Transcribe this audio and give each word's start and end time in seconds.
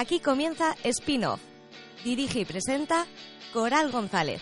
Aquí 0.00 0.18
comienza 0.18 0.76
Spin-off. 0.82 1.42
Dirige 2.04 2.40
y 2.40 2.44
presenta 2.46 3.06
Coral 3.52 3.92
González. 3.92 4.40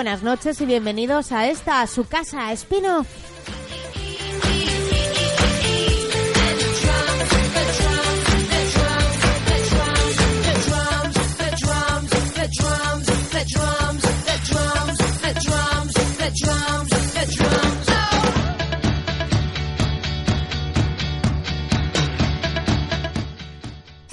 Buenas 0.00 0.22
noches 0.22 0.58
y 0.62 0.64
bienvenidos 0.64 1.30
a 1.30 1.50
esta, 1.50 1.82
a 1.82 1.86
su 1.86 2.08
casa, 2.08 2.50
Spin-off. 2.52 3.06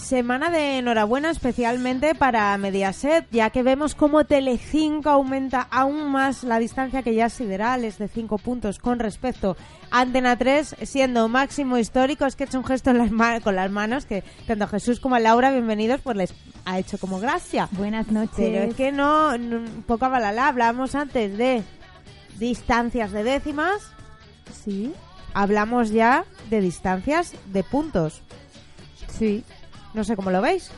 Semana 0.07 0.49
de 0.49 0.77
enhorabuena 0.77 1.31
especialmente 1.31 2.15
para 2.15 2.57
Mediaset, 2.57 3.27
ya 3.29 3.49
que 3.49 3.61
vemos 3.61 3.93
cómo 3.93 4.23
Telecinco 4.23 5.09
aumenta 5.09 5.67
aún 5.69 6.09
más 6.13 6.45
la 6.45 6.59
distancia 6.59 7.03
que 7.03 7.13
ya 7.13 7.25
es 7.25 7.33
sideral, 7.33 7.83
es 7.83 7.97
de 7.97 8.07
5 8.07 8.37
puntos 8.37 8.79
con 8.79 8.99
respecto 8.99 9.57
a 9.91 9.99
Antena 9.99 10.37
3, 10.37 10.77
siendo 10.83 11.27
máximo 11.27 11.77
histórico. 11.77 12.25
Es 12.25 12.37
que 12.37 12.45
he 12.45 12.47
hecho 12.47 12.57
un 12.57 12.63
gesto 12.63 12.91
en 12.91 12.99
las 12.99 13.11
ma- 13.11 13.41
con 13.41 13.57
las 13.57 13.69
manos 13.69 14.05
que 14.05 14.23
tanto 14.47 14.63
a 14.63 14.67
Jesús 14.67 15.01
como 15.01 15.15
a 15.15 15.19
Laura, 15.19 15.51
bienvenidos, 15.51 15.99
pues 16.01 16.15
les 16.15 16.33
ha 16.63 16.79
hecho 16.79 16.97
como 16.99 17.19
gracia. 17.19 17.67
Buenas 17.73 18.07
noches. 18.09 18.31
Pero 18.37 18.59
es 18.63 18.75
que 18.75 18.93
no, 18.93 19.37
no 19.37 19.59
poca 19.87 20.07
balala, 20.07 20.47
hablamos 20.47 20.95
antes 20.95 21.37
de 21.37 21.63
distancias 22.39 23.11
de 23.11 23.25
décimas, 23.25 23.81
Sí, 24.63 24.93
hablamos 25.33 25.89
ya 25.89 26.23
de 26.49 26.61
distancias 26.61 27.33
de 27.47 27.63
puntos. 27.63 28.21
sí. 29.09 29.43
No 29.97 30.03
sé 30.03 30.15
cómo 30.15 30.31
lo 30.31 30.41
veis. 30.41 30.71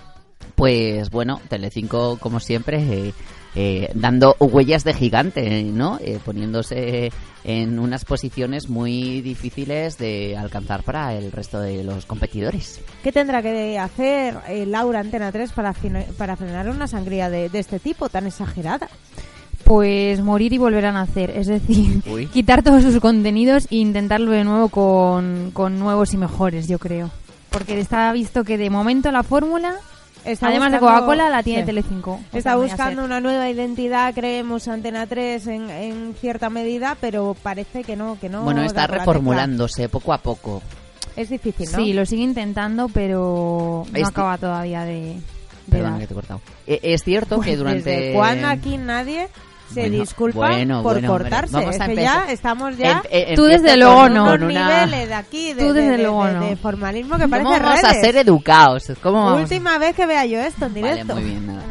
Pues 0.55 1.09
bueno, 1.09 1.41
Telecinco 1.49 2.17
como 2.17 2.39
siempre 2.39 2.77
eh, 2.79 3.13
eh, 3.55 3.91
dando 3.93 4.35
huellas 4.39 4.83
de 4.83 4.93
gigante, 4.93 5.63
¿no? 5.63 5.99
Eh, 6.01 6.19
poniéndose 6.23 7.11
en 7.43 7.79
unas 7.79 8.05
posiciones 8.05 8.69
muy 8.69 9.21
difíciles 9.21 9.97
de 9.97 10.37
alcanzar 10.37 10.83
para 10.83 11.13
el 11.15 11.31
resto 11.31 11.59
de 11.59 11.83
los 11.83 12.05
competidores. 12.05 12.79
¿Qué 13.03 13.11
tendrá 13.11 13.41
que 13.41 13.77
hacer 13.77 14.37
eh, 14.47 14.65
Laura 14.65 15.01
Antena 15.01 15.31
3 15.31 15.51
para, 15.51 15.73
para 16.17 16.37
frenar 16.37 16.69
una 16.69 16.87
sangría 16.87 17.29
de, 17.29 17.49
de 17.49 17.59
este 17.59 17.79
tipo 17.79 18.07
tan 18.07 18.27
exagerada? 18.27 18.87
Pues 19.65 20.21
morir 20.21 20.53
y 20.53 20.57
volver 20.57 20.85
a 20.85 20.91
nacer. 20.91 21.31
Es 21.31 21.47
decir, 21.47 22.01
Uy. 22.07 22.25
quitar 22.33 22.63
todos 22.63 22.83
sus 22.83 22.99
contenidos 22.99 23.67
e 23.69 23.75
intentarlo 23.75 24.31
de 24.31 24.43
nuevo 24.43 24.69
con, 24.69 25.51
con 25.51 25.77
nuevos 25.79 26.13
y 26.13 26.17
mejores, 26.17 26.67
yo 26.67 26.79
creo. 26.79 27.11
Porque 27.49 27.79
está 27.79 28.11
visto 28.13 28.43
que 28.43 28.57
de 28.57 28.69
momento 28.69 29.11
la 29.11 29.23
fórmula, 29.23 29.75
Está 30.25 30.47
además 30.49 30.71
de 30.73 30.79
Coca-Cola, 30.79 31.29
la 31.29 31.41
tiene 31.43 31.61
Sí. 31.61 31.65
Telecinco. 31.67 32.11
o 32.11 32.37
Está 32.37 32.41
sea, 32.51 32.55
buscando 32.57 33.05
una 33.05 33.19
nueva 33.21 33.49
identidad, 33.49 34.13
creemos, 34.13 34.67
Antena 34.67 35.07
3 35.07 35.47
en, 35.47 35.69
en 35.69 36.13
cierta 36.19 36.49
medida, 36.49 36.97
pero 36.99 37.35
parece 37.41 37.83
que 37.83 37.95
no, 37.95 38.17
que 38.19 38.27
no. 38.27 38.43
bueno, 38.43 38.61
está 38.63 38.85
reformulándose 38.85 39.87
poco 39.89 40.11
a 40.13 40.17
poco. 40.17 40.61
Es 41.15 41.29
difícil, 41.29 41.71
¿no? 41.71 41.77
Sí, 41.77 41.93
lo 41.93 42.05
sigue 42.05 42.23
intentando, 42.23 42.89
pero 42.89 43.85
no 43.89 43.97
Este- 43.97 44.03
acaba 44.09 44.37
todavía 44.37 44.83
de, 44.83 45.15
dar. 45.67 45.97
que 45.99 46.07
te 46.07 46.13
he 46.13 46.15
cortado. 46.15 46.41
Eh, 46.67 46.79
es 46.83 47.03
cierto 47.03 47.39
que 47.39 47.47
Pues, 47.47 47.57
durante... 47.57 47.89
¿Desde 47.89 48.45
aquí 48.45 48.77
nadie 48.77 49.27
se 49.73 49.81
Bueno, 49.81 49.99
disculpa 49.99 50.37
bueno, 50.39 50.83
por 50.83 50.93
bueno, 50.93 51.07
cortarse? 51.07 51.53
vamos 51.53 51.75
Es 51.75 51.81
a 51.81 51.85
que 51.87 51.95
ya 51.95 52.25
estamos 52.29 52.77
ya 52.77 52.91
Em- 52.91 53.01
eh, 53.11 53.33
Tú 53.35 53.45
desde 53.45 53.69
con- 53.71 53.79
luego 53.79 54.09
no. 54.09 54.23
unos 54.23 54.29
con 54.31 54.43
una- 54.43 54.83
niveles 54.85 55.07
de 55.09 55.13
aquí, 55.13 55.53
de, 55.53 55.61
Tú 55.67 55.73
de- 55.73 55.81
desde 55.81 55.97
de- 55.97 56.03
luego 56.03 56.25
de- 56.25 56.33
no. 56.33 56.45
de 56.45 56.55
formalismo 56.55 57.15
que 57.17 57.23
¿Cómo 57.23 57.29
parece 57.49 57.59
vamos 57.63 57.83
a 57.83 57.93
ser 57.93 58.15
educados? 58.17 58.83
¿Cómo 59.01 59.25
vamos? 59.25 59.41
Última 59.43 59.77
vez 59.77 59.95
que 59.95 60.05
vea 60.05 60.25
yo 60.25 60.39
esto 60.39 60.65
en 60.65 60.73
Vale, 60.73 60.87
directo. 60.91 61.13
muy 61.15 61.23
bien, 61.23 61.47
nada. 61.47 61.63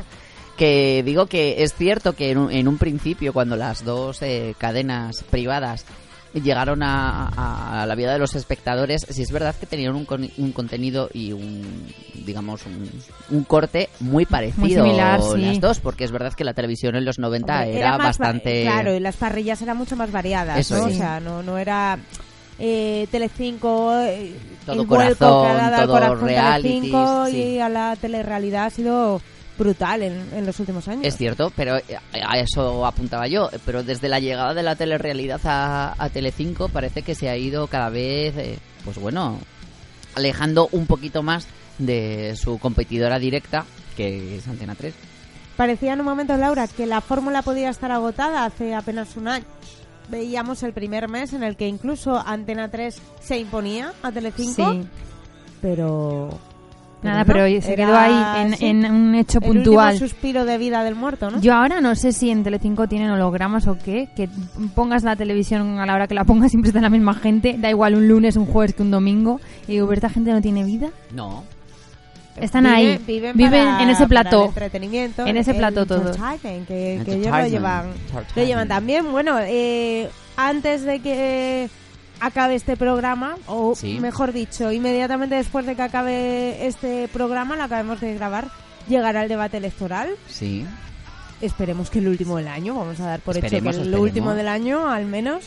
Que 0.56 1.03
digo 1.04 1.26
que 1.26 1.62
es 1.62 1.75
cierto 1.75 2.14
que 2.14 2.31
en 2.32 2.38
un, 2.38 2.50
en 2.50 2.66
un 2.66 2.78
principio, 2.78 3.32
cuando 3.32 3.54
las 3.56 3.84
dos 3.84 4.22
eh, 4.22 4.54
cadenas 4.59 5.22
privadas 5.30 5.84
llegaron 6.34 6.83
a, 6.83 7.83
a 7.83 7.87
la 7.87 7.94
vida 7.94 8.12
de 8.12 8.19
los 8.19 8.34
espectadores, 8.34 9.06
sí 9.09 9.22
es 9.22 9.31
verdad 9.33 9.55
que 9.59 9.66
tenían 9.66 9.94
un, 9.94 10.05
con- 10.05 10.31
un 10.37 10.53
contenido 10.53 11.09
y 11.12 11.33
un, 11.33 11.93
digamos, 12.27 12.66
un, 12.66 12.89
un 13.31 13.44
corte 13.44 13.89
muy 14.00 14.27
parecido 14.27 14.84
similar, 14.84 15.21
sí. 15.22 15.39
las 15.41 15.61
dos, 15.61 15.81
porque 15.81 16.05
es 16.05 16.11
verdad 16.11 16.33
que 16.34 16.44
la 16.44 16.55
televisión 16.55 16.97
en 16.97 17.05
los 17.05 17.19
90 17.19 17.53
Hombre, 17.55 17.78
era, 17.78 17.97
bastante... 17.97 18.62
Claro, 18.62 18.94
y 18.94 19.00
las 19.00 19.16
parrillas 19.16 19.61
eran 19.62 19.77
mucho 19.77 19.97
más 19.97 20.12
variadas, 20.12 20.59
Eso 20.59 20.77
¿no? 20.78 20.84
O 20.84 20.91
sea, 20.91 21.19
no, 21.21 21.43
no 21.43 21.56
era 21.59 21.99
eh, 22.59 23.06
Telecinco, 23.10 23.93
eh, 24.00 24.34
Todo 24.66 24.83
el 24.83 24.87
vuelco 24.87 25.16
corazón, 25.16 25.43
que 25.45 25.49
ha 25.49 25.71
dado 25.71 25.77
al 25.77 25.87
todo 25.87 25.95
corazón 25.95 26.21
reality, 26.28 26.69
Telecinco 26.69 27.27
sí. 27.27 27.37
y 27.37 27.59
a 27.60 27.69
la 27.69 27.97
telerrealidad 27.97 28.66
ha 28.66 28.71
sido 28.71 29.22
brutal 29.58 30.02
en, 30.02 30.28
en 30.32 30.46
los 30.46 30.58
últimos 30.60 30.86
años. 30.88 31.04
Es 31.04 31.16
cierto, 31.16 31.52
pero 31.56 31.76
eh, 31.76 31.82
a 32.24 32.38
eso 32.38 32.86
apuntaba 32.86 33.26
yo. 33.26 33.50
Pero 33.66 33.82
desde 33.82 34.08
la 34.08 34.20
llegada 34.20 34.54
de 34.54 34.62
la 34.62 34.76
telerrealidad 34.76 35.41
a, 35.44 35.94
a 36.02 36.08
Telecinco 36.10 36.69
parece 36.69 37.02
que 37.02 37.14
se 37.14 37.28
ha 37.28 37.36
ido 37.36 37.66
cada 37.66 37.91
vez, 37.91 38.36
eh, 38.36 38.58
pues 38.84 38.98
bueno, 38.98 39.38
alejando 40.14 40.68
un 40.72 40.86
poquito 40.86 41.22
más 41.22 41.47
de 41.78 42.34
su 42.36 42.58
competidora 42.58 43.18
directa, 43.18 43.65
que 43.97 44.36
es 44.36 44.47
Antena 44.48 44.74
3. 44.74 44.94
Parecía 45.56 45.92
en 45.94 46.00
un 46.00 46.06
momento, 46.06 46.36
Laura, 46.36 46.68
que 46.68 46.86
la 46.86 47.00
fórmula 47.00 47.42
podía 47.42 47.68
estar 47.71 47.91
agotada 47.91 48.44
hace 48.44 48.74
apenas 48.74 49.16
un 49.16 49.27
año. 49.28 49.44
Veíamos 50.09 50.62
el 50.62 50.72
primer 50.72 51.09
mes 51.09 51.33
en 51.34 51.42
el 51.42 51.56
que 51.56 51.66
incluso 51.68 52.16
Antena 52.16 52.71
3 52.71 52.97
se 53.21 53.38
imponía 53.38 53.92
a 54.03 54.10
Telecinco, 54.12 54.72
Sí. 54.72 54.86
pero... 55.60 56.30
Nada, 57.03 57.21
no, 57.21 57.24
pero 57.27 57.45
se 57.62 57.72
era 57.72 57.86
quedó 57.86 57.97
ahí 57.97 58.54
en, 58.60 58.84
en 58.84 58.92
un 58.92 59.15
hecho 59.15 59.39
el 59.39 59.45
puntual. 59.45 59.92
último 59.95 60.09
suspiro 60.09 60.45
de 60.45 60.59
vida 60.59 60.83
del 60.83 60.97
muerto, 60.97 61.30
¿no? 61.30 61.41
Yo 61.41 61.54
ahora 61.54 61.80
no 61.80 61.95
sé 61.95 62.12
si 62.12 62.30
en 62.30 62.42
Telecinco 62.42 62.89
tienen 62.89 63.10
hologramas 63.10 63.68
o 63.68 63.78
qué, 63.78 64.09
que 64.16 64.28
pongas 64.74 65.04
la 65.04 65.15
televisión 65.15 65.78
a 65.78 65.86
la 65.86 65.95
hora 65.95 66.09
que 66.09 66.15
la 66.15 66.24
pongas 66.24 66.50
siempre 66.50 66.71
está 66.71 66.80
la 66.80 66.91
misma 66.91 67.15
gente, 67.15 67.54
da 67.59 67.71
igual 67.71 67.95
un 67.95 68.09
lunes, 68.09 68.36
un 68.36 68.47
jueves 68.47 68.74
que 68.74 68.83
un 68.83 68.91
domingo, 68.91 69.41
y 69.68 69.72
digo, 69.72 69.92
¿esta 69.92 70.09
gente 70.10 70.33
no 70.33 70.41
tiene 70.41 70.65
vida? 70.65 70.89
No. 71.15 71.45
Están 72.36 72.65
Viven- 72.65 72.74
ahí, 72.74 72.98
viven 73.06 73.36
viven 73.36 73.65
para- 73.65 73.83
en 73.83 73.91
ese 73.91 74.03
el 74.04 74.09
plató. 74.09 74.45
entretenimiento, 74.47 75.27
En 75.27 75.36
ese 75.36 75.50
el 75.53 75.74
todos. 75.74 76.16
entertainment, 76.16 76.68
que, 76.68 77.03
que 77.04 77.15
ellos 77.15 77.27
lo 77.36 77.47
llevan, 77.48 77.86
lo 78.36 78.45
llevan 78.45 78.68
también. 78.68 79.10
Bueno, 79.10 79.39
eh, 79.41 80.09
antes 80.36 80.83
de 80.84 81.00
que 81.00 81.68
acabe 82.20 82.54
este 82.54 82.76
programa, 82.76 83.36
o 83.47 83.74
Sí. 83.74 83.98
mejor 84.00 84.32
dicho, 84.32 84.72
inmediatamente 84.72 85.34
después 85.36 85.66
de 85.66 85.76
que 85.76 85.82
acabe 85.82 86.66
este 86.66 87.09
programa, 87.09 87.56
lo 87.56 87.62
acabemos 87.65 88.00
de 88.00 88.15
grabar, 88.15 88.48
llegará 88.88 89.22
el 89.22 89.28
debate 89.28 89.56
electoral. 89.59 90.10
Sí. 90.28 90.65
Esperemos 91.41 91.91
que 91.91 92.00
el 92.00 92.09
último 92.09 92.36
del 92.36 92.48
año, 92.48 92.74
vamos 92.74 92.98
a 93.00 93.06
dar 93.06 93.20
por 93.20 93.36
Esperemos, 93.36 93.74
hecho 93.76 93.82
que 93.84 93.88
el 93.88 93.94
último 93.94 94.34
del 94.34 94.48
año, 94.48 94.88
al 94.88 95.06
menos. 95.06 95.44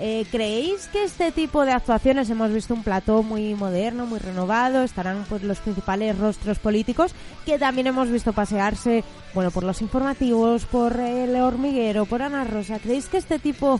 Eh, 0.00 0.26
¿Creéis 0.32 0.88
que 0.88 1.04
este 1.04 1.30
tipo 1.30 1.64
de 1.64 1.70
actuaciones, 1.70 2.28
hemos 2.28 2.52
visto 2.52 2.74
un 2.74 2.82
plató 2.82 3.22
muy 3.22 3.54
moderno, 3.54 4.06
muy 4.06 4.18
renovado, 4.18 4.82
estarán 4.82 5.24
pues, 5.28 5.44
los 5.44 5.58
principales 5.60 6.18
rostros 6.18 6.58
políticos, 6.58 7.14
que 7.46 7.60
también 7.60 7.86
hemos 7.86 8.10
visto 8.10 8.32
pasearse, 8.32 9.04
bueno, 9.34 9.52
por 9.52 9.62
los 9.62 9.82
informativos, 9.82 10.64
por 10.64 10.98
el 10.98 11.36
hormiguero, 11.36 12.06
por 12.06 12.22
Ana 12.22 12.42
Rosa? 12.42 12.80
¿Creéis 12.80 13.06
que 13.06 13.18
este 13.18 13.38
tipo 13.38 13.78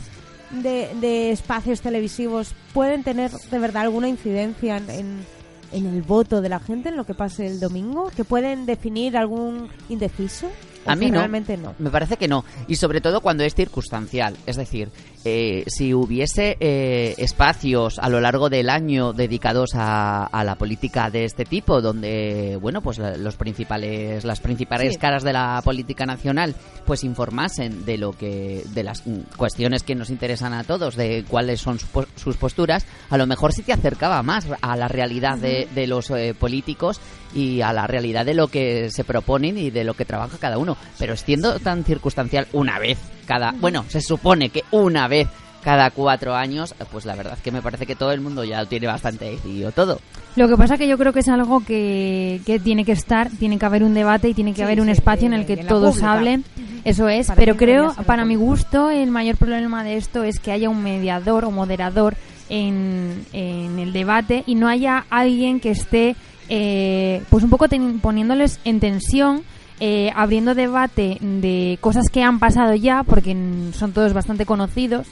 de, 0.62 0.88
de 1.00 1.30
espacios 1.30 1.80
televisivos 1.80 2.54
pueden 2.72 3.02
tener 3.02 3.30
de 3.30 3.58
verdad 3.58 3.82
alguna 3.82 4.08
incidencia 4.08 4.76
en, 4.76 4.90
en- 4.90 5.26
en 5.72 5.86
el 5.86 6.02
voto 6.02 6.40
de 6.40 6.48
la 6.48 6.60
gente, 6.60 6.90
en 6.90 6.96
lo 6.96 7.04
que 7.04 7.14
pase 7.14 7.46
el 7.48 7.58
domingo? 7.58 8.08
¿Que 8.16 8.22
pueden 8.24 8.64
definir 8.64 9.16
algún 9.16 9.68
indeciso? 9.88 10.48
¿O 10.86 10.90
A 10.90 10.96
mí 10.96 11.10
no. 11.10 11.19
Realmente 11.19 11.56
no. 11.56 11.75
Me 11.78 11.90
parece 11.90 12.16
que 12.16 12.28
no. 12.28 12.44
Y 12.69 12.76
sobre 12.76 13.00
todo 13.00 13.20
cuando 13.20 13.44
es 13.44 13.54
circunstancial. 13.54 14.36
Es 14.46 14.56
decir, 14.56 14.90
eh, 15.25 15.64
si 15.66 15.94
hubiese 15.94 16.56
eh, 16.60 17.14
espacios 17.19 17.98
a 17.98 18.08
lo 18.08 18.20
largo 18.20 18.50
del 18.50 18.69
año 18.70 19.12
dedicados 19.12 19.70
a, 19.75 20.25
a 20.26 20.44
la 20.44 20.56
política 20.56 21.10
de 21.10 21.25
este 21.25 21.44
tipo, 21.44 21.81
donde, 21.81 22.58
bueno, 22.60 22.81
pues 22.82 22.98
los 22.98 23.36
principales, 23.36 24.25
las 24.25 24.40
principales 24.40 24.94
Sí. 24.94 24.98
caras 24.98 25.22
de 25.22 25.32
la 25.32 25.60
política 25.64 26.04
nacional, 26.06 26.54
pues 26.84 27.04
informasen 27.04 27.84
de 27.84 27.98
lo 27.98 28.12
que, 28.12 28.62
de 28.75 28.82
las 28.82 29.02
cuestiones 29.37 29.82
que 29.82 29.94
nos 29.94 30.10
interesan 30.10 30.52
a 30.52 30.64
todos, 30.64 30.96
de 30.96 31.25
cuáles 31.28 31.60
son 31.60 31.78
su 31.78 31.87
sus 32.16 32.37
posturas, 32.37 32.87
a 33.10 33.16
lo 33.16 33.26
mejor 33.26 33.52
sí 33.52 33.62
te 33.62 33.72
acercaba 33.72 34.22
más 34.22 34.46
a 34.60 34.76
la 34.76 34.88
realidad 34.88 35.38
de, 35.38 35.69
de 35.75 35.87
los 35.87 36.10
eh, 36.10 36.34
políticos 36.38 37.00
y 37.35 37.61
a 37.61 37.73
la 37.73 37.87
realidad 37.87 38.25
de 38.26 38.35
lo 38.35 38.49
que 38.49 38.91
se 38.91 39.05
proponen 39.05 39.56
y 39.59 39.71
de 39.71 39.85
lo 39.85 39.94
que 39.94 40.05
trabaja 40.05 40.38
cada 40.38 40.59
uno. 40.59 40.76
Pero 40.99 41.17
siendo 41.17 41.59
tan 41.61 41.85
circunstancial 41.85 42.47
una 42.53 42.79
vez 42.79 42.99
cada... 43.26 43.53
Bueno, 43.53 43.85
se 43.88 44.00
supone 44.00 44.50
que 44.50 44.62
una 44.71 45.09
vez 45.09 45.29
cada 45.62 45.91
cuatro 45.91 46.35
años, 46.35 46.75
pues 46.93 47.06
la 47.06 47.15
verdad 47.17 47.35
es 47.38 47.41
que 47.43 47.50
me 47.50 47.62
parece 47.62 47.87
que 47.87 47.97
todo 47.97 48.12
el 48.12 48.21
mundo 48.21 48.44
ya 48.44 48.61
lo 48.61 48.67
tiene 48.69 48.87
bastante 48.87 49.25
decidido 49.25 49.73
todo. 49.73 49.99
Lo 50.37 50.47
que 50.47 50.56
pasa 50.59 50.76
que 50.76 50.87
yo 50.87 50.99
creo 50.99 51.12
que 51.15 51.21
es 51.21 51.29
algo 51.29 51.65
que, 51.65 52.43
que 52.44 52.59
tiene 52.59 52.85
que 52.85 52.93
estar, 52.93 53.31
tiene 53.31 53.59
que 53.59 53.65
haber 53.65 53.82
un 53.82 53.94
debate 53.94 54.29
y 54.29 54.35
tiene 54.35 54.50
que 54.53 54.56
Sí, 54.59 54.62
haber 54.62 54.81
un 54.82 54.87
sí, 54.88 54.93
espacio 54.93 55.26
en 55.26 55.32
el 55.32 55.47
que 55.47 55.56
todos 55.56 55.93
pública. 55.94 56.12
hablen. 56.12 56.44
Eso 56.85 57.09
es, 57.09 57.29
Para 57.29 57.37
pero 57.41 57.56
creo, 57.56 57.94
para 58.06 58.26
mi 58.26 58.35
gusto, 58.35 58.91
el 58.91 59.11
mayor 59.11 59.37
problema 59.38 59.82
de 59.85 59.97
esto 59.97 60.23
es 60.23 60.38
que 60.38 60.53
haya 60.53 60.69
un 60.69 60.82
mediador 60.82 61.47
o 61.47 61.50
moderador 61.50 62.15
en, 62.50 63.25
en 63.32 63.79
el 63.79 63.94
debate 63.94 64.44
y 64.47 64.56
no 64.56 64.69
haya 64.69 65.06
alguien 65.09 65.61
que 65.61 65.71
esté, 65.71 66.15
eh, 66.49 67.23
pues 67.31 67.43
un 67.44 67.50
poco 67.50 67.69
ten- 67.69 68.00
poniéndoles 68.00 68.58
en 68.64 68.81
tensión. 68.81 69.43
eh, 69.81 70.12
abriendo 70.14 70.55
debate 70.55 71.19
de 71.20 71.79
cosas 71.81 72.08
que 72.08 72.23
han 72.23 72.38
pasado 72.38 72.75
ya, 72.76 73.02
porque 73.02 73.37
son 73.75 73.93
todos 73.93 74.12
bastante 74.12 74.46
conocidos, 74.46 75.08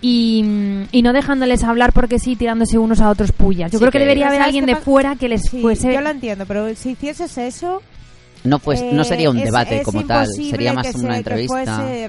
y, 0.00 0.42
y 0.90 1.02
no 1.02 1.12
dejándoles 1.12 1.62
hablar 1.64 1.92
porque 1.92 2.18
sí, 2.18 2.34
tirándose 2.34 2.78
unos 2.78 3.00
a 3.00 3.10
otros 3.10 3.32
pullas. 3.32 3.70
Yo 3.72 3.78
Sí 3.78 3.82
creo 3.82 3.92
que 3.92 3.98
que- 3.98 4.04
debería 4.04 4.28
haber 4.28 4.38
¿sabes 4.40 4.46
alguien 4.54 4.66
de 4.66 4.76
fuera 4.76 5.16
que 5.16 5.28
les 5.28 5.42
Sí, 5.42 5.60
fuese... 5.60 5.92
yo 5.92 6.00
lo 6.00 6.08
entiendo, 6.10 6.46
pero 6.46 6.74
si 6.74 6.90
hicieses 6.90 7.36
eso... 7.36 7.82
No, 8.46 8.58
pues, 8.58 8.82
no 8.82 9.02
eh, 9.02 9.04
sería 9.04 9.30
un 9.30 9.38
es- 9.38 9.44
debate 9.44 9.78
es 9.78 9.82
como 9.84 10.04
tal, 10.04 10.26
sería 10.26 10.72
más 10.72 10.86
que 10.88 10.98
una 10.98 11.12
se- 11.12 11.18
entrevista. 11.18 11.54
Que 11.64 12.08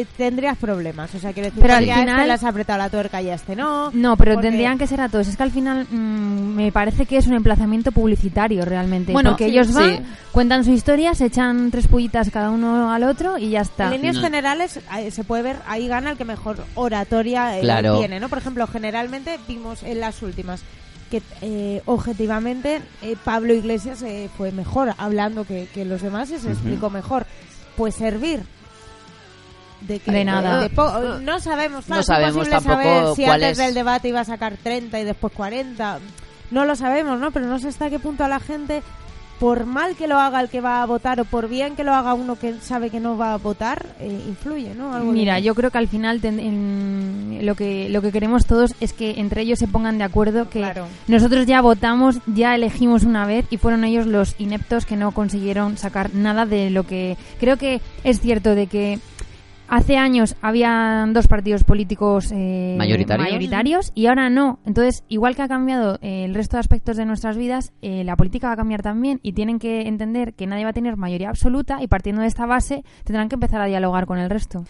eh, 0.00 0.06
tendrías 0.16 0.56
problemas, 0.58 1.14
o 1.14 1.18
sea, 1.18 1.32
quiero 1.32 1.48
decir, 1.48 1.62
Pero 1.62 1.74
al 1.74 1.84
este 1.84 2.00
final- 2.00 2.26
le 2.26 2.32
has 2.32 2.44
apretado 2.44 2.78
la 2.78 2.88
tuerca 2.90 3.22
y 3.22 3.30
a 3.30 3.34
este 3.34 3.54
no. 3.54 3.90
No, 3.92 4.16
pero 4.16 4.34
porque- 4.34 4.48
tendrían 4.48 4.78
que 4.78 4.86
ser 4.86 5.00
a 5.00 5.08
todos. 5.08 5.28
Es 5.28 5.36
que 5.36 5.42
al 5.42 5.50
final 5.52 5.86
mm, 5.90 6.54
me 6.56 6.72
parece 6.72 7.06
que 7.06 7.16
es 7.16 7.26
un 7.26 7.34
emplazamiento 7.34 7.92
publicitario 7.92 8.64
realmente. 8.64 9.12
Bueno, 9.12 9.30
porque 9.30 9.44
sí, 9.44 9.50
ellos 9.50 9.72
van, 9.72 9.96
sí. 9.98 10.02
cuentan 10.32 10.64
su 10.64 10.72
historia, 10.72 11.14
se 11.14 11.26
echan 11.26 11.70
tres 11.70 11.86
pullitas 11.86 12.30
cada 12.30 12.50
uno 12.50 12.90
al 12.92 13.04
otro 13.04 13.38
y 13.38 13.50
ya 13.50 13.60
está. 13.60 13.86
En 13.86 13.92
líneas 13.92 14.16
No. 14.16 14.22
generales 14.22 14.80
eh, 14.98 15.10
se 15.10 15.22
puede 15.24 15.42
ver, 15.42 15.56
ahí 15.66 15.86
gana 15.88 16.10
el 16.12 16.16
que 16.16 16.24
mejor 16.24 16.56
oratoria 16.74 17.56
eh, 17.58 17.60
Claro. 17.60 17.98
tiene, 17.98 18.18
¿no? 18.20 18.28
Por 18.28 18.38
ejemplo, 18.38 18.66
generalmente 18.66 19.38
vimos 19.46 19.82
en 19.82 20.00
las 20.00 20.22
últimas 20.22 20.62
que 21.10 21.22
eh, 21.42 21.82
objetivamente 21.86 22.80
eh, 23.02 23.16
Pablo 23.24 23.54
Iglesias 23.54 24.02
eh, 24.02 24.28
fue 24.36 24.52
mejor 24.52 24.94
hablando 24.98 25.44
que, 25.44 25.68
que 25.72 25.84
los 25.84 26.02
demás 26.02 26.30
y 26.30 26.38
se 26.38 26.50
explicó 26.50 26.90
mejor. 26.90 27.26
Pues 27.76 27.94
servir. 27.96 28.42
De, 29.80 29.98
que- 30.00 30.10
De 30.10 30.24
nada. 30.24 30.60
de 30.60 30.70
po- 30.70 30.90
no 31.20 31.40
sabemos, 31.40 31.84
claro, 31.84 31.96
No 31.96 32.00
es 32.00 32.06
sabemos 32.06 32.46
imposible 32.46 32.50
tampoco 32.56 32.82
saber 32.82 33.16
si 33.16 33.22
cuál 33.24 33.34
antes 33.44 33.50
es- 33.58 33.58
del 33.66 33.74
debate 33.74 34.08
iba 34.08 34.20
a 34.20 34.24
sacar 34.24 34.56
30 34.62 35.00
y 35.00 35.04
después 35.04 35.32
40. 35.34 35.98
No 36.50 36.64
lo 36.64 36.76
sabemos, 36.76 37.18
¿no? 37.18 37.30
Pero 37.32 37.46
no 37.46 37.58
sé 37.58 37.68
hasta 37.68 37.90
qué 37.90 37.98
punto 37.98 38.24
a 38.24 38.28
la 38.28 38.40
gente, 38.40 38.82
por 39.44 39.66
mal 39.66 39.94
que 39.94 40.06
lo 40.08 40.18
haga 40.18 40.40
el 40.40 40.48
que 40.48 40.62
va 40.62 40.80
a 40.82 40.86
votar 40.86 41.20
o 41.20 41.26
por 41.26 41.48
bien 41.50 41.76
que 41.76 41.84
lo 41.84 41.92
haga 41.92 42.14
uno 42.14 42.36
que 42.36 42.54
sabe 42.62 42.88
que 42.88 42.98
no 42.98 43.18
va 43.18 43.34
a 43.34 43.36
votar, 43.36 43.84
eh, 44.00 44.08
influye, 44.26 44.74
¿no? 44.74 44.94
Algo 44.94 45.12
Mira, 45.12 45.38
yo 45.38 45.54
creo 45.54 45.70
que 45.70 45.76
al 45.76 45.86
final 45.86 46.22
ten- 46.22 46.40
en- 46.40 47.40
lo 47.44 47.54
que 47.54 47.90
lo 47.90 48.00
que 48.00 48.10
queremos 48.10 48.46
todos 48.46 48.74
es 48.80 48.94
que 48.94 49.20
entre 49.20 49.42
ellos 49.42 49.58
se 49.58 49.68
pongan 49.68 49.98
de 49.98 50.04
acuerdo 50.04 50.48
que 50.48 50.60
Claro. 50.60 50.86
nosotros 51.08 51.44
ya 51.44 51.60
votamos, 51.60 52.20
ya 52.26 52.54
elegimos 52.54 53.02
una 53.04 53.26
vez 53.26 53.44
y 53.50 53.58
fueron 53.58 53.84
ellos 53.84 54.06
los 54.06 54.34
ineptos 54.38 54.86
que 54.86 54.96
no 54.96 55.12
consiguieron 55.12 55.76
sacar 55.76 56.14
nada 56.14 56.46
de 56.46 56.70
lo 56.70 56.84
que 56.84 57.18
creo 57.38 57.58
que 57.58 57.82
es 58.02 58.20
cierto 58.20 58.54
de 58.54 58.66
que 58.66 58.98
Hace 59.66 59.96
años 59.96 60.36
habían 60.42 61.14
dos 61.14 61.26
partidos 61.26 61.64
políticos 61.64 62.30
eh, 62.32 62.74
¿Mayoritarios? 62.78 63.26
mayoritarios 63.28 63.92
y 63.94 64.06
ahora 64.06 64.28
no. 64.28 64.58
Entonces, 64.66 65.04
igual 65.08 65.34
que 65.34 65.42
ha 65.42 65.48
cambiado 65.48 65.98
eh, 66.02 66.24
el 66.26 66.34
resto 66.34 66.56
de 66.56 66.60
aspectos 66.60 66.96
de 66.96 67.06
nuestras 67.06 67.36
vidas, 67.36 67.72
eh, 67.80 68.04
la 68.04 68.14
política 68.14 68.48
va 68.48 68.52
a 68.52 68.56
cambiar 68.56 68.82
también 68.82 69.20
y 69.22 69.32
tienen 69.32 69.58
que 69.58 69.88
entender 69.88 70.34
que 70.34 70.46
nadie 70.46 70.64
va 70.64 70.70
a 70.70 70.74
tener 70.74 70.96
mayoría 70.96 71.30
absoluta 71.30 71.82
y 71.82 71.88
partiendo 71.88 72.20
de 72.22 72.28
esta 72.28 72.44
base 72.46 72.84
tendrán 73.04 73.28
que 73.28 73.36
empezar 73.36 73.60
a 73.62 73.66
dialogar 73.66 74.04
con 74.06 74.18
el 74.18 74.28
resto. 74.28 74.64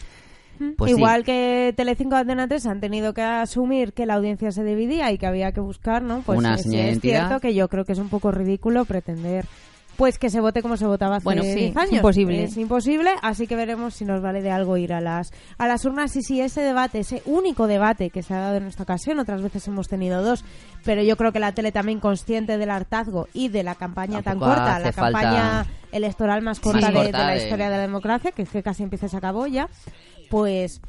Pues 0.77 0.93
sí. 0.93 0.97
Igual 0.97 1.25
que 1.25 1.75
Telecinco 1.77 2.15
y 2.15 2.21
Antena 2.21 2.47
3 2.47 2.67
han 2.67 2.81
tenido 2.81 3.13
que 3.13 3.23
asumir 3.23 3.93
que 3.93 4.07
la 4.07 4.15
audiencia 4.15 4.53
se 4.53 4.63
dividía 4.63 5.11
y 5.11 5.19
que 5.19 5.27
había 5.27 5.51
que 5.51 5.59
buscar, 5.61 6.03
¿no? 6.03 6.23
Pues 6.25 6.39
Una 6.39 6.57
sí 6.57 6.65
señal 6.65 6.77
de 6.77 6.83
es 6.85 6.93
identidad. 6.93 7.27
cierto 7.27 7.41
que 7.41 7.55
yo 7.55 7.69
creo 7.69 7.85
que 7.85 7.93
es 7.93 7.99
un 7.99 8.09
poco 8.09 8.31
ridículo 8.31 8.85
pretender 8.85 9.47
pues 9.97 10.19
que 10.19 10.31
se 10.31 10.41
vote 10.41 10.63
como 10.63 10.77
se 10.77 10.87
votaba 10.87 11.17
hace 11.17 11.25
Bueno, 11.25 11.43
sí, 11.43 11.55
10 11.55 11.71
es 11.71 11.77
años. 11.77 11.93
imposible. 11.93 12.45
Es 12.45 12.57
imposible, 12.57 13.11
así 13.23 13.47
que 13.47 13.57
veremos 13.57 13.95
si 13.95 14.05
nos 14.05 14.21
vale 14.23 14.43
de 14.43 14.51
algo 14.51 14.77
ir 14.77 14.93
a 14.93 15.01
las 15.01 15.33
a 15.59 15.69
las 15.69 15.85
urnas 15.85 16.15
y 16.17 16.23
si 16.23 16.41
ese 16.41 16.63
debate, 16.63 17.01
ese 17.01 17.23
único 17.27 17.67
debate 17.67 18.11
que 18.11 18.23
se 18.23 18.35
ha 18.35 18.39
dado 18.39 18.57
en 18.57 18.67
esta 18.67 18.83
ocasión, 18.83 19.19
otras 19.19 19.43
veces 19.43 19.67
hemos 19.69 19.89
tenido 19.89 20.23
dos, 20.23 20.45
pero 20.85 21.03
yo 21.03 21.17
creo 21.17 21.33
que 21.33 21.41
la 21.41 21.53
tele 21.53 21.73
también 21.73 22.01
consciente 22.01 22.59
del 22.59 22.71
hartazgo 22.71 23.29
y 23.33 23.49
de 23.49 23.63
la 23.63 23.75
campaña 23.75 24.23
tan 24.23 24.39
corta, 24.39 24.79
la 24.79 24.93
campaña 24.93 25.67
electoral 25.93 26.43
más 26.43 26.61
corta, 26.61 26.89
de, 26.89 26.95
corta 26.95 27.19
de 27.29 27.37
la 27.37 27.37
historia 27.37 27.67
de 27.67 27.77
la 27.77 27.83
democracia, 27.83 28.33
que 28.33 28.43
es 28.43 28.49
que 28.51 28.63
casi 28.63 28.83
empieza 28.83 29.07
y 29.07 29.09
se 29.11 29.17
acabó 29.17 29.47
ya, 29.47 29.69
pues 30.31 30.81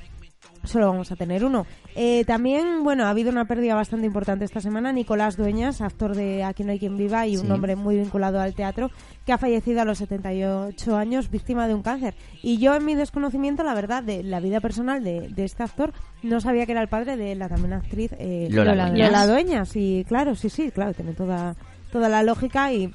solo 0.66 0.88
vamos 0.88 1.12
a 1.12 1.16
tener 1.16 1.44
uno. 1.46 1.66
Eh, 1.96 2.24
también, 2.26 2.84
bueno, 2.84 3.06
ha 3.06 3.10
habido 3.10 3.32
una 3.32 3.46
pérdida 3.46 3.76
bastante 3.76 4.06
importante 4.06 4.46
esta 4.46 4.60
semana. 4.62 4.92
Nicolás 4.92 5.38
Dueñas, 5.38 5.82
actor 5.82 6.16
de 6.16 6.44
Aquí 6.44 6.64
no 6.64 6.72
hay 6.72 6.80
quien 6.80 6.98
viva 6.98 7.26
y 7.28 7.38
un 7.38 7.46
Sí. 7.46 7.52
hombre 7.52 7.76
muy 7.76 7.98
vinculado 7.98 8.40
al 8.40 8.54
teatro, 8.54 8.92
que 9.26 9.34
ha 9.34 9.38
fallecido 9.38 9.82
a 9.82 9.86
los 9.86 9.98
78 10.00 10.96
años 10.98 11.30
víctima 11.30 11.68
de 11.68 11.74
un 11.74 11.82
cáncer. 11.82 12.16
Y 12.42 12.58
yo, 12.58 12.76
en 12.76 12.86
mi 12.86 12.96
desconocimiento, 12.96 13.64
la 13.64 13.74
verdad, 13.74 14.04
de 14.04 14.24
la 14.24 14.40
vida 14.40 14.60
personal 14.60 15.04
de, 15.04 15.30
de 15.30 15.44
este 15.46 15.64
actor, 15.64 15.94
no 16.24 16.42
sabía 16.42 16.66
que 16.66 16.72
era 16.74 16.82
el 16.82 16.88
padre 16.88 17.18
de 17.18 17.36
la 17.36 17.50
también 17.50 17.74
actriz 17.74 18.12
eh, 18.20 18.48
Lola 18.52 18.90
Dueñas. 18.90 19.12
Lola 19.12 19.28
Dueñas. 19.28 19.76
Y 19.76 20.06
claro, 20.08 20.36
sí, 20.36 20.50
sí, 20.50 20.72
claro, 20.72 20.94
tiene 20.94 21.14
toda, 21.14 21.56
toda 21.92 22.10
la 22.10 22.24
lógica 22.24 22.72
y 22.74 22.94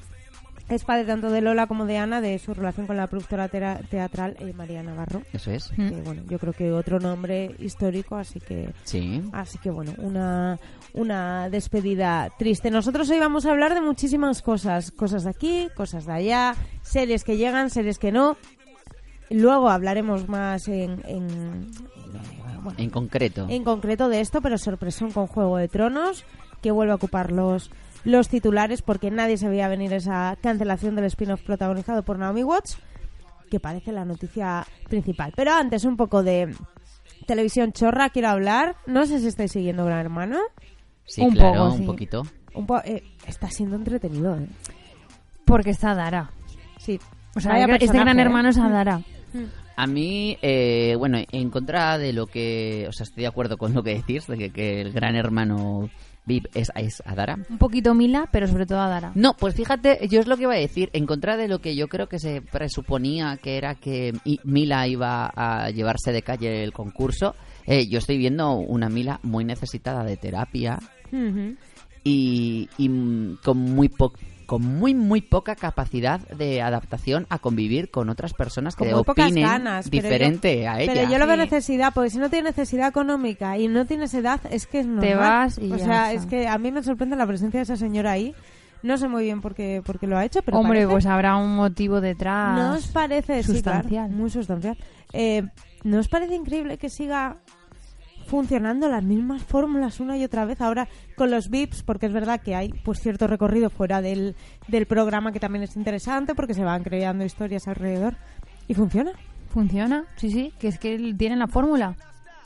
es 0.69 0.83
padre 0.85 1.05
tanto 1.05 1.29
de 1.29 1.41
Lola 1.41 1.67
como 1.67 1.85
de 1.85 1.97
Ana, 1.97 2.21
de 2.21 2.37
su 2.39 2.53
relación 2.53 2.87
con 2.87 2.95
la 2.97 3.07
productora 3.07 3.47
teatral 3.49 4.35
eh, 4.39 4.53
María 4.53 4.81
Navarro. 4.83 5.21
Eso 5.33 5.51
es. 5.51 5.71
Mm. 5.77 6.03
Bueno, 6.03 6.21
yo 6.29 6.39
creo 6.39 6.53
que 6.53 6.71
otro 6.71 6.99
nombre 6.99 7.55
histórico, 7.59 8.15
así 8.15 8.39
que 8.39 8.73
Sí. 8.83 9.21
Así 9.33 9.57
que 9.57 9.69
bueno, 9.69 9.93
una, 9.97 10.57
una 10.93 11.49
despedida 11.49 12.29
triste. 12.37 12.71
Nosotros 12.71 13.09
hoy 13.09 13.19
vamos 13.19 13.45
a 13.45 13.51
hablar 13.51 13.73
de 13.73 13.81
muchísimas 13.81 14.41
cosas. 14.41 14.91
Cosas 14.91 15.23
de 15.25 15.29
aquí, 15.31 15.67
cosas 15.75 16.05
de 16.05 16.13
allá, 16.13 16.55
series 16.81 17.23
que 17.23 17.37
llegan, 17.37 17.69
series 17.69 17.97
que 17.99 18.11
no. 18.11 18.37
Luego 19.29 19.69
hablaremos 19.69 20.27
más 20.27 20.67
en, 20.67 21.01
en, 21.05 21.71
bueno, 22.63 22.77
En 22.77 22.89
concreto. 22.89 23.47
en 23.49 23.63
concreto 23.63 24.09
de 24.09 24.19
esto, 24.21 24.41
pero 24.41 24.57
sorpresón 24.57 25.11
con 25.11 25.27
Juego 25.27 25.57
de 25.57 25.67
Tronos, 25.69 26.25
que 26.61 26.71
vuelve 26.71 26.91
a 26.91 26.95
ocupar 26.95 27.31
los, 27.31 27.71
los 28.03 28.29
titulares 28.29 28.81
porque 28.81 29.11
nadie 29.11 29.37
se 29.37 29.47
veía 29.49 29.67
venir 29.67 29.93
esa 29.93 30.37
cancelación 30.41 30.95
del 30.95 31.05
spin-off 31.05 31.41
protagonizado 31.43 32.03
por 32.03 32.17
Naomi 32.17 32.43
Watts, 32.43 32.77
que 33.49 33.59
parece 33.59 33.91
la 33.91 34.05
noticia 34.05 34.65
principal. 34.89 35.33
Pero 35.35 35.53
antes, 35.53 35.83
un 35.85 35.97
poco 35.97 36.23
de 36.23 36.55
televisión 37.27 37.71
chorra, 37.73 38.09
quiero 38.09 38.29
hablar. 38.29 38.75
No 38.87 39.05
sé 39.05 39.19
si 39.19 39.27
estáis 39.27 39.51
siguiendo 39.51 39.85
Gran 39.85 39.99
Hermano. 39.99 40.37
Sí, 41.05 41.21
un 41.21 41.31
claro, 41.33 41.53
poco, 41.63 41.71
un 41.73 41.77
sí. 41.79 41.85
poquito. 41.85 42.23
Un 42.53 42.65
po- 42.65 42.81
eh, 42.83 43.03
está 43.27 43.49
siendo 43.49 43.75
entretenido, 43.75 44.37
¿eh? 44.37 44.47
Porque 45.45 45.71
está 45.71 45.93
Dara. 45.95 46.31
Sí. 46.77 46.99
O 47.35 47.39
sea, 47.39 47.53
Vaya 47.53 47.75
este 47.75 47.97
gran 47.97 48.19
¿eh? 48.19 48.21
hermano 48.21 48.49
es 48.49 48.57
a 48.57 48.69
Dara. 48.69 49.01
A 49.75 49.83
A 49.83 49.87
mí, 49.87 50.37
eh, 50.41 50.95
bueno, 50.97 51.17
en 51.31 51.49
contra 51.49 51.97
de 51.97 52.13
lo 52.13 52.27
que... 52.27 52.85
O 52.87 52.91
sea, 52.91 53.03
estoy 53.05 53.21
de 53.21 53.27
acuerdo 53.27 53.57
con 53.57 53.73
lo 53.73 53.83
que 53.83 53.95
decís, 53.95 54.27
de 54.27 54.37
que, 54.37 54.51
que 54.51 54.81
el 54.81 54.91
gran 54.91 55.15
hermano 55.15 55.89
VIP 56.25 56.47
es, 56.55 56.71
es 56.75 57.01
Adara. 57.05 57.37
Un 57.49 57.57
poquito 57.57 57.93
Mila, 57.93 58.29
pero 58.31 58.47
sobre 58.47 58.65
todo 58.65 58.79
Adara. 58.79 59.11
No, 59.15 59.33
pues 59.35 59.55
fíjate, 59.55 60.07
yo 60.09 60.19
es 60.19 60.27
lo 60.27 60.37
que 60.37 60.43
iba 60.43 60.53
a 60.53 60.57
decir, 60.57 60.89
en 60.93 61.05
contra 61.05 61.37
de 61.37 61.47
lo 61.47 61.59
que 61.59 61.75
yo 61.75 61.87
creo 61.87 62.07
que 62.07 62.19
se 62.19 62.41
presuponía 62.41 63.37
que 63.37 63.57
era 63.57 63.75
que 63.75 64.13
Mila 64.43 64.87
iba 64.87 65.31
a 65.35 65.69
llevarse 65.71 66.11
de 66.11 66.21
calle 66.21 66.63
el 66.63 66.73
concurso, 66.73 67.35
eh, 67.65 67.87
yo 67.87 67.99
estoy 67.99 68.17
viendo 68.17 68.53
una 68.53 68.89
Mila 68.89 69.19
muy 69.23 69.43
necesitada 69.45 70.03
de 70.03 70.17
terapia 70.17 70.79
y, 72.03 72.69
y, 72.77 73.35
con 73.43 73.57
muy 73.57 73.89
po- 73.89 74.13
con 74.51 74.65
muy 74.79 74.93
muy 74.93 75.21
poca 75.21 75.55
capacidad 75.55 76.19
de 76.27 76.61
adaptación 76.61 77.25
a 77.29 77.39
convivir 77.39 77.89
con 77.89 78.09
otras 78.09 78.33
personas 78.33 78.75
Con 78.75 78.87
que 78.89 78.93
opinen 78.93 79.43
ganas. 79.45 79.89
diferente 79.89 80.63
yo- 80.63 80.69
a 80.69 80.81
ella. 80.81 80.93
Pero 80.93 81.09
yo 81.09 81.17
lo 81.17 81.25
veo 81.25 81.35
Sí. 81.37 81.41
necesidad, 81.43 81.93
porque 81.93 82.09
si 82.09 82.17
no 82.17 82.29
tienes 82.29 82.57
necesidad 82.57 82.89
económica 82.89 83.57
y 83.57 83.69
no 83.69 83.85
tienes 83.85 84.13
edad, 84.13 84.41
es 84.51 84.67
que 84.67 84.81
es 84.81 84.87
normal. 84.87 85.15
vas 85.17 85.57
y 85.57 85.71
O 85.71 85.77
ya 85.77 85.85
sea, 85.85 86.11
está. 86.11 86.13
es 86.13 86.25
que 86.25 86.47
a 86.49 86.57
mí 86.57 86.69
me 86.71 86.83
sorprende 86.83 87.15
la 87.15 87.25
presencia 87.25 87.59
de 87.59 87.63
esa 87.63 87.77
señora 87.77 88.11
ahí. 88.11 88.35
No 88.83 88.97
sé 88.97 89.07
muy 89.07 89.23
bien 89.23 89.41
por 89.41 89.55
qué, 89.55 89.81
por 89.85 89.99
qué 89.99 90.07
lo 90.07 90.17
ha 90.17 90.25
hecho, 90.25 90.41
pero 90.41 90.57
Hombre, 90.57 90.79
parece- 90.79 90.91
pues 90.91 91.05
habrá 91.05 91.37
un 91.37 91.55
motivo 91.55 92.01
detrás. 92.01 92.57
¿No 92.57 92.73
os 92.73 92.87
parece 92.87 93.43
sí, 93.43 93.61
claro, 93.61 93.79
sustancial. 93.79 94.09
muy 94.11 94.29
sustancial. 94.29 94.77
Eh, 95.13 95.43
¿No 95.83 95.99
os 95.99 96.07
parece 96.09 96.35
increíble 96.35 96.77
que 96.77 96.89
siga 96.89 97.37
funcionando 98.27 98.89
las 98.89 99.03
mismas 99.03 99.43
fórmulas 99.43 99.99
una 99.99 100.17
y 100.17 100.23
otra 100.23 100.45
vez 100.45 100.61
ahora 100.61 100.87
con 101.15 101.31
los 101.31 101.49
VIPs? 101.49 101.83
Porque 101.83 102.05
es 102.05 102.13
verdad 102.13 102.41
que 102.41 102.55
hay 102.55 102.69
pues 102.69 102.99
cierto 102.99 103.27
recorrido 103.27 103.69
fuera 103.69 104.01
del, 104.01 104.35
del 104.67 104.85
programa 104.85 105.31
que 105.31 105.39
también 105.39 105.63
es 105.63 105.75
interesante 105.75 106.35
porque 106.35 106.53
se 106.53 106.63
van 106.63 106.83
creando 106.83 107.25
historias 107.25 107.67
alrededor 107.67 108.15
y 108.67 108.73
funciona. 108.73 109.11
Funciona, 109.49 110.05
sí, 110.15 110.31
sí, 110.31 110.53
que 110.59 110.69
es 110.69 110.79
que 110.79 111.13
tienen 111.17 111.39
la 111.39 111.47
fórmula. 111.47 111.95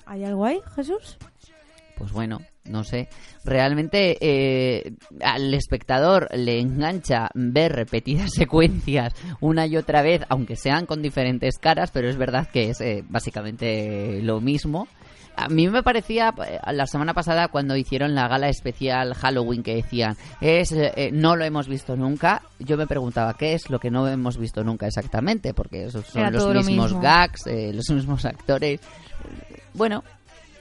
¿Hay 0.05 0.23
algo 0.23 0.45
ahí, 0.45 0.59
Jesús? 0.75 1.17
Pues 1.97 2.11
bueno, 2.11 2.41
no 2.65 2.83
sé. 2.83 3.07
Realmente 3.43 4.17
eh, 4.19 4.93
al 5.21 5.53
espectador 5.53 6.27
le 6.35 6.59
engancha 6.59 7.29
ver 7.33 7.73
repetidas 7.73 8.31
secuencias 8.35 9.13
una 9.39 9.67
y 9.67 9.77
otra 9.77 10.01
vez, 10.01 10.21
aunque 10.29 10.55
sean 10.55 10.85
con 10.85 11.01
diferentes 11.01 11.57
caras, 11.57 11.91
pero 11.91 12.09
es 12.09 12.17
verdad 12.17 12.47
que 12.51 12.69
es 12.69 12.81
eh, 12.81 13.03
básicamente 13.07 14.21
lo 14.21 14.41
mismo. 14.41 14.87
A 15.37 15.49
mí 15.49 15.67
me 15.69 15.83
parecía 15.83 16.33
eh, 16.47 16.59
la 16.71 16.87
semana 16.87 17.13
pasada 17.13 17.47
cuando 17.49 17.75
hicieron 17.75 18.15
la 18.15 18.27
gala 18.27 18.47
especial 18.49 19.13
Halloween 19.13 19.63
que 19.63 19.75
decían 19.75 20.15
es 20.41 20.71
eh, 20.71 21.09
no 21.13 21.35
lo 21.35 21.43
hemos 21.45 21.67
visto 21.67 21.95
nunca. 21.95 22.41
Yo 22.59 22.77
me 22.77 22.87
preguntaba 22.87 23.33
qué 23.33 23.53
es 23.53 23.69
lo 23.69 23.79
que 23.79 23.91
no 23.91 24.07
hemos 24.07 24.37
visto 24.37 24.63
nunca 24.63 24.87
exactamente, 24.87 25.53
porque 25.53 25.85
esos 25.85 26.05
son 26.07 26.21
Era 26.21 26.31
los 26.31 26.43
lo 26.45 26.53
mismos 26.63 26.85
mismo. 26.91 27.01
gags, 27.01 27.47
eh, 27.47 27.71
los 27.73 27.89
mismos 27.89 28.23
actores. 28.25 28.79
Bueno, 29.73 30.03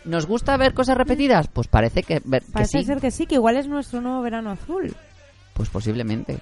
¿nos 0.04 0.26
gusta 0.26 0.57
ver 0.57 0.75
cosas 0.75 0.97
repetidas? 0.97 1.47
Pues 1.49 1.69
parece 1.69 2.02
que, 2.02 2.21
ver- 2.25 2.43
que 2.43 2.52
Parece 2.52 2.78
sí. 2.81 2.85
ser 2.85 3.00
que 3.00 3.11
sí, 3.11 3.26
que 3.26 3.37
igual 3.37 3.57
es 3.57 3.69
nuestro 3.69 4.00
nuevo 4.00 4.21
verano 4.23 4.50
azul. 4.50 4.95
Pues 5.54 5.69
posiblemente. 5.69 6.38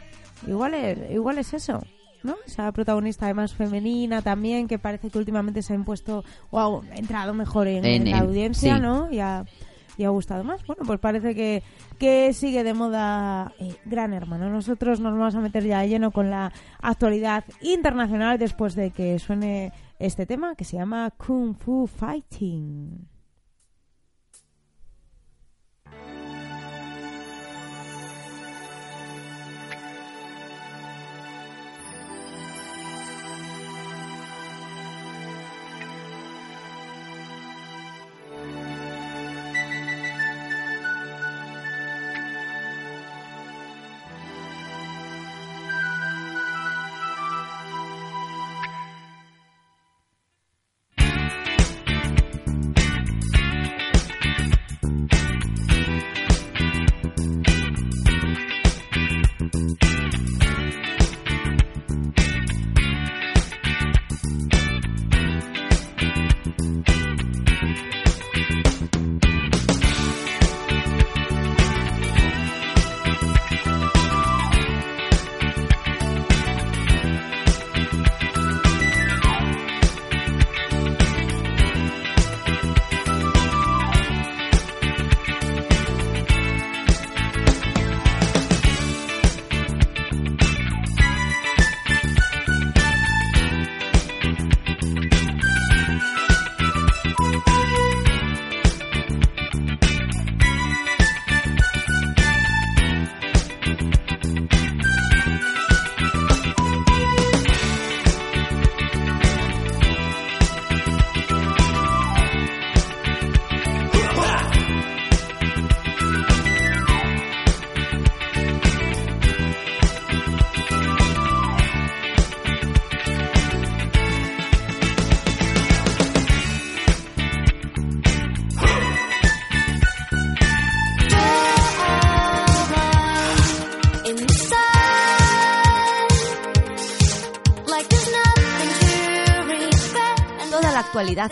Igual 0.46 0.74
es, 0.74 0.98
igual 1.10 1.38
es 1.38 1.52
eso, 1.54 1.80
¿no? 2.24 2.36
Esa 2.46 2.70
protagonista 2.72 3.26
además 3.26 3.54
femenina 3.54 4.22
también, 4.22 4.68
que 4.68 4.78
parece 4.78 5.10
que 5.10 5.18
últimamente 5.18 5.62
se 5.62 5.72
ha 5.72 5.76
impuesto 5.76 6.24
o 6.50 6.58
ha 6.60 6.96
entrado 6.96 7.34
mejor 7.34 7.66
en, 7.68 7.84
En- 7.84 8.02
en 8.06 8.10
la 8.12 8.18
en- 8.18 8.22
audiencia, 8.24 8.76
sí. 8.76 8.80
¿no? 8.82 9.10
Y 9.10 9.20
ha, 9.20 9.44
y 9.98 10.04
ha 10.04 10.08
gustado 10.08 10.42
más. 10.44 10.64
Bueno, 10.66 10.82
pues 10.86 10.98
parece 11.00 11.34
que, 11.34 11.62
que 11.98 12.32
sigue 12.32 12.64
de 12.64 12.72
moda 12.74 13.52
eh, 13.58 13.74
Gran 13.84 14.12
Hermano. 14.14 14.48
Nosotros 14.48 15.00
nos 15.00 15.12
vamos 15.16 15.34
a 15.34 15.40
meter 15.40 15.64
ya 15.64 15.80
de 15.80 15.88
lleno 15.88 16.10
con 16.12 16.30
la 16.30 16.52
actualidad 16.80 17.44
internacional 17.60 18.38
después 18.38 18.74
de 18.74 18.90
que 18.90 19.18
suene 19.18 19.72
este 19.98 20.24
tema 20.26 20.54
que 20.54 20.64
se 20.64 20.76
llama 20.78 21.10
Kung 21.16 21.54
Fu 21.54 21.86
Fighting. 21.86 23.06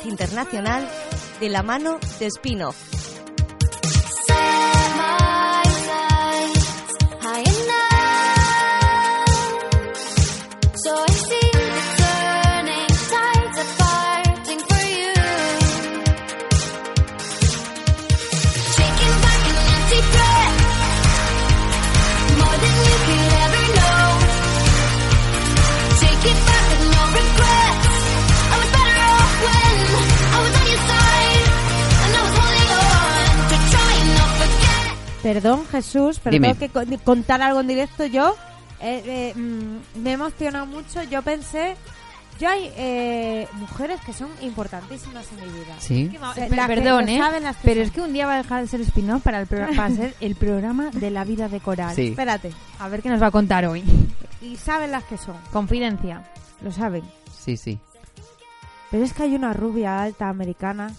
Internacional 0.04 0.86
de 1.40 1.48
la 1.48 1.62
mano 1.62 1.98
de 2.18 2.26
Spin-off. 2.26 2.99
Perdón, 35.34 35.64
Jesús, 35.70 36.20
pero 36.22 36.32
Dime. 36.34 36.54
tengo 36.54 36.58
que 36.60 36.68
con- 36.68 36.98
contar 36.98 37.42
algo 37.42 37.60
en 37.60 37.66
directo. 37.68 38.04
Yo 38.06 38.34
eh, 38.80 39.02
eh, 39.06 39.38
mm, 39.38 40.00
me 40.02 40.10
he 40.10 40.12
emocionado 40.14 40.66
mucho. 40.66 41.02
Yo 41.04 41.22
pensé, 41.22 41.76
yo 42.40 42.48
hay 42.48 42.70
eh, 42.76 43.46
mujeres 43.54 44.00
que 44.06 44.12
son 44.12 44.28
importantísimas 44.40 45.26
en 45.32 45.36
mi 45.46 45.52
vida. 45.60 45.74
Sí. 45.78 46.10
O 46.20 46.34
sea, 46.34 46.48
que- 46.48 46.54
Perdón, 46.56 47.06
que 47.06 47.16
¿eh? 47.16 47.18
saben 47.18 47.42
las 47.44 47.56
que 47.56 47.62
Pero 47.68 47.82
es 47.82 47.90
que 47.90 48.00
un 48.00 48.12
día 48.12 48.26
va 48.26 48.34
a 48.34 48.38
dejar 48.38 48.62
de 48.62 48.68
ser 48.68 48.80
spin-off 48.80 49.22
para, 49.22 49.40
el 49.40 49.46
pro- 49.46 49.66
para 49.76 49.90
ser 49.94 50.14
el 50.20 50.34
programa 50.36 50.90
de 50.90 51.10
la 51.10 51.24
vida 51.24 51.48
de 51.48 51.60
Coral. 51.60 51.94
Sí. 51.94 52.08
Espérate. 52.08 52.52
A 52.78 52.88
ver 52.88 53.02
qué 53.02 53.08
nos 53.10 53.22
va 53.22 53.26
a 53.26 53.30
contar 53.30 53.66
hoy. 53.66 53.84
Y 54.42 54.56
saben 54.56 54.90
las 54.90 55.04
que 55.04 55.18
son. 55.18 55.36
Confidencia. 55.52 56.24
Lo 56.62 56.72
saben. 56.72 57.02
Sí, 57.38 57.56
sí. 57.56 57.78
Pero 58.90 59.04
es 59.04 59.12
que 59.12 59.22
hay 59.22 59.34
una 59.34 59.52
rubia 59.52 60.02
alta 60.02 60.28
americana 60.28 60.90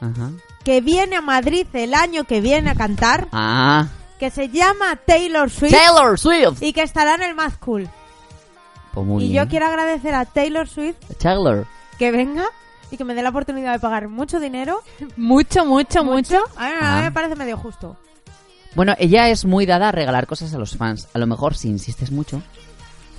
Ajá. 0.00 0.30
que 0.64 0.80
viene 0.80 1.16
a 1.16 1.20
Madrid 1.22 1.66
el 1.74 1.94
año 1.94 2.24
que 2.24 2.40
viene 2.40 2.70
a 2.70 2.74
cantar, 2.74 3.28
Ah. 3.32 3.86
que 4.18 4.30
se 4.30 4.48
llama 4.48 4.96
Taylor 5.06 5.50
Swift 5.50 5.72
Taylor 5.72 6.18
Swift. 6.18 6.62
y 6.62 6.72
que 6.72 6.82
estará 6.82 7.14
en 7.14 7.22
el 7.22 7.34
Mad 7.34 7.52
Cool. 7.60 7.88
Pues 8.94 9.06
muy 9.06 9.24
y 9.24 9.28
bien. 9.30 9.44
yo 9.44 9.50
quiero 9.50 9.66
agradecer 9.66 10.14
a 10.14 10.24
Taylor 10.24 10.66
Swift 10.68 10.96
Taylor. 11.18 11.66
que 11.98 12.10
venga 12.10 12.46
y 12.90 12.96
que 12.96 13.04
me 13.04 13.14
dé 13.14 13.22
la 13.22 13.28
oportunidad 13.30 13.72
de 13.72 13.78
pagar 13.78 14.08
mucho 14.08 14.40
dinero. 14.40 14.82
Mucho, 15.16 15.64
mucho, 15.66 16.04
mucho. 16.04 16.36
A 16.56 16.66
mí, 16.66 16.72
a 16.80 16.94
Ah. 16.94 16.96
mí 16.98 17.02
me 17.04 17.12
parece 17.12 17.34
medio 17.36 17.56
justo. 17.58 17.96
Bueno, 18.74 18.94
ella 18.98 19.28
es 19.30 19.44
muy 19.44 19.64
dada 19.66 19.88
a 19.88 19.92
regalar 19.92 20.26
cosas 20.26 20.52
a 20.54 20.58
los 20.58 20.76
fans. 20.76 21.08
A 21.14 21.18
lo 21.18 21.26
mejor 21.26 21.56
si 21.56 21.68
insistes 21.68 22.10
mucho. 22.10 22.42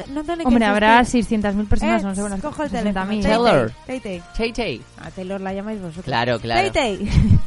No 0.10 0.24
tiene 0.24 0.44
que 0.44 0.48
Hombre, 0.48 0.66
habrá 0.66 1.00
insistir. 1.00 1.40
600.000 1.40 1.68
personas, 1.68 2.04
no 2.04 2.16
sé, 2.16 2.22
bueno, 2.22 2.38
cojo 2.42 2.64
el 2.64 2.70
60.000. 2.72 2.84
teléfono. 2.84 3.22
Taylor. 3.22 3.72
Tay, 3.86 4.00
Tay. 4.00 4.24
Tay 4.38 4.54
Tay. 4.54 4.82
A 5.02 5.12
Taylor 5.12 5.42
la 5.42 5.54
llamáis 5.54 5.80
vosotros. 5.82 6.06
Claro, 6.06 6.40
claro. 6.40 6.72
Tay, 6.72 6.98
Tay. 7.00 7.40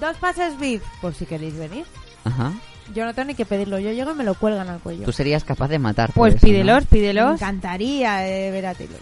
Dos 0.00 0.16
pases 0.16 0.58
VIP, 0.58 0.82
por 1.00 1.14
si 1.14 1.26
queréis 1.26 1.56
venir. 1.58 1.84
Ajá. 2.24 2.52
Yo 2.94 3.04
no 3.04 3.14
tengo 3.14 3.28
ni 3.28 3.34
que 3.34 3.44
pedirlo, 3.44 3.78
yo 3.78 3.92
llego 3.92 4.10
y 4.12 4.14
me 4.14 4.24
lo 4.24 4.34
cuelgan 4.34 4.68
al 4.68 4.80
cuello. 4.80 5.04
Tú 5.04 5.12
serías 5.12 5.44
capaz 5.44 5.68
de 5.68 5.78
matar. 5.78 6.10
Pues 6.12 6.34
eso, 6.34 6.46
¿no? 6.46 6.50
pídelos, 6.52 6.80
Me 6.82 6.86
pídelos. 6.86 7.34
encantaría 7.34 8.26
eh, 8.28 8.50
ver 8.50 8.66
a 8.66 8.74
Taylor. 8.74 8.98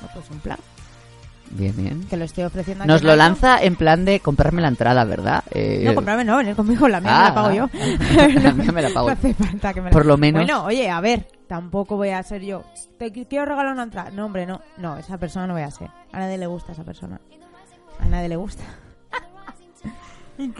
No, 0.00 0.08
pues 0.14 0.30
un 0.30 0.38
plan 0.40 0.58
Bien, 1.52 1.74
bien. 1.76 2.06
que 2.08 2.16
lo 2.16 2.24
estoy 2.24 2.44
ofreciendo. 2.44 2.84
Nos 2.86 3.02
lo 3.02 3.14
lanza 3.14 3.62
en 3.62 3.76
plan 3.76 4.04
de 4.04 4.20
comprarme 4.20 4.62
la 4.62 4.68
entrada, 4.68 5.04
¿verdad? 5.04 5.44
Eh, 5.50 5.82
No, 5.84 5.94
comprarme 5.94 6.24
no, 6.24 6.38
venir 6.38 6.56
conmigo, 6.56 6.88
la 6.88 7.00
mía 7.00 7.10
Ah, 7.14 7.18
me 7.20 7.28
la 7.28 7.34
pago 7.34 7.48
ah. 7.48 7.54
yo. 7.54 8.40
La 8.42 8.52
mía 8.52 8.72
me 8.72 8.82
la 8.82 8.88
pago 8.90 9.08
No 9.10 9.14
yo. 9.14 9.18
hace 9.18 9.34
falta 9.34 9.74
que 9.74 9.80
me 9.82 9.90
la- 9.90 9.92
Por 9.92 10.06
lo 10.06 10.16
menos. 10.16 10.42
Bueno, 10.42 10.64
oye, 10.64 10.88
a 10.90 11.00
ver, 11.00 11.28
tampoco 11.46 11.96
voy 11.96 12.08
a 12.10 12.22
ser 12.22 12.42
yo. 12.42 12.64
Te 12.98 13.12
qu- 13.12 13.26
quiero 13.28 13.44
regalar 13.44 13.72
una 13.72 13.82
entrada. 13.82 14.10
No, 14.10 14.24
hombre, 14.26 14.46
no. 14.46 14.60
No, 14.78 14.96
esa 14.96 15.18
persona 15.18 15.46
no 15.46 15.52
voy 15.52 15.62
a 15.62 15.70
ser. 15.70 15.88
A 16.12 16.18
nadie 16.20 16.38
le 16.38 16.46
gusta 16.46 16.72
esa 16.72 16.84
persona. 16.84 17.20
A 18.00 18.06
nadie 18.06 18.28
le 18.30 18.36
gusta. 18.36 18.62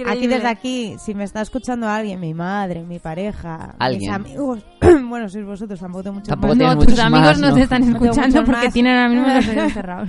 Aquí 0.06 0.26
desde 0.26 0.48
aquí, 0.48 0.96
si 0.98 1.14
me 1.14 1.24
está 1.24 1.40
escuchando 1.42 1.88
alguien, 1.88 2.20
mi 2.20 2.34
madre, 2.34 2.82
mi 2.82 2.98
pareja, 2.98 3.74
Alguien. 3.78 4.00
mis 4.00 4.10
amigos, 4.10 4.64
bueno, 5.08 5.28
sois 5.28 5.44
vosotros, 5.44 5.80
tampoco 5.80 6.02
tengo 6.04 6.14
muchos 6.14 6.28
Tampoco 6.28 6.54
No, 6.54 6.74
tus 6.76 6.84
muchos 6.86 6.98
amigos 6.98 7.26
más, 7.26 7.40
no 7.40 7.48
¿no? 7.48 7.54
te 7.54 7.62
están 7.62 7.82
escuchando 7.82 8.44
porque 8.44 8.64
más. 8.64 8.72
tienen 8.72 8.96
ahora 8.96 9.08
mismo 9.08 9.28
los 9.28 9.48
oídos 9.48 9.72
cerrados. 9.74 10.08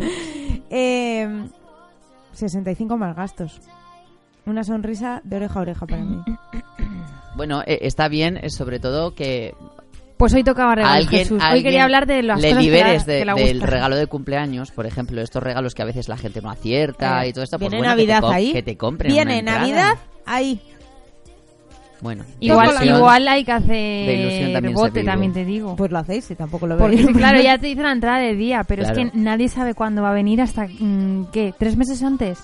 Eh, 0.70 1.48
65 2.34 2.98
más 2.98 3.16
gastos. 3.16 3.62
Una 4.46 4.64
sonrisa 4.64 5.22
de 5.24 5.36
oreja 5.38 5.60
a 5.60 5.62
oreja 5.62 5.86
para 5.86 6.04
mí. 6.04 6.22
Bueno, 7.36 7.62
eh, 7.66 7.80
está 7.82 8.08
bien, 8.10 8.38
eh, 8.38 8.50
sobre 8.50 8.80
todo 8.80 9.16
que 9.16 9.54
Pues 10.24 10.34
hoy 10.36 10.44
tocaba 10.46 10.74
regalos, 10.74 11.06
alguien, 11.06 11.22
Jesús. 11.24 11.44
Hoy 11.52 11.64
quería 11.64 11.84
hablar 11.84 12.06
de 12.08 12.24
las 12.24 12.40
le 12.42 12.48
cosas 12.48 12.58
que 12.58 12.64
liberes 12.64 13.08
la- 13.08 13.14
de- 13.34 13.36
que 13.36 13.46
del 13.48 13.62
regalo 13.62 13.98
de 13.98 14.08
cumpleaños, 14.08 14.72
por 14.72 14.86
ejemplo, 14.86 15.22
estos 15.22 15.44
regalos 15.44 15.76
que 15.76 15.82
a 15.82 15.86
veces 15.86 16.08
la 16.08 16.16
gente 16.16 16.42
no 16.42 16.50
acierta 16.50 17.26
Eh, 17.26 17.28
y 17.28 17.34
todo 17.34 17.44
esto. 17.44 17.60
Pues 17.60 17.70
Viene 17.72 17.86
bueno, 17.86 17.96
que 17.98 18.02
te 18.04 18.08
Navidad 18.08 18.22
com- 18.22 18.32
ahí. 18.34 18.54
Que 18.54 18.64
te 18.64 18.78
compren 18.78 19.12
Viene 19.12 19.42
una. 19.42 19.58
Navidad 19.60 19.98
ahí. 20.26 20.62
Bueno, 22.00 22.24
Igual, 22.40 22.70
igual 22.86 23.28
hay 23.28 23.44
que 23.46 23.52
hacer 23.52 24.54
también 24.54 24.74
bote, 24.74 25.04
también 25.04 25.34
te 25.34 25.44
digo. 25.44 25.76
Pues 25.76 25.92
lo 25.92 26.00
hacéis 26.00 26.32
y 26.32 26.36
tampoco 26.36 26.68
lo 26.68 26.78
Porque, 26.78 26.96
veis. 26.98 27.08
claro, 27.18 27.42
ya 27.42 27.58
te 27.60 27.68
dice 27.68 27.82
la 27.82 27.92
entrada 27.92 28.20
de 28.20 28.36
día, 28.36 28.64
pero 28.66 28.84
Claro. 28.84 29.02
es 29.02 29.12
que 29.12 29.18
nadie 29.18 29.50
sabe 29.50 29.74
cuándo 29.74 30.02
va 30.02 30.12
a 30.12 30.14
venir 30.14 30.40
hasta, 30.42 30.68
mm, 30.68 31.32
¿qué? 31.34 31.54
¿Tres 31.60 31.76
meses 31.78 32.02
antes? 32.02 32.40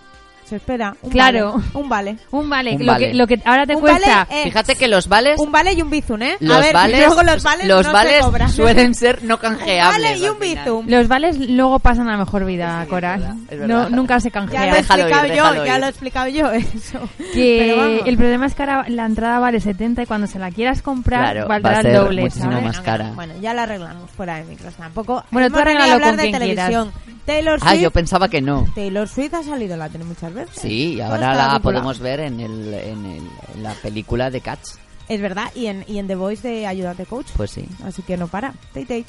Se 0.50 0.56
espera. 0.56 0.96
Un 1.04 1.12
Claro. 1.12 1.54
Vale, 1.54 1.70
un 1.74 1.90
vale. 1.90 2.18
Un 2.32 2.50
vale, 2.50 2.72
Un 2.76 2.86
lo, 2.86 2.92
vale. 2.94 3.08
Que, 3.10 3.14
lo 3.14 3.28
que 3.28 3.40
ahora 3.46 3.66
te 3.68 3.76
Un 3.76 3.82
cuesta... 3.82 4.26
vale, 4.28 4.42
eh, 4.42 4.44
Fíjate 4.46 4.76
que 4.76 4.88
los 4.88 5.08
vales, 5.08 5.40
Un 5.40 5.52
vale 5.52 5.74
y 5.74 5.82
un 5.82 5.90
bizum, 5.90 6.22
¿eh? 6.24 6.38
los 6.40 6.58
a 6.58 6.60
ver, 6.60 6.74
vales, 6.74 7.00
luego 7.06 7.24
los 7.24 7.44
vales, 7.44 7.68
los 7.68 7.86
no 7.86 7.94
vales 7.94 8.16
se 8.16 8.22
cobran. 8.22 8.50
suelen 8.52 8.96
ser 8.96 9.24
no 9.24 9.38
canjeables. 9.40 10.02
Vale 10.02 10.18
y 10.18 10.28
un 10.30 10.40
bizum. 10.40 10.88
Los 10.88 11.08
vales 11.08 11.38
luego 11.38 11.80
pasan 11.80 12.10
a 12.10 12.18
mejor 12.18 12.46
vida, 12.46 12.86
Coral. 12.90 13.20
verdad, 13.20 13.36
es 13.50 13.60
no, 13.68 13.90
nunca 13.90 14.20
se 14.20 14.32
Ya 14.32 14.40
lo 14.42 14.46
he 14.46 14.50
canjean. 14.50 14.68
Ir, 14.70 14.76
explicado 14.76 15.28
yo, 15.28 15.66
ya 15.66 15.76
ir. 15.76 15.80
lo 15.80 15.86
he 15.86 15.90
explicado 15.90 16.28
yo 16.30 16.52
eso. 16.52 17.00
Que 17.34 18.00
el 18.06 18.18
problema 18.18 18.46
es 18.48 18.56
que 18.56 18.64
ahora 18.64 18.86
la 18.90 19.06
entrada 19.06 19.40
vale 19.40 19.60
70 19.60 20.04
y 20.04 20.06
cuando 20.06 20.28
se 20.28 20.40
la 20.40 20.50
quieras 20.52 20.82
comprar 20.82 21.32
Claro, 21.34 21.48
valdrá 21.48 21.72
va 21.72 21.78
a 21.78 21.82
el 21.82 21.94
doble, 21.94 22.22
muchísimo 22.24 22.52
¿sabes? 22.52 22.66
más 22.66 22.80
cara. 22.82 23.12
Bueno, 23.14 23.34
ya 23.42 23.54
la 23.54 23.64
arreglamos 23.64 24.10
fuera 24.12 24.38
de 24.38 24.46
micros. 24.46 24.74
Tampoco. 24.76 25.24
Bueno, 25.32 25.50
tú 25.50 25.56
venido 25.56 25.60
a 25.60 25.62
arréglalo 25.62 25.94
hablar 25.94 26.10
con 26.10 26.18
de 26.18 26.24
quien 26.24 26.40
televisión. 26.40 26.92
Taylor 27.26 27.60
Swift. 27.60 27.72
Ah, 27.72 27.76
yo 27.76 27.92
pensaba 27.92 28.28
que 28.28 28.42
no. 28.42 28.66
Taylor 28.74 29.08
Swift 29.08 29.34
ha 29.36 29.44
salido 29.44 29.78
la 29.78 29.88
tele 29.90 30.04
muchas 30.04 30.34
veces. 30.34 30.39
Sí, 30.54 30.96
y 30.96 31.02
ahora 31.02 31.34
la 31.36 31.60
podemos 31.60 32.00
ver 32.00 32.20
en, 32.22 32.40
el, 32.40 32.74
en, 32.74 33.06
el- 33.06 33.30
en 33.56 33.64
la 33.64 33.74
película 33.74 34.30
de 34.30 34.42
Cats. 34.42 34.80
Es 35.08 35.20
verdad, 35.22 35.52
y 35.56 35.66
en, 35.68 35.84
y 35.88 35.98
en 35.98 36.08
The 36.08 36.16
Voice 36.16 36.48
de 36.48 36.68
ayudante 36.68 37.06
coach. 37.06 37.28
Pues 37.36 37.52
sí. 37.52 37.66
Así 37.84 38.02
que 38.04 38.16
no 38.18 38.28
para. 38.28 38.54
Tay, 38.74 38.86
tay. 38.86 39.06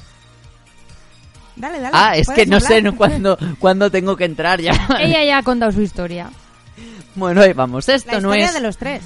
Dale, 1.56 1.78
dale. 1.80 1.90
Ah, 1.94 2.16
es 2.16 2.26
que 2.28 2.46
no 2.46 2.58
sé 2.60 2.80
no 2.80 2.96
cuándo, 2.96 3.36
cuándo 3.58 3.90
tengo 3.90 4.16
que 4.16 4.24
entrar 4.24 4.60
ya. 4.60 4.72
Ella 5.00 5.22
ya 5.24 5.38
ha 5.38 5.42
contado 5.42 5.72
su 5.72 5.82
historia. 5.82 6.30
Bueno, 7.14 7.42
ahí 7.42 7.52
vamos. 7.52 7.88
Esto 7.88 8.12
La 8.12 8.20
no 8.20 8.28
historia 8.28 8.46
es 8.46 8.54
de 8.54 8.60
los 8.60 8.76
tres. 8.78 9.02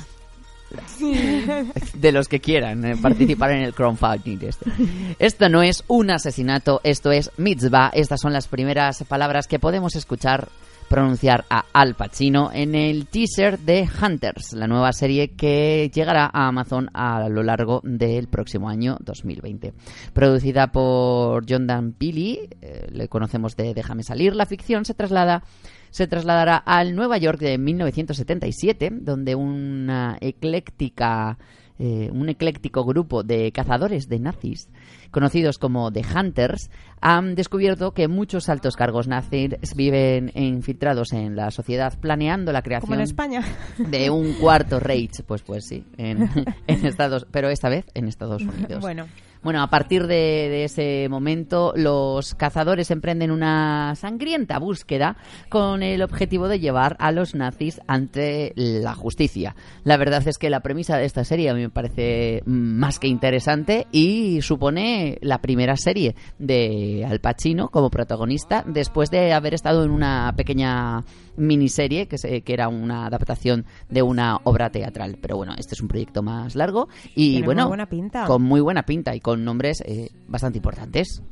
de 1.94 2.12
los 2.12 2.28
que 2.28 2.40
quieran 2.40 2.84
eh, 2.84 2.96
participar 2.96 3.52
en 3.52 3.62
el 3.62 3.74
crowdfunding 3.74 4.38
este. 4.42 4.70
Esto 5.18 5.48
no 5.48 5.62
es 5.62 5.84
un 5.88 6.10
asesinato, 6.10 6.80
esto 6.84 7.10
es 7.12 7.30
mitzvah. 7.36 7.90
Estas 7.94 8.20
son 8.20 8.32
las 8.32 8.48
primeras 8.48 9.02
palabras 9.08 9.46
que 9.46 9.58
podemos 9.58 9.94
escuchar 9.96 10.48
pronunciar 10.94 11.44
a 11.50 11.64
Al 11.72 11.96
Pacino 11.96 12.52
en 12.54 12.76
el 12.76 13.08
teaser 13.08 13.58
de 13.58 13.88
Hunters, 14.00 14.52
la 14.52 14.68
nueva 14.68 14.92
serie 14.92 15.32
que 15.32 15.90
llegará 15.92 16.30
a 16.32 16.46
Amazon 16.46 16.88
a 16.94 17.28
lo 17.28 17.42
largo 17.42 17.80
del 17.82 18.28
próximo 18.28 18.68
año 18.68 18.98
2020. 19.00 19.74
Producida 20.12 20.68
por 20.68 21.46
John 21.48 21.66
Dan 21.66 21.94
Peely, 21.94 22.48
eh, 22.62 22.86
le 22.92 23.08
conocemos 23.08 23.56
de 23.56 23.74
Déjame 23.74 24.04
salir, 24.04 24.36
la 24.36 24.46
ficción 24.46 24.84
se 24.84 24.94
traslada 24.94 25.42
se 25.90 26.06
trasladará 26.06 26.58
al 26.58 26.94
Nueva 26.94 27.18
York 27.18 27.40
de 27.40 27.58
1977, 27.58 28.90
donde 28.92 29.34
una 29.34 30.16
ecléctica, 30.20 31.38
eh, 31.78 32.10
un 32.12 32.28
ecléctico 32.28 32.84
grupo 32.84 33.22
de 33.22 33.50
cazadores 33.52 34.08
de 34.08 34.18
nazis, 34.20 34.68
conocidos 35.10 35.58
como 35.58 35.90
The 35.90 36.02
Hunters, 36.14 36.70
han 37.00 37.34
descubierto 37.34 37.92
que 37.92 38.08
muchos 38.08 38.48
altos 38.48 38.76
cargos 38.76 39.08
nazis 39.08 39.50
viven 39.76 40.30
infiltrados 40.34 41.12
en 41.12 41.36
la 41.36 41.50
sociedad, 41.50 41.98
planeando 41.98 42.52
la 42.52 42.60
Como 42.62 42.64
creación 42.68 42.94
en 42.94 43.00
España. 43.00 43.42
de 43.78 44.10
un 44.10 44.34
cuarto 44.34 44.78
Reich. 44.80 45.22
Pues, 45.26 45.42
pues 45.42 45.66
sí, 45.66 45.84
en, 45.96 46.30
en 46.66 46.86
Estados, 46.86 47.26
pero 47.30 47.48
esta 47.50 47.68
vez 47.68 47.86
en 47.94 48.08
Estados 48.08 48.42
Unidos. 48.58 48.80
Bueno, 48.80 49.06
Bueno, 49.44 49.62
a 49.62 49.68
partir 49.68 50.06
de, 50.06 50.64
ese 50.64 51.06
momento, 51.10 51.74
los 51.76 52.34
cazadores 52.34 52.90
emprenden 52.90 53.30
una 53.30 53.94
sangrienta 53.94 54.58
búsqueda 54.58 55.18
con 55.50 55.82
el 55.82 56.00
objetivo 56.00 56.48
de 56.48 56.60
llevar 56.60 56.96
a 56.98 57.12
los 57.12 57.34
nazis 57.34 57.78
ante 57.86 58.54
la 58.56 58.94
justicia. 58.94 59.54
La 59.84 59.98
verdad 59.98 60.26
es 60.26 60.38
que 60.38 60.48
la 60.48 60.60
premisa 60.60 60.96
de 60.96 61.04
esta 61.04 61.24
serie 61.24 61.50
a 61.50 61.54
mí 61.54 61.60
me 61.60 61.68
parece 61.68 62.42
más 62.46 62.98
que 62.98 63.06
interesante 63.06 63.86
y 63.92 64.40
supone 64.40 65.18
la 65.20 65.42
primera 65.42 65.76
serie 65.76 66.14
de 66.38 67.06
Al 67.06 67.20
Pacino 67.20 67.68
como 67.68 67.90
protagonista 67.90 68.64
después 68.66 69.10
de 69.10 69.34
haber 69.34 69.52
estado 69.52 69.84
en 69.84 69.90
una 69.90 70.32
pequeña 70.38 71.04
miniserie 71.36 72.06
que, 72.06 72.18
se- 72.18 72.42
que 72.42 72.52
era 72.52 72.68
una 72.68 73.06
adaptación 73.06 73.64
de 73.88 74.02
una 74.02 74.38
obra 74.44 74.70
teatral. 74.70 75.18
Pero 75.20 75.36
bueno, 75.36 75.54
este 75.58 75.74
es 75.74 75.80
un 75.80 75.88
proyecto 75.88 76.22
más 76.22 76.54
largo 76.54 76.88
y 77.14 77.32
Tiene 77.32 77.44
bueno, 77.46 77.62
muy 77.62 77.68
buena 77.68 77.86
pinta. 77.86 78.24
con 78.26 78.42
muy 78.42 78.60
buena 78.60 78.82
pinta 78.84 79.14
y 79.14 79.20
con 79.20 79.44
nombres 79.44 79.82
eh, 79.86 80.10
bastante 80.28 80.58
importantes. 80.58 81.22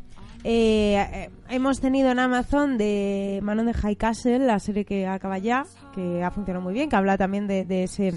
eh, 0.44 0.96
eh, 1.12 1.30
hemos 1.50 1.80
tenido 1.80 2.10
en 2.10 2.18
Amazon 2.18 2.76
de 2.78 3.38
Manon 3.42 3.66
de 3.66 3.74
High 3.74 3.96
Castle, 3.96 4.40
la 4.40 4.58
serie 4.58 4.84
que 4.84 5.06
acaba 5.06 5.38
ya, 5.38 5.64
que 5.94 6.22
ha 6.24 6.30
funcionado 6.30 6.64
muy 6.64 6.74
bien, 6.74 6.88
que 6.88 6.96
habla 6.96 7.16
también 7.16 7.46
de, 7.46 7.64
de 7.64 7.84
ese 7.84 8.12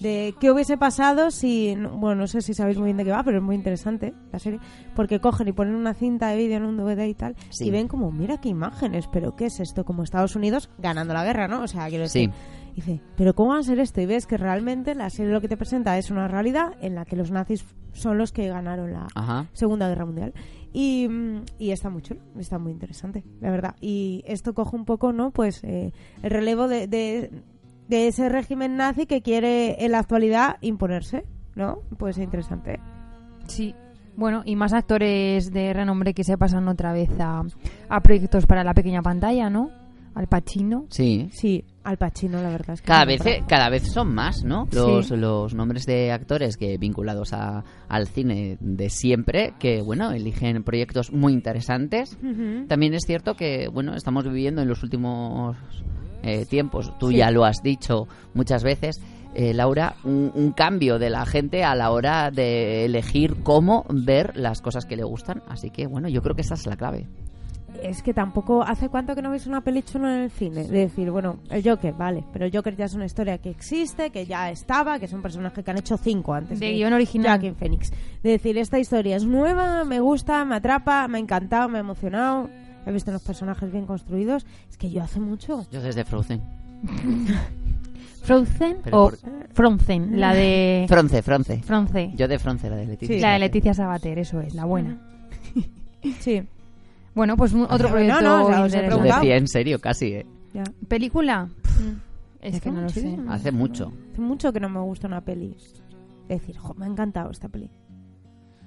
de 0.00 0.34
qué 0.40 0.50
hubiese 0.50 0.76
pasado 0.76 1.30
si 1.30 1.74
no- 1.76 1.90
bueno 1.98 2.14
no 2.22 2.26
sé 2.26 2.40
si 2.42 2.54
sabéis 2.54 2.78
muy 2.78 2.86
bien 2.86 2.96
de 2.96 3.04
qué 3.04 3.10
va 3.10 3.22
pero 3.24 3.38
es 3.38 3.42
muy 3.42 3.56
interesante 3.56 4.14
la 4.32 4.38
serie 4.38 4.60
porque 4.94 5.20
cogen 5.20 5.48
y 5.48 5.52
ponen 5.52 5.74
una 5.74 5.94
cinta 5.94 6.28
de 6.28 6.36
vídeo 6.36 6.56
en 6.58 6.64
un 6.64 6.76
DVD 6.76 7.06
y 7.08 7.14
tal 7.14 7.34
Sí. 7.50 7.66
y 7.66 7.70
ven 7.70 7.88
como 7.88 8.10
mira 8.12 8.38
qué 8.40 8.48
imágenes 8.48 9.08
pero 9.12 9.34
qué 9.36 9.46
es 9.46 9.60
esto 9.60 9.84
como 9.84 10.02
Estados 10.02 10.36
Unidos 10.36 10.70
ganando 10.78 11.14
la 11.14 11.24
guerra 11.24 11.48
no 11.48 11.62
o 11.62 11.68
sea 11.68 11.88
quiero 11.88 12.04
decir 12.04 12.30
Sí. 12.30 12.72
dice 12.74 13.00
pero 13.16 13.34
cómo 13.34 13.50
va 13.50 13.58
a 13.58 13.62
ser 13.62 13.80
esto 13.80 14.00
y 14.00 14.06
ves 14.06 14.26
que 14.26 14.36
realmente 14.36 14.94
la 14.94 15.10
serie 15.10 15.32
lo 15.32 15.40
que 15.40 15.48
te 15.48 15.56
presenta 15.56 15.98
es 15.98 16.10
una 16.10 16.28
realidad 16.28 16.74
en 16.80 16.94
la 16.94 17.04
que 17.04 17.16
los 17.16 17.30
nazis 17.30 17.64
son 17.92 18.18
los 18.18 18.30
que 18.30 18.46
ganaron 18.48 18.92
la 18.92 19.08
Ajá. 19.16 19.46
Segunda 19.52 19.88
Guerra 19.88 20.04
Mundial. 20.06 20.32
Y, 20.72 21.08
mm, 21.08 21.42
y 21.58 21.70
está 21.72 21.90
muy 21.90 22.02
chulo, 22.02 22.20
está 22.38 22.58
muy 22.58 22.70
interesante, 22.70 23.24
la 23.40 23.50
verdad. 23.50 23.74
Y 23.80 24.22
esto 24.26 24.54
coge 24.54 24.76
un 24.76 24.84
poco, 24.84 25.12
¿no? 25.12 25.32
Pues 25.32 25.64
eh, 25.64 25.92
el 26.22 26.30
relevo 26.30 26.68
de, 26.68 26.86
de, 26.86 27.30
de 27.88 28.08
ese 28.08 28.28
régimen 28.28 28.76
nazi 28.76 29.06
que 29.06 29.22
quiere 29.22 29.84
en 29.84 29.92
la 29.92 29.98
actualidad 30.00 30.56
imponerse, 30.60 31.24
¿no? 31.54 31.78
Puede 31.98 32.12
ser 32.14 32.24
interesante. 32.24 32.78
Sí. 33.46 33.74
Bueno, 34.16 34.42
y 34.44 34.56
más 34.56 34.72
actores 34.72 35.52
de 35.52 35.72
renombre 35.72 36.12
que 36.12 36.24
se 36.24 36.36
pasan 36.36 36.68
otra 36.68 36.92
vez 36.92 37.08
a, 37.20 37.42
a 37.88 38.00
proyectos 38.00 38.46
para 38.46 38.64
la 38.64 38.74
pequeña 38.74 39.00
pantalla, 39.00 39.48
¿no? 39.48 39.70
Al 40.14 40.26
Pacino. 40.26 40.86
Sí. 40.90 41.28
Sí, 41.32 41.64
Al 41.84 41.96
Pacino, 41.96 42.42
la 42.42 42.50
verdad 42.50 42.70
es 42.70 42.80
que 42.82 42.88
Cada 42.88 43.04
vez, 43.04 43.24
eh, 43.24 43.44
cada 43.46 43.68
vez 43.70 43.84
son 43.92 44.12
más, 44.12 44.42
¿no? 44.42 44.66
Los, 44.72 45.06
Sí. 45.06 45.16
los 45.16 45.54
nombres 45.54 45.86
de 45.86 46.10
actores 46.10 46.56
que 46.56 46.76
vinculados 46.76 47.32
a, 47.32 47.62
al 47.88 48.08
cine 48.08 48.56
de 48.60 48.90
siempre, 48.90 49.54
que 49.60 49.80
bueno, 49.80 50.10
eligen 50.10 50.64
proyectos 50.64 51.12
muy 51.12 51.32
interesantes. 51.32 52.18
También 52.66 52.94
es 52.94 53.04
cierto 53.06 53.34
que, 53.34 53.68
bueno, 53.72 53.94
estamos 53.94 54.24
viviendo 54.24 54.60
en 54.60 54.68
los 54.68 54.82
últimos 54.82 55.56
eh, 56.22 56.46
tiempos, 56.46 56.92
tú 56.98 57.10
Sí. 57.10 57.16
ya 57.16 57.30
lo 57.30 57.44
has 57.44 57.62
dicho 57.62 58.06
muchas 58.34 58.62
veces, 58.64 59.00
eh, 59.34 59.52
Laura, 59.54 59.94
un, 60.04 60.32
un 60.34 60.52
cambio 60.52 60.98
de 60.98 61.10
la 61.10 61.24
gente 61.26 61.62
a 61.64 61.74
la 61.74 61.90
hora 61.90 62.30
de 62.30 62.84
elegir 62.84 63.42
cómo 63.42 63.84
ver 63.88 64.36
las 64.36 64.60
cosas 64.62 64.84
que 64.86 64.96
le 64.96 65.04
gustan. 65.04 65.42
Así 65.48 65.70
que, 65.70 65.86
bueno, 65.86 66.08
yo 66.08 66.22
creo 66.22 66.34
que 66.34 66.42
esa 66.42 66.54
es 66.54 66.66
la 66.66 66.76
clave. 66.76 67.06
Es 67.82 68.02
que 68.02 68.12
tampoco. 68.12 68.62
¿Hace 68.62 68.88
cuánto 68.88 69.14
que 69.14 69.22
no 69.22 69.30
veis 69.30 69.46
una 69.46 69.60
peli 69.60 69.82
chula 69.82 70.16
en 70.16 70.22
el 70.22 70.30
cine? 70.30 70.64
De 70.64 70.78
decir, 70.80 71.10
bueno, 71.12 71.38
el 71.50 71.62
Joker, 71.62 71.92
vale, 71.92 72.24
pero 72.32 72.46
el 72.46 72.50
Joker 72.52 72.74
ya 72.74 72.86
es 72.86 72.94
una 72.94 73.04
historia 73.04 73.38
que 73.38 73.50
existe, 73.50 74.10
que 74.10 74.26
ya 74.26 74.50
estaba, 74.50 74.98
que 74.98 75.04
es 75.04 75.12
un 75.12 75.22
personaje 75.22 75.62
que 75.62 75.70
han 75.70 75.78
hecho 75.78 75.96
cinco 75.96 76.34
antes. 76.34 76.58
De 76.58 76.72
guion 76.72 76.92
original. 76.94 77.32
Joaquin 77.38 77.54
Phoenix. 77.54 77.92
De 78.22 78.30
decir, 78.30 78.58
esta 78.58 78.80
historia 78.80 79.14
es 79.14 79.24
nueva, 79.26 79.84
me 79.84 80.00
gusta, 80.00 80.44
me 80.44 80.56
atrapa, 80.56 81.06
me 81.06 81.18
ha 81.18 81.20
encantado, 81.20 81.68
me 81.68 81.76
ha 81.78 81.82
emocionado. 81.82 82.48
He 82.88 82.92
visto 82.92 83.10
unos 83.10 83.22
personajes 83.22 83.70
bien 83.70 83.84
construidos. 83.86 84.46
Es 84.70 84.78
que 84.78 84.90
yo 84.90 85.02
hace 85.02 85.20
mucho. 85.20 85.66
Yo 85.70 85.82
desde 85.82 86.04
Frozen. 86.04 86.40
Frozen 88.22 88.78
Pero 88.84 89.04
o 89.04 89.10
por- 89.10 89.18
Fronzen, 89.52 90.20
la 90.20 90.34
de 90.34 90.86
Fronce, 90.88 91.22
Fronce. 91.22 91.62
Fronce. 91.62 92.12
Yo 92.14 92.28
de 92.28 92.38
Fronce, 92.38 92.68
la 92.70 92.76
de 92.76 92.86
Leticia. 92.86 93.16
Sí. 93.16 93.20
La 93.22 93.32
de 93.32 93.38
Leticia 93.40 93.74
Sabater, 93.74 94.18
eso 94.18 94.40
es, 94.40 94.54
la 94.54 94.64
buena. 94.64 94.98
Sí. 96.20 96.42
Bueno, 97.14 97.36
pues 97.36 97.52
un- 97.52 97.62
otro 97.62 97.88
No, 97.88 97.90
proyecto 97.90 98.20
no, 98.20 98.44
o 98.44 98.48
sea, 98.48 98.62
os 98.62 98.72
he 98.74 98.82
decía 98.82 99.36
en 99.36 99.48
serio, 99.48 99.80
casi, 99.80 100.06
¿eh? 100.14 100.26
Ya. 100.54 100.62
¿Película? 100.86 101.48
Es 102.40 102.52
Hace 102.54 102.60
que 102.62 102.70
no 102.70 102.82
lo 102.82 102.88
sé. 102.88 103.02
muchísimo. 103.02 103.32
Hace 103.32 103.50
mucho. 103.52 103.92
Hace 104.12 104.20
mucho 104.20 104.52
que 104.52 104.60
no 104.60 104.68
me 104.68 104.80
gusta 104.80 105.08
una 105.08 105.20
peli. 105.22 105.56
Decir, 106.28 106.56
jo, 106.56 106.74
me 106.74 106.86
ha 106.86 106.88
encantado 106.88 107.30
esta 107.32 107.48
peli. 107.48 107.68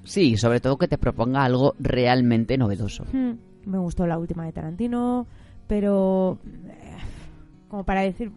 Sí, 0.04 0.36
sobre 0.36 0.60
todo 0.60 0.78
que 0.78 0.88
te 0.90 0.98
proponga 0.98 1.46
algo 1.46 1.74
realmente 1.80 2.58
novedoso. 2.58 3.06
Hmm, 3.14 3.32
Me 3.66 3.78
gustó 3.78 4.08
la 4.08 4.18
última 4.18 4.46
de 4.46 4.52
Tarantino, 4.52 5.28
pero 5.68 6.40
eh, 6.46 6.98
como 7.68 7.84
para 7.84 8.02
decir 8.02 8.32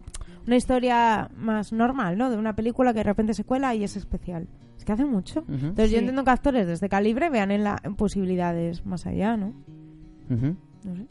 una 0.45 0.55
historia 0.55 1.29
más 1.35 1.73
normal, 1.73 2.17
¿no? 2.17 2.29
De 2.29 2.37
una 2.37 2.55
película 2.55 2.93
que 2.93 2.99
de 2.99 3.03
repente 3.03 3.33
se 3.33 3.43
cuela 3.43 3.73
y 3.75 3.83
es 3.83 3.95
especial. 3.95 4.47
Es 4.77 4.85
que 4.85 4.91
hace 4.91 5.05
mucho. 5.05 5.43
Entonces 5.47 5.91
yo 5.91 5.97
entiendo 5.97 6.23
que 6.23 6.29
actores 6.29 6.67
de 6.67 6.73
este 6.73 6.89
calibre 6.89 7.29
vean 7.29 7.51
en, 7.51 7.63
la, 7.63 7.79
en 7.83 7.95
posibilidades 7.95 8.85
más 8.85 9.05
allá, 9.07 9.37
¿no? 9.37 9.53
No 10.29 10.95
sé. 10.95 11.07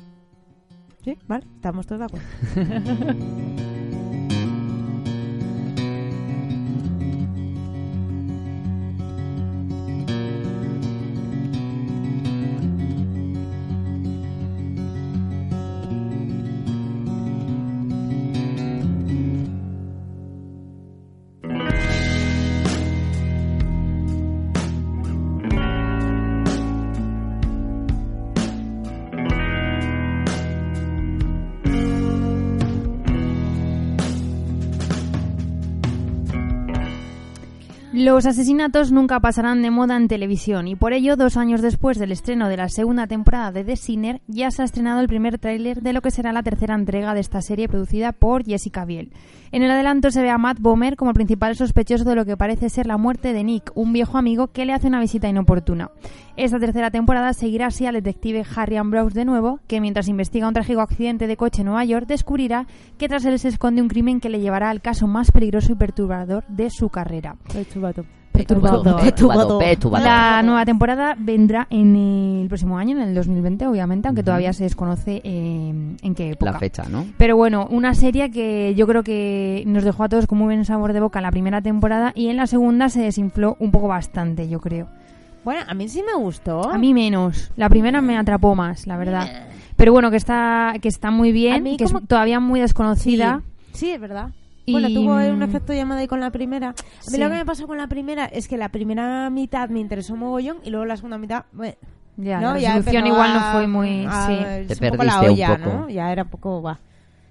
Sí, 1.03 1.19
vale, 1.27 1.45
estamos 1.57 1.87
todos 1.87 2.01
de 2.01 2.05
acuerdo. 2.07 3.65
Los 38.05 38.27
asesinatos 38.27 38.93
nunca 38.93 39.19
pasarán 39.19 39.63
de 39.63 39.71
moda 39.71 39.97
en 39.97 40.09
televisión 40.09 40.69
y 40.69 40.77
por 40.77 40.93
ello, 40.93 41.17
dos 41.17 41.39
años 41.39 41.63
después 41.63 41.99
del 41.99 42.13
estreno 42.13 42.51
de 42.51 42.59
la 42.59 42.69
segunda 42.69 43.07
temporada 43.07 43.51
de 43.51 43.65
The 43.65 43.77
Sinner, 43.77 44.21
ya 44.27 44.51
se 44.51 44.61
ha 44.61 44.67
estrenado 44.67 45.01
el 45.01 45.09
primer 45.09 45.39
tráiler 45.39 45.81
de 45.81 45.95
lo 45.95 46.03
que 46.03 46.11
será 46.11 46.31
la 46.31 46.43
tercera 46.43 46.75
entrega 46.75 47.15
de 47.15 47.21
esta 47.21 47.41
serie 47.41 47.67
producida 47.67 48.13
por 48.13 48.45
Jessica 48.45 48.85
Biel. 48.85 49.11
En 49.53 49.63
el 49.63 49.71
adelanto 49.71 50.11
se 50.11 50.21
ve 50.21 50.29
a 50.29 50.37
Matt 50.37 50.59
Bomer 50.61 50.97
como 50.97 51.13
el 51.13 51.15
principal 51.15 51.57
sospechoso 51.57 52.05
de 52.05 52.15
lo 52.15 52.27
que 52.27 52.37
parece 52.37 52.69
ser 52.69 52.87
la 52.87 52.99
muerte 52.99 53.33
de 53.33 53.43
Nick, 53.43 53.71
un 53.75 53.95
viejo 53.95 54.19
amigo 54.19 54.49
que 54.49 54.67
le 54.67 54.75
hace 54.75 54.89
una 54.89 55.01
visita 55.01 55.29
inoportuna. 55.29 55.91
Esta 56.37 56.59
tercera 56.59 56.91
temporada 56.91 57.33
seguirá 57.33 57.67
así 57.69 57.87
al 57.87 57.95
detective 57.95 58.45
Harry 58.57 58.77
Ambrose 58.77 59.15
de 59.15 59.25
nuevo, 59.25 59.61
que 59.69 59.81
mientras 59.81 60.09
investiga 60.09 60.49
un 60.49 60.55
trágico 60.55 60.81
accidente 60.81 61.29
de 61.29 61.37
coche 61.37 61.61
en 61.61 61.67
Nueva 61.67 61.85
York, 61.85 62.09
descubrirá 62.09 62.67
que 62.99 63.09
tras 63.09 63.25
él 63.25 63.39
se 63.39 63.47
esconde 63.47 63.81
un 63.81 63.89
crimen 63.89 64.19
que 64.19 64.29
le 64.29 64.41
llevará 64.41 64.71
al 64.71 64.83
caso 64.83 65.07
más 65.07 65.31
peligroso 65.31 65.73
y 65.73 65.77
perturbador 65.77 66.45
de 66.49 66.71
su 66.71 66.89
carrera. 66.89 67.37
Perturbado. 68.33 68.83
Perturbado, 68.83 68.97
perturbado, 69.05 69.59
perturbado. 69.61 70.05
La 70.05 70.43
nueva 70.43 70.65
temporada 70.65 71.15
vendrá 71.17 71.69
en 71.71 71.95
el 72.43 72.49
próximo 72.49 72.77
año, 72.79 72.97
en 73.01 73.09
el 73.09 73.15
2020, 73.15 73.69
obviamente, 73.69 74.09
aunque 74.09 74.25
todavía 74.25 74.53
se 74.53 74.65
desconoce 74.65 75.21
eh, 75.23 75.69
en 76.03 76.15
qué 76.17 76.31
época. 76.33 76.51
La 76.53 76.59
fecha, 76.59 76.83
¿no? 76.91 77.07
Pero 77.17 77.37
bueno, 77.37 77.69
una 77.71 77.95
serie 77.95 78.33
que 78.33 78.75
yo 78.75 78.89
creo 78.89 79.05
que 79.05 79.63
nos 79.69 79.85
dejó 79.85 80.03
a 80.03 80.09
todos 80.09 80.27
con 80.27 80.39
muy 80.39 80.47
buen 80.47 80.65
sabor 80.65 80.93
de 80.93 80.99
boca 81.01 81.21
en 81.21 81.23
la 81.23 81.31
primera 81.31 81.63
temporada 81.63 82.11
y 82.17 82.27
en 82.27 82.37
la 82.37 82.49
segunda 82.49 82.89
se 82.89 83.03
desinfló 83.03 83.57
un 83.61 83.71
poco 83.71 83.87
bastante, 83.87 84.49
yo 84.49 84.59
creo. 84.61 84.89
Bueno, 85.45 85.61
a 85.69 85.75
mí 85.75 85.89
sí 85.89 86.03
me 86.05 86.15
gustó. 86.21 86.69
A 86.69 86.77
mí 86.77 86.93
menos. 86.93 87.53
La 87.57 87.69
primera 87.69 88.01
me 88.01 88.17
atrapó 88.19 88.57
más, 88.57 88.89
la 88.89 88.97
verdad. 88.97 89.29
Pero 89.77 89.93
bueno, 89.93 90.11
que 90.11 90.17
está, 90.17 90.75
que 90.83 90.89
está 90.89 91.13
muy 91.13 91.31
bien, 91.31 91.77
que 91.77 91.85
es 91.85 91.93
todavía 92.09 92.41
muy 92.41 92.59
Sí, 92.59 92.63
desconocida. 92.63 93.43
sí, 93.73 93.91
es 93.91 94.01
verdad. 94.01 94.31
Y- 94.67 94.73
Bueno, 94.73 94.89
tuvo 94.89 95.15
un 95.17 95.43
efecto 95.43 95.73
llamada 95.75 96.01
ahí 96.01 96.07
con 96.07 96.21
la 96.21 96.31
primera. 96.31 96.69
A 96.71 96.73
mí 96.73 96.77
Sí. 97.01 97.19
lo 97.19 97.29
que 97.29 97.35
me 97.37 97.45
pasó 97.45 97.67
con 97.67 97.77
la 97.77 97.87
primera 97.87 98.25
es 98.25 98.49
que 98.49 98.57
la 98.57 98.71
primera 98.71 99.29
mitad 99.31 99.69
me 99.69 99.81
interesó 99.81 100.17
mogollón 100.17 100.59
y 100.65 100.71
luego 100.71 100.87
la 100.87 100.97
segunda 100.97 101.19
mitad, 101.19 101.45
bueno, 101.53 101.75
Ya, 102.17 102.41
¿no? 102.41 102.55
la 102.55 102.61
Ya 102.61 102.69
resolución 102.77 102.97
empezó 103.07 103.15
igual 103.15 103.35
no 103.35 103.53
fue 103.53 103.67
muy... 103.67 104.07
a- 104.09 104.27
sí. 104.27 104.75
Te 104.79 104.87
un 104.87 104.91
poco 104.93 105.05
la 105.05 105.21
perdiste 105.21 105.27
un 105.45 105.51
olla, 105.51 105.57
poco. 105.59 105.77
¿no? 105.81 105.89
Ya 105.91 106.13
era 106.13 106.23
un 106.23 106.29
poco, 106.31 106.63
va, 106.63 106.79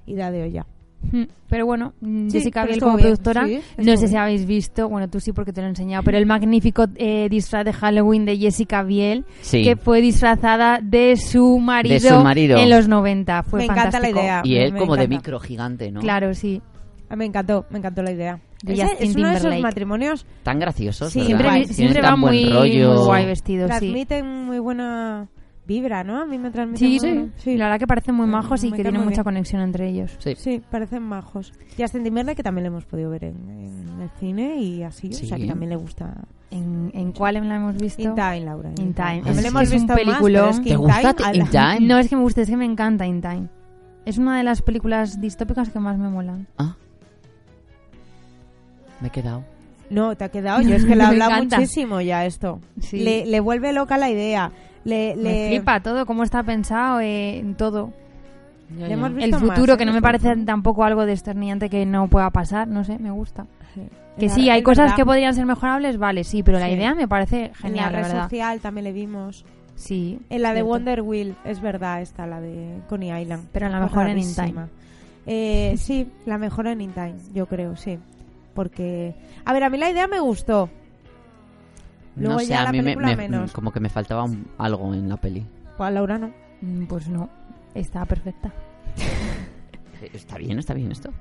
ida 0.06 0.30
de 0.30 0.44
olla. 0.44 0.66
Mm, 1.12 1.24
Pero 1.50 1.66
bueno, 1.66 1.94
mm, 2.02 2.30
Sí, 2.30 2.38
Jessica 2.40 2.66
Biel 2.66 2.80
como 2.80 2.96
bien, 2.98 3.10
productora, 3.10 3.46
sí, 3.46 3.60
no 3.78 3.98
sé 3.98 4.08
si 4.08 4.16
habéis 4.16 4.46
visto, 4.46 4.88
bueno, 4.88 5.10
tú 5.10 5.20
sí 5.20 5.34
porque 5.34 5.52
te 5.52 5.60
lo 5.62 5.68
he 5.68 5.70
enseñado, 5.70 6.02
pero 6.04 6.18
el 6.18 6.26
magnífico 6.26 6.86
eh, 6.96 7.28
disfraz 7.30 7.66
de 7.66 7.74
Halloween 7.74 8.26
de 8.26 8.38
Jessica 8.38 8.84
Biel, 8.84 9.26
Sí. 9.42 9.64
que 9.64 9.76
fue 9.76 10.02
disfrazada 10.02 10.80
de 10.82 11.16
su 11.18 11.60
marido, 11.60 11.96
De 11.96 12.00
su 12.00 12.24
marido. 12.24 12.58
en 12.58 12.70
los 12.70 12.88
90. 12.88 13.44
Fue 13.44 13.60
Me 13.60 13.66
encanta 13.66 13.84
la 13.86 13.92
fantástico. 13.92 14.20
idea. 14.22 14.42
Y 14.46 14.56
él 14.58 14.74
Me 14.74 14.80
como 14.80 14.96
de 14.96 15.08
micro 15.10 15.40
gigante, 15.40 15.92
¿no? 15.92 16.00
Claro, 16.00 16.34
sí. 16.34 16.62
Ah, 17.14 17.16
Me 17.16 17.26
encantó, 17.26 17.66
me 17.70 17.78
encantó 17.80 18.02
la 18.04 18.12
idea. 18.12 18.40
De 18.64 18.74
Ese 18.74 18.84
Justin 18.88 19.10
es 19.10 19.16
uno 19.16 19.28
de 19.28 19.34
esos 19.34 19.42
Timberlake. 19.44 19.62
matrimonios 19.62 20.26
Tan 20.44 20.60
graciosos, 20.60 21.12
Sí, 21.12 21.20
¿verdad? 21.20 21.28
Siempre, 21.28 21.52
Tienen 21.52 21.74
siempre 21.76 22.02
tan 22.02 22.16
va 22.18 22.22
buen 22.22 22.34
muy, 22.44 22.50
rollo. 22.54 22.94
muy 22.96 23.06
guay 23.06 23.26
vestido, 23.26 23.68
sí. 23.68 23.70
transmiten 23.70 24.46
muy 24.46 24.60
buena 24.60 25.28
vibra, 25.66 26.04
¿no? 26.04 26.22
A 26.22 26.26
mí 26.26 26.38
me 26.38 26.50
transmiten 26.50 27.00
Sí, 27.00 27.08
muy- 27.14 27.32
sí, 27.38 27.58
La 27.58 27.66
verdad 27.66 27.80
que 27.80 27.88
parecen 27.88 28.16
muy 28.16 28.26
Me- 28.26 28.32
majos 28.34 28.64
y 28.64 28.72
me 28.72 28.78
que 28.78 28.84
tienen 28.84 29.00
muy 29.02 29.10
mucha 29.10 29.18
bien. 29.22 29.24
conexión 29.26 29.62
entre 29.62 29.90
ellos. 29.90 30.16
Sí. 30.20 30.34
Sí, 30.38 30.62
parecen 30.72 31.04
majos. 31.04 31.54
Justin 31.78 32.04
Timberlake 32.04 32.38
que 32.38 32.44
también 32.44 32.64
le 32.64 32.68
hemos 32.70 32.86
podido 32.86 33.10
ver 33.10 33.26
en, 33.26 33.50
en 33.50 34.02
el 34.02 34.10
cine 34.20 34.60
y 34.62 34.82
así, 34.84 35.10
o 35.10 35.14
sea 35.14 35.38
Sí. 35.38 35.44
que 35.44 35.48
también 35.50 35.70
le 35.70 35.76
gusta. 35.76 36.16
¿En, 36.52 36.92
en 36.94 37.12
cuál 37.14 37.36
la 37.36 37.56
hemos 37.56 37.76
visto? 37.78 38.02
In 38.02 38.16
Time, 38.16 38.42
Laura. 38.42 38.70
In 38.78 38.94
Time. 38.94 39.22
También 39.24 39.40
Es 39.40 39.46
hemos 39.46 39.62
es 39.64 39.70
un 39.70 39.76
visto 39.76 39.88
más, 39.94 39.98
peliculón. 39.98 40.42
pero 40.44 40.50
es 40.50 40.58
que 40.60 40.64
¿Te 40.64 40.70
In 40.72 40.78
gusta 40.78 41.14
Time, 41.14 41.36
In 41.36 41.42
ala. 41.42 41.76
Time? 41.76 41.88
No 41.88 41.98
es 42.00 42.10
que 42.10 42.16
me 42.16 42.22
guste, 42.22 42.42
es 42.42 42.50
que 42.50 42.58
me 42.58 42.66
encanta 42.66 43.06
In 43.06 43.22
Time. 43.22 43.48
Es 44.06 44.18
una 44.18 44.38
de 44.38 44.44
las 44.44 44.62
películas 44.62 45.22
distópicas 45.22 45.70
que 45.70 45.80
más 45.80 45.98
me 45.98 46.10
molan. 46.10 46.48
Ah. 46.58 46.76
Me 49.04 49.10
he 49.10 49.12
quedado. 49.12 49.44
No, 49.92 50.16
te 50.16 50.24
ha 50.24 50.30
quedado. 50.30 50.62
Yo 50.64 50.76
es 50.76 50.84
que 50.86 50.96
le 50.96 51.04
he 51.04 51.08
Me 51.08 51.24
hablado 51.24 51.44
muchísimo 51.44 52.02
ya 52.02 52.26
esto. 52.26 52.60
Sí. 52.80 52.98
Le, 53.02 53.26
le 53.28 53.40
vuelve 53.40 53.72
loca 53.74 53.98
la 54.00 54.10
idea. 54.10 54.52
Le, 54.86 55.16
Me 55.16 55.22
le- 55.24 55.48
flipa 55.50 55.82
todo, 55.82 56.06
cómo 56.08 56.24
está 56.24 56.42
pensado, 56.42 57.00
eh, 57.02 57.38
en 57.38 57.54
todo. 57.56 57.94
le 58.76 58.92
hemos 58.92 59.10
El 59.12 59.16
visto 59.16 59.40
futuro, 59.40 59.74
más, 59.74 59.78
que 59.78 59.86
no 59.86 59.94
me 59.94 60.02
parece 60.02 60.36
tampoco 60.38 60.84
algo 60.84 61.06
desternillante 61.06 61.70
que 61.70 61.86
no 61.86 62.08
pueda 62.08 62.30
pasar, 62.32 62.68
no 62.68 62.84
sé, 62.84 62.98
me 62.98 63.12
gusta. 63.12 63.46
Que 64.18 64.28
La- 64.28 64.34
sí, 64.34 64.50
hay 64.50 64.62
cosas 64.64 64.86
verdad. 64.86 64.96
que 64.96 65.06
podrían 65.06 65.34
ser 65.36 65.46
mejorables, 65.46 65.98
vale, 65.98 66.24
sí, 66.24 66.44
pero 66.44 66.60
la 66.60 66.68
Sí. 66.68 66.74
idea 66.74 66.96
me 66.96 67.08
parece 67.08 67.46
En 67.46 67.54
genial, 67.56 67.86
la 67.86 67.92
la 67.92 67.98
red 68.00 68.08
verdad. 68.08 68.24
social 68.24 68.60
también 68.62 68.84
le 68.86 68.94
vimos. 68.94 69.46
Sí. 69.76 70.20
En 70.30 70.42
la 70.44 70.50
de 70.50 70.56
cierto. 70.58 70.70
Wonder 70.70 71.02
Wheel, 71.02 71.36
es 71.46 71.62
verdad, 71.62 72.02
esta, 72.02 72.26
la 72.28 72.40
de 72.40 72.80
Coney 72.90 73.22
Island. 73.22 73.48
Pero 73.52 73.70
la 73.70 73.80
mejor 73.80 74.08
en 74.08 74.20
In 74.20 74.36
Rarísima. 74.36 74.68
Eh, 75.26 75.76
sí, 75.78 76.10
la 76.26 76.38
mejor 76.38 76.68
en 76.68 76.82
In 76.82 76.92
Time, 76.92 77.16
yo 77.34 77.46
creo, 77.48 77.76
sí. 77.76 77.98
Porque, 78.54 79.16
a 79.46 79.54
ver, 79.54 79.64
a 79.64 79.70
mí 79.70 79.78
la 79.78 79.90
idea 79.90 80.08
me 80.08 80.20
gustó. 80.20 80.70
Luego 82.16 82.34
no 82.36 82.40
sé, 82.40 82.48
ya 82.48 82.62
a 82.62 82.64
la 82.66 82.72
mí 82.72 82.78
me, 82.78 82.84
película 82.84 83.08
me- 83.08 83.16
menos. 83.16 83.52
como 83.52 83.72
que 83.72 83.80
me 83.80 83.90
faltaba 83.90 84.24
un- 84.24 84.48
algo 84.58 84.94
en 84.94 85.10
la 85.10 85.18
peli. 85.18 85.46
Pues 85.78 85.88
a 85.88 85.92
Laura 85.92 86.18
no. 86.20 86.32
Mm, 86.62 86.86
Pues 86.86 87.08
no, 87.10 87.30
está 87.74 88.06
perfecta. 88.06 88.52
Eh, 90.02 90.10
Está 90.14 90.38
bien, 90.38 90.60
está 90.60 90.74
bien 90.74 90.92
esto. 90.92 91.12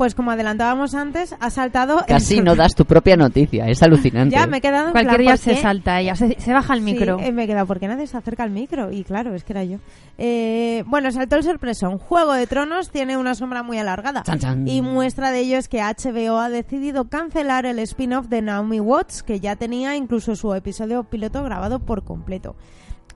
Pues 0.00 0.14
como 0.14 0.30
adelantábamos 0.30 0.94
antes, 0.94 1.36
ha 1.40 1.50
saltado... 1.50 1.98
el- 2.00 2.06
Casi 2.06 2.40
no 2.40 2.56
das 2.56 2.74
tu 2.74 2.86
propia 2.86 3.18
noticia, 3.18 3.66
es 3.66 3.82
alucinante. 3.82 4.34
Ya 4.34 4.46
me 4.46 4.56
he 4.56 4.60
quedado 4.62 4.86
en 4.86 4.92
Cualquier 4.92 5.16
plan, 5.16 5.26
día 5.26 5.30
¿por 5.32 5.38
se 5.40 5.50
qué? 5.56 5.60
salta 5.60 6.00
ella, 6.00 6.14
se, 6.14 6.40
se 6.40 6.52
baja 6.54 6.72
el 6.72 6.80
micro. 6.80 7.18
Sí, 7.18 7.26
eh, 7.26 7.32
me 7.32 7.44
he 7.44 7.46
quedado, 7.46 7.66
¿por 7.66 7.78
qué 7.80 7.86
nadie 7.86 8.06
se 8.06 8.16
acerca 8.16 8.42
al 8.44 8.50
micro? 8.50 8.90
Y 8.90 9.04
claro, 9.04 9.34
es 9.34 9.44
que 9.44 9.52
era 9.52 9.62
yo. 9.64 9.76
Eh, 10.16 10.84
bueno, 10.86 11.10
saltó 11.12 11.36
el 11.36 11.42
sorpresón. 11.42 11.98
Juego 11.98 12.32
de 12.32 12.46
Tronos 12.46 12.88
tiene 12.90 13.18
una 13.18 13.34
sombra 13.34 13.62
muy 13.62 13.76
alargada. 13.76 14.22
Chan, 14.22 14.38
chan. 14.38 14.66
Y 14.66 14.80
muestra 14.80 15.32
de 15.32 15.40
ello 15.40 15.58
es 15.58 15.68
que 15.68 15.82
HBO 15.82 16.38
ha 16.38 16.48
decidido 16.48 17.10
cancelar 17.10 17.66
el 17.66 17.78
spin-off 17.80 18.28
de 18.28 18.40
Naomi 18.40 18.80
Watts, 18.80 19.22
que 19.22 19.38
ya 19.38 19.56
tenía 19.56 19.96
incluso 19.96 20.34
su 20.34 20.54
episodio 20.54 21.04
piloto 21.04 21.44
grabado 21.44 21.78
por 21.78 22.04
completo. 22.04 22.56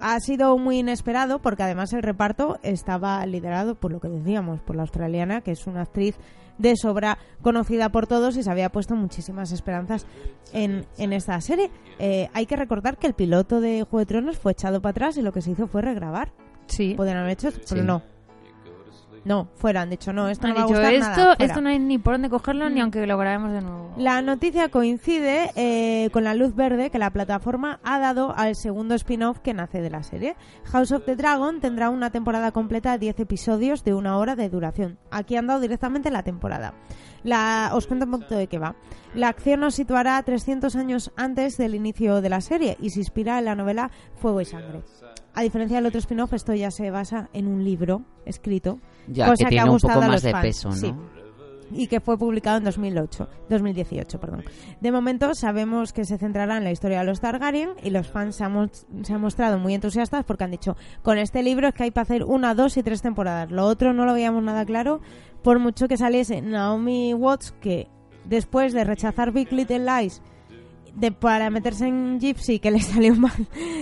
Ha 0.00 0.20
sido 0.20 0.58
muy 0.58 0.80
inesperado 0.80 1.38
porque 1.38 1.62
además 1.62 1.94
el 1.94 2.02
reparto 2.02 2.58
estaba 2.62 3.24
liderado 3.24 3.74
por 3.74 3.90
lo 3.90 4.00
que 4.00 4.08
decíamos, 4.08 4.60
por 4.60 4.76
la 4.76 4.82
australiana, 4.82 5.40
que 5.40 5.52
es 5.52 5.66
una 5.66 5.80
actriz 5.80 6.16
de 6.58 6.76
sobra 6.76 7.18
conocida 7.42 7.88
por 7.90 8.06
todos 8.06 8.36
y 8.36 8.42
se 8.42 8.50
había 8.50 8.70
puesto 8.70 8.94
muchísimas 8.94 9.50
esperanzas 9.52 10.06
en, 10.52 10.86
en 10.98 11.12
esta 11.12 11.40
serie. 11.40 11.70
Eh, 11.98 12.28
hay 12.32 12.46
que 12.46 12.56
recordar 12.56 12.96
que 12.98 13.06
el 13.06 13.14
piloto 13.14 13.60
de 13.60 13.82
Juego 13.82 13.98
de 14.00 14.06
Tronos 14.06 14.38
fue 14.38 14.52
echado 14.52 14.80
para 14.80 14.90
atrás 14.92 15.16
y 15.16 15.22
lo 15.22 15.32
que 15.32 15.40
se 15.42 15.50
hizo 15.50 15.66
fue 15.66 15.82
regrabar. 15.82 16.32
Sí. 16.66 16.94
Podrían 16.96 17.18
haber 17.18 17.32
hecho, 17.32 17.50
pero 17.68 17.80
Sí. 17.82 17.86
no. 17.86 18.02
No, 19.24 19.48
fuera, 19.54 19.80
han 19.82 19.90
dicho 19.90 20.12
no, 20.12 20.28
esto 20.28 20.46
Han 20.46 20.52
no 20.52 20.56
va 20.58 20.62
a 20.62 20.66
dicho, 20.66 20.78
gustar 20.78 20.94
esto, 20.94 21.08
nada, 21.08 21.36
fuera". 21.36 21.44
esto 21.46 21.60
no 21.62 21.68
hay 21.70 21.78
ni 21.78 21.98
por 21.98 22.14
dónde 22.14 22.28
cogerlo 22.28 22.68
ni 22.68 22.80
aunque 22.80 23.06
lo 23.06 23.16
grabemos 23.16 23.52
de 23.52 23.62
nuevo. 23.62 23.90
La 23.96 24.20
noticia 24.20 24.68
coincide 24.68 25.50
eh, 25.56 26.10
con 26.12 26.24
la 26.24 26.34
luz 26.34 26.54
verde 26.54 26.90
que 26.90 26.98
la 26.98 27.10
plataforma 27.10 27.80
ha 27.84 27.98
dado 27.98 28.34
al 28.36 28.54
segundo 28.54 28.94
spin-off 28.94 29.38
que 29.38 29.54
nace 29.54 29.80
de 29.80 29.88
la 29.90 30.02
serie. 30.02 30.36
House 30.64 30.92
of 30.92 31.04
the 31.06 31.16
Dragon 31.16 31.60
tendrá 31.60 31.88
una 31.88 32.10
temporada 32.10 32.52
completa 32.52 32.92
de 32.92 32.98
10 32.98 33.20
episodios 33.20 33.82
de 33.82 33.94
una 33.94 34.18
hora 34.18 34.36
de 34.36 34.50
duración. 34.50 34.98
Aquí 35.10 35.36
han 35.36 35.46
dado 35.46 35.60
directamente 35.60 36.10
la 36.10 36.22
temporada. 36.22 36.74
La, 37.22 37.70
os 37.72 37.86
cuento 37.86 38.04
un 38.04 38.12
poquito 38.12 38.34
de 38.36 38.46
qué 38.48 38.58
va. 38.58 38.76
La 39.14 39.28
acción 39.28 39.60
nos 39.60 39.74
situará 39.74 40.22
300 40.22 40.76
años 40.76 41.12
antes 41.16 41.56
del 41.56 41.74
inicio 41.74 42.20
de 42.20 42.28
la 42.28 42.42
serie 42.42 42.76
y 42.80 42.90
se 42.90 42.98
inspira 43.00 43.38
en 43.38 43.46
la 43.46 43.54
novela 43.54 43.90
Fuego 44.16 44.42
y 44.42 44.44
Sangre. 44.44 44.82
A 45.32 45.42
diferencia 45.42 45.78
del 45.78 45.86
otro 45.86 45.98
spin-off, 45.98 46.34
esto 46.34 46.52
ya 46.52 46.70
se 46.70 46.90
basa 46.90 47.30
en 47.32 47.46
un 47.48 47.64
libro 47.64 48.02
escrito. 48.26 48.78
Ya, 49.08 49.26
cosa 49.26 49.44
que 49.44 49.50
tiene 49.50 49.62
ha 49.62 49.64
un 49.66 49.72
gustado 49.72 49.94
poco 49.94 50.04
a 50.04 50.08
más 50.08 50.14
los 50.16 50.22
de 50.22 50.30
fans, 50.32 50.44
peso, 50.44 50.68
¿no? 50.68 50.74
sí 50.74 50.94
y 51.72 51.86
que 51.86 52.00
fue 52.00 52.18
publicado 52.18 52.58
en 52.58 52.64
2008, 52.64 53.28
2018. 53.48 54.20
Perdón. 54.20 54.44
De 54.80 54.92
momento 54.92 55.34
sabemos 55.34 55.92
que 55.92 56.04
se 56.04 56.18
centrará 56.18 56.56
en 56.56 56.64
la 56.64 56.70
historia 56.70 57.00
de 57.00 57.04
los 57.04 57.20
Targaryen 57.20 57.70
y 57.82 57.90
los 57.90 58.08
fans 58.08 58.36
se 58.36 58.44
han, 58.44 58.70
se 59.02 59.12
han 59.12 59.20
mostrado 59.20 59.58
muy 59.58 59.74
entusiastas 59.74 60.24
porque 60.24 60.44
han 60.44 60.50
dicho, 60.50 60.76
con 61.02 61.18
este 61.18 61.42
libro 61.42 61.68
es 61.68 61.74
que 61.74 61.84
hay 61.84 61.90
para 61.90 62.02
hacer 62.02 62.24
una, 62.24 62.54
dos 62.54 62.76
y 62.76 62.82
tres 62.82 63.02
temporadas. 63.02 63.50
Lo 63.50 63.64
otro 63.66 63.92
no 63.92 64.04
lo 64.04 64.14
veíamos 64.14 64.42
nada 64.42 64.64
claro, 64.64 65.00
por 65.42 65.58
mucho 65.58 65.88
que 65.88 65.96
saliese 65.96 66.42
Naomi 66.42 67.14
Watts, 67.14 67.52
que 67.60 67.88
después 68.24 68.72
de 68.72 68.84
rechazar 68.84 69.32
Big 69.32 69.52
Little 69.52 69.80
Lies 69.80 70.22
de, 70.96 71.12
para 71.12 71.50
meterse 71.50 71.86
en 71.88 72.18
Gypsy, 72.20 72.58
que 72.58 72.70
le 72.70 72.80
salió 72.80 73.14
mal, 73.16 73.32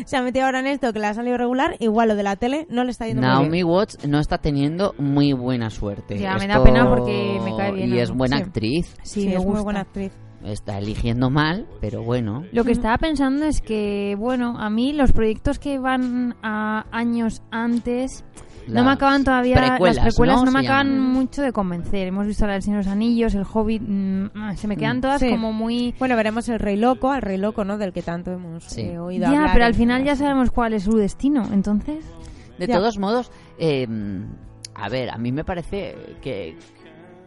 se 0.07 0.17
ha 0.17 0.23
metido 0.23 0.47
ahora 0.47 0.61
en 0.61 0.67
esto, 0.67 0.93
que 0.93 0.99
le 0.99 1.07
ha 1.07 1.15
salido 1.15 1.37
regular, 1.37 1.77
igual 1.81 2.09
lo 2.09 2.17
de 2.17 2.23
la 2.23 2.37
tele 2.37 2.67
no 2.71 2.85
le 2.85 2.91
está 2.91 3.07
yendo 3.07 3.23
muy 3.23 3.31
Naomi 3.31 3.49
bien. 3.51 3.67
Watts 3.67 4.07
no 4.09 4.19
está 4.19 4.39
teniendo 4.39 4.95
muy 4.99 5.33
buena 5.33 5.71
suerte. 5.71 6.19
Ya, 6.19 6.37
me 6.37 6.47
da 6.47 6.63
pena 6.63 6.89
porque 6.89 7.39
me 7.45 7.57
cae 7.57 7.73
bien 7.73 7.95
Y 7.95 7.99
es 7.99 8.11
buena 8.11 8.39
Sí. 8.39 8.43
actriz. 8.45 8.97
Sí, 9.03 9.21
Sí, 9.23 9.27
me 9.29 9.35
es 9.37 9.45
muy 9.47 9.61
buena 9.61 9.81
actriz. 9.81 10.13
Está 10.45 10.79
eligiendo 10.79 11.31
mal, 11.31 11.69
pero 11.81 12.03
bueno. 12.03 12.43
Lo 12.51 12.65
que 12.65 12.73
estaba 12.73 12.99
pensando 12.99 13.45
es 13.45 13.61
que, 13.61 14.17
bueno, 14.19 14.57
a 14.59 14.71
mí 14.71 14.93
los 14.93 15.13
proyectos 15.13 15.61
que 15.61 15.79
van 15.79 16.35
a 16.43 16.85
años 16.91 17.43
antes 17.53 18.25
no 18.69 18.85
me 18.85 18.91
acaban 18.91 19.25
todavía, 19.25 19.57
precuelas, 19.57 19.97
las 19.97 20.05
precuelas 20.07 20.37
¿no? 20.41 20.45
no, 20.47 20.53
me 20.53 20.61
acaban 20.61 21.01
mucho 21.01 21.43
de 21.43 21.53
convencer. 21.53 22.07
Hemos 22.09 22.27
visto 22.27 22.47
la 22.47 22.55
del 22.55 22.63
Señor 22.63 22.81
de 22.81 22.85
los 22.87 22.93
Anillos, 22.93 23.35
el 23.35 23.45
Hobbit, 23.51 23.83
mm, 23.85 24.27
ah, 24.35 24.57
se 24.57 24.69
me 24.69 24.77
quedan 24.77 25.01
todas 25.01 25.21
Sí. 25.21 25.31
como 25.31 25.53
muy... 25.53 25.95
Bueno, 25.99 26.17
veremos 26.17 26.49
el 26.49 26.59
Rey 26.59 26.77
Loco, 26.77 27.11
al 27.11 27.23
Rey 27.23 27.39
Loco, 27.39 27.65
¿no? 27.65 27.79
Del 27.79 27.93
que 27.93 28.03
tanto 28.03 28.33
hemos 28.33 28.65
Sí. 28.65 28.83
eh, 28.83 28.99
oído 28.99 29.23
Ya, 29.23 29.39
hablar 29.39 29.51
pero 29.53 29.65
al 29.67 29.75
final 29.75 30.05
ya 30.05 30.17
sabemos 30.17 30.51
cuál 30.51 30.75
es 30.75 30.85
su 30.85 30.93
destino, 30.97 31.43
entonces... 31.53 32.05
De 32.59 32.67
Ya. 32.67 32.77
todos 32.77 32.99
modos, 32.99 33.31
eh, 33.59 33.87
a 34.75 34.89
ver, 34.89 35.11
a 35.11 35.19
mí 35.19 35.33
me 35.33 35.43
parece 35.45 35.97
que, 36.21 36.57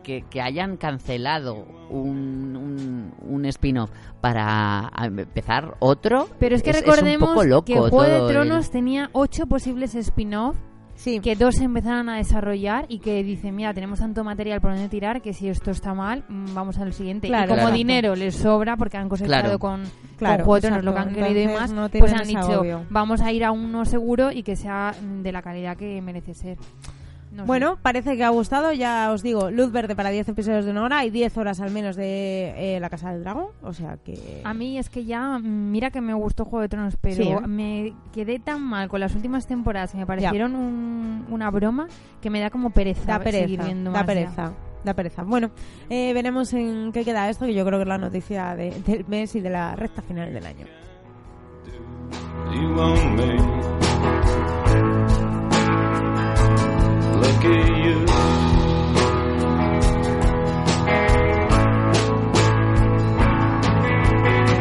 que, 0.03 0.23
que 0.29 0.41
hayan 0.41 0.77
cancelado 0.77 1.65
un, 1.89 2.55
un, 2.55 3.13
un 3.27 3.45
spin-off 3.45 3.89
para 4.21 4.89
empezar 5.03 5.75
otro. 5.79 6.27
Pero 6.39 6.55
es 6.55 6.63
que 6.63 6.69
es, 6.71 6.79
recordemos 6.79 7.27
un 7.29 7.35
poco 7.35 7.43
loco 7.45 7.65
que 7.65 7.73
Juego 7.73 8.03
de 8.03 8.09
todo 8.09 8.27
el- 8.29 8.33
Tronos 8.33 8.69
tenía 8.71 9.09
ocho 9.13 9.47
posibles 9.47 9.95
spin-off 9.95 10.55
Sí. 10.95 11.19
que 11.19 11.35
dos 11.35 11.55
se 11.55 11.65
empezaron 11.65 12.09
a 12.09 12.17
desarrollar 12.17 12.85
y 12.89 12.99
que 12.99 13.23
dicen, 13.23 13.55
mira, 13.55 13.73
tenemos 13.73 13.99
tanto 13.99 14.23
material 14.23 14.61
por 14.61 14.71
donde 14.71 14.89
tirar 14.89 15.21
que 15.21 15.33
si 15.33 15.47
esto 15.49 15.71
está 15.71 15.93
mal, 15.93 16.23
mm, 16.27 16.53
vamos 16.53 16.77
al 16.79 16.93
siguiente. 16.93 17.27
Claro, 17.27 17.45
y 17.45 17.49
como 17.49 17.61
Claro. 17.61 17.75
dinero 17.75 18.15
les 18.15 18.35
sobra 18.35 18.75
porque 18.77 18.97
han 18.97 19.09
cosechado 19.09 19.41
Claro. 19.43 19.59
con, 19.59 19.83
Claro, 20.17 20.45
con 20.45 20.61
lo 20.85 20.93
que 20.93 20.99
han 20.99 21.13
querido 21.13 21.41
y 21.41 21.47
más, 21.53 21.71
no 21.71 21.89
pues 21.89 22.13
han 22.13 22.27
dicho, 22.27 22.63
vamos 22.89 23.21
a 23.21 23.31
ir 23.31 23.43
a 23.43 23.51
uno 23.51 23.85
seguro 23.85 24.31
y 24.31 24.41
que 24.43 24.55
sea 24.55 24.93
de 25.21 25.31
la 25.31 25.41
calidad 25.41 25.75
que 25.77 26.01
merece 26.01 26.33
ser. 26.33 26.57
No 27.35 27.43
sé. 27.43 27.47
Bueno, 27.47 27.77
parece 27.81 28.15
que 28.15 28.23
ha 28.23 28.29
gustado, 28.29 28.71
ya 28.71 29.11
os 29.11 29.21
digo, 29.21 29.51
luz 29.51 29.71
verde 29.71 29.95
para 29.95 30.09
10 30.09 30.29
episodios 30.29 30.65
de 30.65 30.71
una 30.71 30.83
hora 30.83 31.03
y 31.05 31.09
10 31.09 31.37
horas 31.37 31.59
al 31.59 31.69
menos 31.71 31.95
de 31.95 32.53
eh, 32.75 32.79
La 32.79 32.89
Casa 32.89 33.11
del 33.11 33.23
Dragón, 33.23 33.47
o 33.61 33.73
sea 33.73 33.97
que... 33.97 34.41
A 34.43 34.53
mí 34.53 34.77
es 34.77 34.89
que 34.89 35.03
ya, 35.05 35.37
mira 35.39 35.91
que 35.91 35.99
me 36.01 36.13
gustó 36.13 36.45
Juego 36.45 36.61
de 36.61 36.69
Tronos, 36.69 36.95
pero 37.01 37.15
Sí, 37.23 37.29
¿eh? 37.29 37.39
me 37.47 37.93
quedé 38.13 38.39
tan 38.39 38.61
mal 38.63 38.87
con 38.87 38.99
las 39.01 39.13
últimas 39.15 39.47
temporadas 39.47 39.91
que 39.91 39.97
me 39.97 40.05
parecieron 40.05 40.55
un- 40.55 41.25
una 41.29 41.49
broma 41.51 41.87
que 42.21 42.29
me 42.29 42.39
da 42.39 42.49
como 42.49 42.69
pereza, 42.69 43.17
da 43.19 43.23
seguir 43.23 43.41
pereza, 43.59 43.63
viendo 43.65 43.91
da 43.91 43.99
más 43.99 44.01
ya. 44.01 44.05
pereza, 44.13 44.51
da 44.85 44.93
pereza. 44.93 45.23
Bueno, 45.23 45.51
eh, 45.89 46.13
veremos 46.13 46.53
en 46.53 46.91
qué 46.93 47.03
queda 47.03 47.29
esto, 47.29 47.45
que 47.45 47.53
yo 47.53 47.65
creo 47.65 47.79
que 47.79 47.83
es 47.83 47.89
la 47.89 47.97
noticia 47.97 48.55
de- 48.55 48.71
del 48.87 49.05
mes 49.07 49.35
y 49.35 49.41
de 49.41 49.49
la 49.49 49.75
recta 49.75 50.01
final 50.01 50.33
del 50.33 50.45
año. 50.45 50.65
Look 57.15 57.45
at 57.45 57.67
you. 57.85 57.97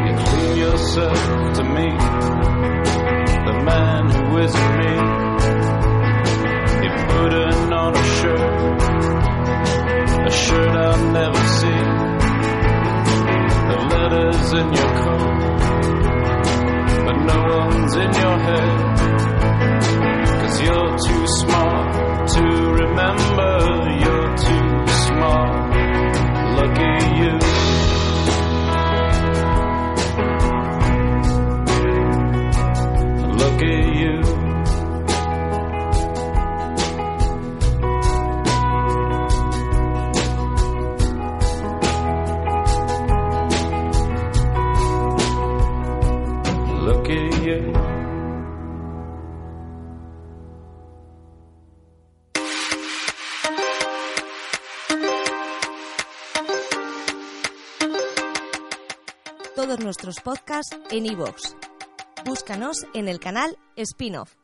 You 0.05 0.13
clean 0.25 0.57
yourself 0.57 1.19
to 1.57 1.63
me, 1.65 1.89
the 3.49 3.55
man 3.71 4.03
who 4.11 4.39
isn't 4.39 4.71
me. 4.79 4.95
You 6.85 6.91
on 7.73 7.93
a 7.95 8.05
shirt, 8.19 8.81
a 10.27 10.31
shirt 10.31 10.75
I'll 10.77 11.05
never 11.13 11.43
see. 11.59 11.83
The 13.71 13.79
letters 13.93 14.53
in 14.53 14.67
your 14.73 14.93
coat 15.03 15.45
but 17.05 17.17
no 17.17 17.39
one's 17.59 17.95
in 17.97 18.13
your 18.23 18.39
head. 18.39 18.95
Cause 20.41 20.63
you're 20.63 20.97
too 20.99 21.27
smart 21.27 22.14
to 22.27 22.43
remember, 22.43 23.91
you're 24.01 24.37
too 24.37 24.87
smart. 24.87 25.64
Nuestros 60.05 60.23
podcasts 60.23 60.77
en 60.91 61.07
iVoox. 61.07 61.55
Búscanos 62.25 62.77
en 62.95 63.09
el 63.09 63.21
canal 63.21 63.59
Spin-off. 63.77 64.35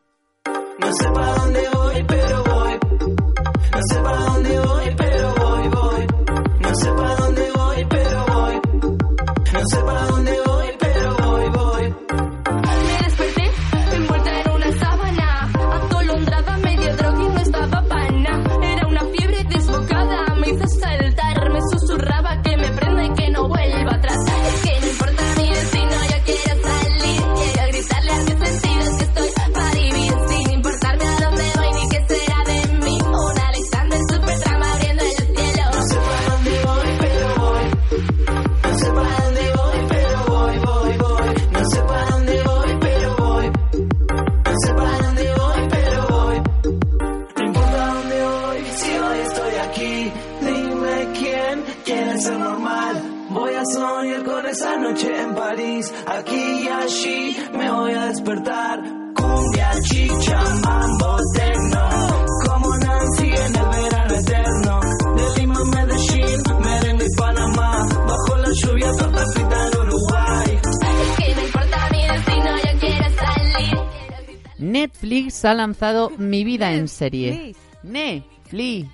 Netflix 74.81 75.45
ha 75.45 75.53
lanzado 75.53 76.11
Mi 76.17 76.43
vida 76.43 76.73
en 76.73 76.89
serie. 76.89 77.55
Netflix. 77.83 78.89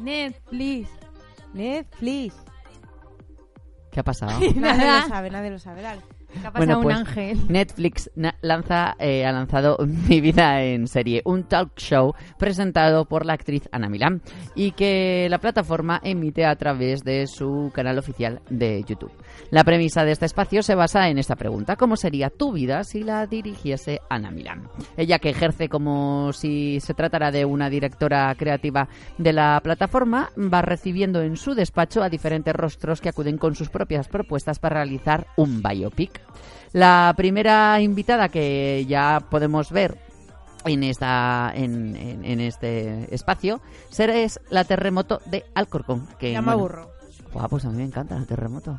Netflix. 0.00 0.88
Netflix. 1.52 2.36
¿Qué 3.90 3.98
ha 3.98 4.04
pasado? 4.04 4.38
Nadie 4.54 4.86
lo 4.86 5.08
sabe, 5.08 5.30
nadie 5.30 5.50
lo 5.50 5.58
sabe. 5.58 5.82
Dale. 5.82 6.02
Que 6.40 6.46
ha 6.46 6.52
pasado 6.52 6.80
un 6.80 6.92
ángel. 6.92 7.38
Netflix 7.48 8.10
lanza, 8.42 8.94
eh, 9.00 9.26
ha 9.26 9.32
lanzado 9.32 9.76
Mi 9.80 10.20
vida 10.20 10.62
en 10.62 10.86
serie, 10.86 11.22
un 11.24 11.44
talk 11.44 11.76
show 11.76 12.14
presentado 12.38 13.06
por 13.06 13.26
la 13.26 13.32
actriz 13.32 13.68
Ana 13.72 13.88
Milán 13.88 14.22
y 14.54 14.70
que 14.70 15.26
la 15.30 15.38
plataforma 15.38 16.00
emite 16.04 16.46
a 16.46 16.54
través 16.54 17.02
de 17.02 17.26
su 17.26 17.72
canal 17.74 17.98
oficial 17.98 18.40
de 18.50 18.84
YouTube. 18.86 19.10
La 19.50 19.64
premisa 19.64 20.04
de 20.04 20.12
este 20.12 20.26
espacio 20.26 20.62
se 20.62 20.74
basa 20.74 21.08
en 21.08 21.18
esta 21.18 21.36
pregunta: 21.36 21.76
¿Cómo 21.76 21.96
sería 21.96 22.30
tu 22.30 22.52
vida 22.52 22.84
si 22.84 23.02
la 23.02 23.26
dirigiese 23.26 24.00
Ana 24.10 24.30
Milán? 24.30 24.68
Ella 24.96 25.18
que 25.18 25.30
ejerce 25.30 25.68
como 25.68 26.32
si 26.32 26.80
se 26.80 26.94
tratara 26.94 27.30
de 27.30 27.44
una 27.44 27.70
directora 27.70 28.34
creativa 28.36 28.88
de 29.16 29.32
la 29.32 29.60
plataforma, 29.62 30.30
va 30.36 30.62
recibiendo 30.62 31.22
en 31.22 31.36
su 31.36 31.54
despacho 31.54 32.02
a 32.02 32.08
diferentes 32.10 32.54
rostros 32.54 33.00
que 33.00 33.08
acuden 33.08 33.38
con 33.38 33.54
sus 33.54 33.68
propias 33.70 34.08
propuestas 34.08 34.58
para 34.58 34.76
realizar 34.84 35.26
un 35.36 35.62
biopic. 35.62 36.20
La 36.72 37.14
primera 37.16 37.80
invitada 37.80 38.28
que 38.28 38.84
ya 38.86 39.20
podemos 39.30 39.70
ver 39.72 39.96
en 40.66 40.82
esta 40.82 41.50
en, 41.54 41.96
en- 41.96 42.24
en 42.24 42.40
este 42.40 43.14
espacio 43.14 43.60
será 43.88 44.16
es 44.16 44.38
la 44.50 44.64
terremoto 44.64 45.20
de 45.24 45.44
Alcorcón 45.54 46.06
que 46.18 46.32
Ya 46.32 46.42
me 46.42 46.46
bueno, 46.46 46.60
aburro. 46.60 46.90
Buah, 47.32 47.48
pues 47.48 47.64
a 47.64 47.70
mí 47.70 47.76
me 47.78 47.84
encanta 47.84 48.16
el 48.16 48.26
terremoto. 48.26 48.78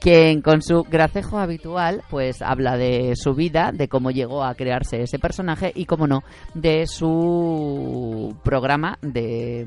Quien 0.00 0.42
con 0.42 0.62
su 0.62 0.84
gracejo 0.84 1.38
habitual, 1.38 2.02
pues 2.08 2.40
habla 2.40 2.76
de 2.76 3.14
su 3.16 3.34
vida, 3.34 3.72
de 3.72 3.88
cómo 3.88 4.10
llegó 4.10 4.44
a 4.44 4.54
crearse 4.54 5.02
ese 5.02 5.18
personaje 5.18 5.72
y, 5.74 5.86
como 5.86 6.06
no, 6.06 6.22
de 6.54 6.86
su 6.86 8.36
programa 8.44 8.98
de. 9.02 9.66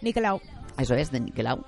Nicolau. 0.00 0.40
Eso 0.78 0.94
es, 0.94 1.10
de 1.10 1.20
Nicolau. 1.20 1.64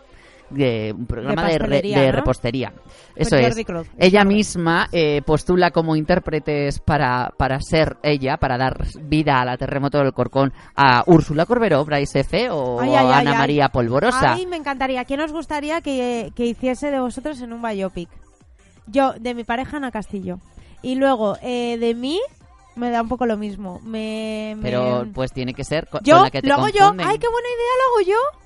De 0.50 0.92
un 0.96 1.06
programa 1.06 1.44
de, 1.44 1.52
re- 1.52 1.58
pastelería, 1.58 2.00
de 2.00 2.06
¿no? 2.06 2.12
repostería. 2.12 2.70
Con 2.72 2.82
Eso 3.14 3.36
es. 3.36 3.56
Ella 3.98 4.24
misma 4.24 4.88
eh, 4.90 5.22
postula 5.24 5.70
como 5.70 5.94
intérpretes 5.94 6.80
para, 6.80 7.32
para 7.36 7.60
ser 7.60 7.96
ella, 8.02 8.36
para 8.36 8.58
dar 8.58 8.84
vida 9.02 9.40
a 9.40 9.44
la 9.44 9.56
terremoto 9.56 9.98
del 9.98 10.12
Corcón 10.12 10.52
a 10.74 11.04
Úrsula 11.06 11.46
Corberó, 11.46 11.84
Bryce 11.84 12.20
F. 12.20 12.50
o 12.50 12.80
Ay, 12.80 12.90
ay, 12.90 13.06
a 13.06 13.18
Ana 13.18 13.30
ay. 13.32 13.38
María 13.38 13.68
Polvorosa. 13.68 14.32
Ay, 14.32 14.46
me 14.46 14.56
encantaría. 14.56 15.04
¿Quién 15.04 15.20
os 15.20 15.30
gustaría 15.32 15.80
que, 15.82 16.32
que 16.34 16.46
hiciese 16.46 16.90
de 16.90 16.98
vosotros 16.98 17.40
en 17.42 17.52
un 17.52 17.62
biopic? 17.62 18.08
Yo, 18.86 19.12
de 19.20 19.34
mi 19.34 19.44
pareja, 19.44 19.76
Ana 19.76 19.92
Castillo. 19.92 20.38
Y 20.82 20.96
luego, 20.96 21.36
eh, 21.42 21.76
de 21.78 21.94
mí, 21.94 22.18
me 22.74 22.90
da 22.90 23.02
un 23.02 23.08
poco 23.08 23.24
lo 23.26 23.36
mismo. 23.36 23.78
Me, 23.84 24.54
me- 24.56 24.62
Pero 24.62 25.06
pues 25.14 25.32
tiene 25.32 25.54
que 25.54 25.62
ser 25.62 25.86
co- 25.88 26.00
yo, 26.02 26.16
con 26.16 26.24
la 26.24 26.30
que 26.30 26.42
te 26.42 26.48
lo 26.48 26.54
hago 26.54 26.68
yo. 26.68 26.86
Ay, 26.98 27.18
qué 27.18 27.28
buena 27.28 27.48
idea, 27.48 27.72
lo 27.78 27.92
hago 27.92 28.10
yo. 28.10 28.40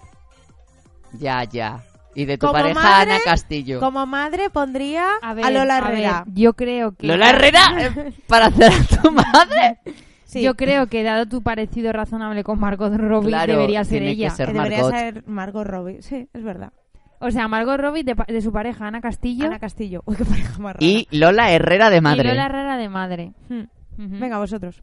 Ya, 1.19 1.45
ya. 1.45 1.83
Y 2.15 2.25
de 2.27 2.39
tu 2.39 2.47
Como 2.47 2.53
pareja 2.59 2.81
madre, 2.81 3.13
Ana 3.15 3.21
Castillo. 3.25 3.81
Como 3.81 4.07
madre 4.07 4.51
pondría 4.51 5.05
a, 5.21 5.31
A 5.31 5.35
ver, 5.35 5.53
Lola 5.53 5.77
a 5.77 5.81
ver, 5.81 5.91
Herrera. 5.93 6.25
yo 6.33 6.53
creo 6.55 6.93
que... 6.93 7.07
Lola 7.07 7.31
Herrera 7.31 7.61
para 8.29 8.47
hacer 8.47 8.73
a 8.73 9.03
tu 9.03 9.11
madre. 9.11 9.79
Sí. 10.25 10.43
Yo 10.43 10.55
creo 10.55 10.87
que 10.89 11.03
dado 11.03 11.27
tu 11.27 11.43
parecido 11.43 11.93
razonable 11.93 12.43
con 12.45 12.59
Margot 12.59 12.93
Robbie, 12.95 13.29
Claro, 13.29 13.53
debería 13.53 13.85
ser 13.85 13.99
tiene 14.01 14.17
que 14.17 14.23
ella. 14.23 14.31
ser 14.31 14.51
Eh, 14.51 14.53
Debería 14.53 14.85
ser 14.91 15.25
Margot 15.29 15.65
Robbie. 15.67 16.03
Sí, 16.03 16.29
es 16.33 16.43
verdad. 16.43 16.73
O 17.21 17.31
sea, 17.31 17.47
Margot 17.49 17.79
Robbie 17.79 18.03
de, 18.05 18.17
de 18.27 18.41
su 18.41 18.53
pareja 18.53 18.87
Ana 18.87 19.01
Castillo 19.01 19.47
Ana 19.47 19.59
Castillo. 19.59 20.03
Uy, 20.05 20.17
qué 20.17 20.25
pareja 20.25 20.59
más 20.59 20.75
rara. 20.75 20.79
Y 20.81 21.07
Lola 21.11 21.53
Herrera 21.53 21.89
de 21.91 21.99
y 21.99 22.01
madre. 22.01 22.29
Lola 22.29 22.47
Herrera 22.47 22.77
de 22.77 22.89
madre. 22.89 23.33
Hmm. 23.49 23.65
Venga, 23.97 24.39
vosotros. 24.39 24.83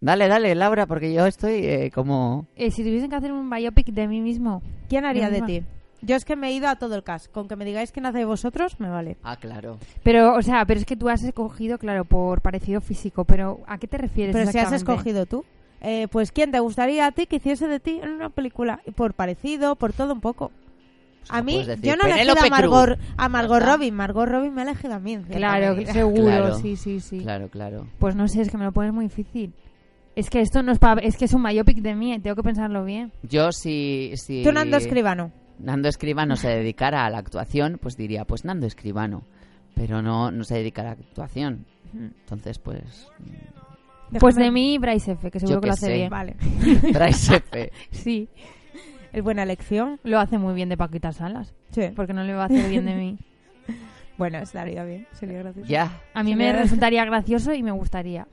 Dale, 0.00 0.26
dale, 0.28 0.54
Laura, 0.54 0.86
porque 0.86 1.12
yo 1.14 1.26
estoy 1.26 1.64
eh, 1.64 1.90
como... 1.94 2.46
Eh, 2.56 2.70
si 2.72 2.82
tuviesen 2.82 3.08
que 3.08 3.16
hacer 3.16 3.32
un 3.32 3.48
biopic 3.48 3.86
de 3.86 4.08
mí 4.08 4.20
mismo, 4.20 4.60
¿Quién 4.88 5.04
haría 5.04 5.30
de 5.30 5.42
ti? 5.42 5.62
Yo 6.04 6.16
es 6.16 6.24
que 6.24 6.34
me 6.36 6.48
he 6.48 6.52
ido 6.52 6.68
a 6.68 6.76
todo 6.76 6.94
el 6.96 7.02
cast. 7.04 7.30
Con 7.30 7.46
que 7.48 7.56
me 7.56 7.64
digáis 7.64 7.92
quién 7.92 8.06
hace 8.06 8.18
de 8.18 8.24
vosotros, 8.24 8.78
me 8.80 8.88
vale. 8.88 9.16
Ah, 9.22 9.36
claro. 9.36 9.78
Pero, 10.02 10.34
o 10.34 10.42
sea, 10.42 10.64
pero 10.66 10.80
es 10.80 10.86
que 10.86 10.96
tú 10.96 11.08
has 11.08 11.22
escogido, 11.22 11.78
claro, 11.78 12.04
por 12.04 12.40
parecido 12.40 12.80
físico, 12.80 13.24
pero 13.24 13.60
¿a 13.66 13.78
qué 13.78 13.86
te 13.86 13.98
refieres 13.98 14.34
Pero 14.34 14.50
si 14.50 14.58
has 14.58 14.72
escogido 14.72 15.26
tú. 15.26 15.44
Eh, 15.80 16.06
pues 16.12 16.30
¿quién 16.30 16.52
te 16.52 16.60
gustaría 16.60 17.06
a 17.06 17.12
ti 17.12 17.26
que 17.26 17.36
hiciese 17.36 17.66
de 17.66 17.80
ti 17.80 17.98
en 18.02 18.10
una 18.10 18.30
película? 18.30 18.80
Por 18.94 19.14
parecido, 19.14 19.74
por 19.76 19.92
todo 19.92 20.12
un 20.12 20.20
poco. 20.20 20.52
A 21.28 21.38
no 21.38 21.44
mí, 21.44 21.64
decir, 21.64 21.84
yo 21.84 21.96
no 21.96 22.04
he 22.04 22.20
elegido 22.20 22.34
a 22.44 22.48
Margot, 22.50 22.98
a 23.16 23.28
Margot. 23.28 23.62
Robbie. 23.62 23.92
Margot 23.92 24.28
Robbie 24.28 24.50
me 24.50 24.62
ha 24.62 24.64
elegido 24.64 24.94
a 24.94 24.98
mí. 24.98 25.12
en 25.14 25.22
Claro, 25.24 25.74
medida. 25.76 25.92
seguro, 25.92 26.24
Claro. 26.24 26.54
sí, 26.56 26.74
sí, 26.76 26.98
sí. 27.00 27.18
Claro, 27.20 27.48
claro. 27.48 27.86
Pues 28.00 28.16
no 28.16 28.26
sé, 28.26 28.42
es 28.42 28.50
que 28.50 28.58
me 28.58 28.64
lo 28.64 28.72
pones 28.72 28.92
muy 28.92 29.04
difícil. 29.04 29.52
Es 30.16 30.30
que 30.30 30.40
esto 30.40 30.62
no 30.62 30.72
es 30.72 30.78
pa- 30.78 30.98
es 31.00 31.16
que 31.16 31.24
es 31.26 31.32
un 31.32 31.42
biopic 31.44 31.78
de 31.78 31.94
mí, 31.94 32.18
tengo 32.18 32.36
que 32.36 32.42
pensarlo 32.42 32.84
bien. 32.84 33.12
Yo 33.22 33.50
si... 33.52 34.12
si 34.16 34.42
Tú, 34.42 34.52
Nando 34.52 34.76
Escribano. 34.76 35.30
Nando 35.58 35.88
Escribano 35.88 36.36
se 36.36 36.48
dedicara 36.48 37.04
a 37.06 37.10
la 37.10 37.18
actuación, 37.18 37.78
pues 37.80 37.96
diría, 37.96 38.24
pues 38.24 38.44
Nando 38.44 38.66
Escribano. 38.66 39.22
Pero 39.74 40.02
no, 40.02 40.30
no 40.30 40.44
se 40.44 40.56
dedica 40.56 40.82
a 40.82 40.86
la 40.86 40.90
actuación. 40.92 41.64
Entonces, 41.94 42.58
pues... 42.58 43.08
Pues 44.20 44.36
Déjame- 44.36 44.44
de 44.44 44.50
mí, 44.50 44.78
Bryce 44.78 45.12
F, 45.12 45.30
que 45.30 45.40
seguro 45.40 45.56
Yo 45.56 45.60
que 45.62 45.66
lo 45.68 45.72
hace 45.72 45.86
sé. 45.86 45.94
bien. 45.94 46.10
Vale. 46.10 46.36
Bryce 46.92 47.36
F. 47.36 47.72
Sí, 47.90 48.28
Es 49.12 49.22
buena 49.22 49.42
elección. 49.44 49.98
lo 50.02 50.18
hace 50.20 50.36
muy 50.38 50.52
bien 50.54 50.68
de 50.68 50.76
Paquita 50.76 51.12
Salas. 51.12 51.54
Sí. 51.70 51.88
Porque 51.96 52.12
no 52.12 52.22
le 52.22 52.34
va 52.34 52.42
a 52.42 52.46
hacer 52.46 52.68
bien 52.68 52.84
de 52.86 52.94
mí. 52.94 53.18
Bueno, 54.18 54.38
estaría 54.38 54.84
bien. 54.84 55.06
Sería 55.12 55.38
gracioso. 55.38 55.66
Ya. 55.68 56.00
A 56.12 56.22
mí 56.22 56.36
me- 56.36 56.52
resultaría 56.52 57.04
gracioso 57.06 57.54
y 57.54 57.62
me 57.62 57.72
gustaría. 57.72 58.28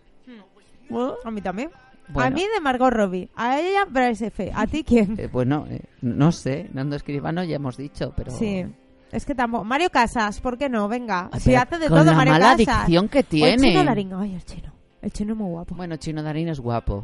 A 1.23 1.31
mí 1.31 1.41
también. 1.41 1.69
A 2.09 2.13
Bueno. 2.13 2.35
mí 2.35 2.41
de 2.53 2.59
Margot 2.61 2.91
Robbie. 2.91 3.29
A 3.35 3.59
ella, 3.59 3.85
Bryce 3.85 4.27
F. 4.27 4.51
¿A 4.55 4.65
ti 4.67 4.83
quién? 4.83 5.15
Eh, 5.19 5.27
bueno, 5.31 5.65
eh, 5.69 5.81
no 6.01 6.31
sé, 6.31 6.69
Nando 6.73 6.95
Escribano 6.95 7.43
ya 7.43 7.55
hemos 7.57 7.77
dicho, 7.77 8.13
pero... 8.15 8.31
Sí. 8.31 8.65
Es 9.11 9.25
que 9.25 9.33
tampoco. 9.33 9.63
Mario 9.63 9.89
Casas, 9.89 10.39
¿por 10.39 10.57
qué 10.57 10.69
no? 10.69 10.87
Venga. 10.87 11.29
Ay, 11.31 11.39
si 11.39 11.55
hace 11.55 11.79
de 11.79 11.87
con 11.87 11.97
todo 11.97 12.11
la 12.11 12.13
Mario 12.17 12.33
mala 12.33 12.55
Casas. 12.57 12.85
dicción 12.85 13.09
que 13.09 13.17
O 13.17 13.21
el 13.21 13.25
tiene. 13.27 13.57
chino 13.69 13.83
Darín. 13.83 14.13
Ay, 14.13 14.35
el 14.35 14.45
chino. 14.45 14.71
El 15.01 15.11
chino 15.11 15.33
es 15.33 15.39
muy 15.39 15.49
guapo. 15.49 15.75
Bueno, 15.75 15.95
Chino 15.95 16.21
Darín 16.21 16.47
es 16.49 16.59
guapo. 16.59 17.03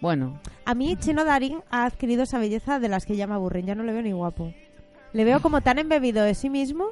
Bueno, 0.00 0.40
A 0.64 0.74
mí, 0.74 0.96
Chino 0.96 1.24
Darín 1.24 1.60
ha 1.70 1.84
adquirido 1.84 2.24
esa 2.24 2.38
belleza 2.38 2.78
de 2.80 2.88
las 2.88 3.06
que 3.06 3.16
ya 3.16 3.26
me 3.26 3.34
aburren. 3.34 3.66
Ya 3.66 3.74
no 3.74 3.82
le 3.82 3.92
veo 3.92 4.02
ni 4.02 4.12
guapo. 4.12 4.52
Le 5.12 5.24
veo 5.24 5.40
como 5.40 5.60
tan 5.62 5.78
embebido 5.78 6.22
de 6.24 6.34
sí 6.34 6.50
mismo. 6.50 6.86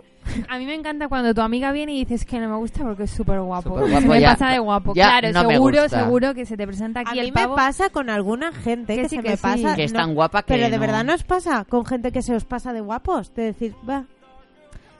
A 0.48 0.58
mí 0.58 0.66
me 0.66 0.74
encanta 0.74 1.08
cuando 1.08 1.34
tu 1.34 1.40
amiga 1.40 1.70
viene 1.72 1.94
y 1.94 2.04
dices 2.04 2.24
que 2.24 2.38
no 2.40 2.48
me 2.48 2.56
gusta 2.56 2.82
porque 2.82 3.04
es 3.04 3.10
súper 3.10 3.40
guapo. 3.40 3.70
Superguapo, 3.78 4.06
me 4.08 4.20
ya. 4.20 4.30
pasa 4.32 4.48
de 4.50 4.58
guapo. 4.58 4.94
Ya 4.94 5.18
claro, 5.18 5.32
no 5.32 5.44
me 5.48 5.54
seguro, 5.54 5.88
seguro 5.88 6.34
que 6.34 6.46
se 6.46 6.56
te 6.56 6.66
presenta 6.66 7.00
A 7.00 7.02
aquí 7.02 7.12
mí 7.20 7.26
el 7.26 7.32
me 7.32 7.48
pasa 7.48 7.90
con 7.90 8.10
alguna 8.10 8.52
gente 8.52 8.96
que, 8.96 9.02
Que 9.02 9.08
sí, 9.08 9.16
se 9.16 9.22
que 9.22 9.30
me 9.30 9.36
sí. 9.36 9.42
pasa. 9.42 9.74
que 9.76 9.84
es 9.84 9.92
no- 9.92 9.98
tan 10.00 10.14
guapa 10.14 10.42
que 10.42 10.54
Pero 10.54 10.66
de 10.70 10.76
no- 10.76 10.80
verdad 10.80 11.04
no 11.04 11.14
os 11.14 11.22
pasa 11.24 11.64
con 11.64 11.84
gente 11.86 12.12
que 12.12 12.22
se 12.22 12.34
os 12.34 12.44
pasa 12.44 12.72
de 12.72 12.80
guapos. 12.80 13.34
De 13.34 13.42
decir, 13.44 13.74
va. 13.88 14.04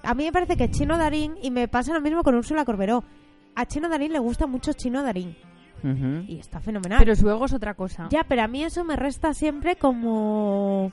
A 0.03 0.15
mí 0.15 0.25
me 0.25 0.33
parece 0.33 0.57
que 0.57 0.71
Chino 0.71 0.99
Darín, 0.99 1.35
y 1.43 1.51
me 1.51 1.67
pasa 1.69 1.95
lo 1.95 2.01
mismo 2.01 2.23
con 2.23 2.35
Úrsula 2.35 2.65
Corberó. 2.65 3.05
A 3.55 3.65
Chino 3.67 3.89
Darín 3.89 4.13
le 4.13 4.19
gusta 4.19 4.47
mucho 4.47 4.73
Chino 4.75 5.03
Darín. 5.03 5.37
Y 6.29 6.39
está 6.39 6.61
fenomenal. 6.61 6.99
Pero 6.99 7.15
su 7.15 7.29
ego 7.29 7.45
es 7.45 7.53
otra 7.53 7.75
cosa. 7.75 8.09
Ya, 8.11 8.25
pero 8.25 8.43
a 8.43 8.49
mí 8.49 8.65
eso 8.65 8.85
me 8.85 8.97
resta 8.97 9.35
siempre 9.35 9.77
como 9.77 10.91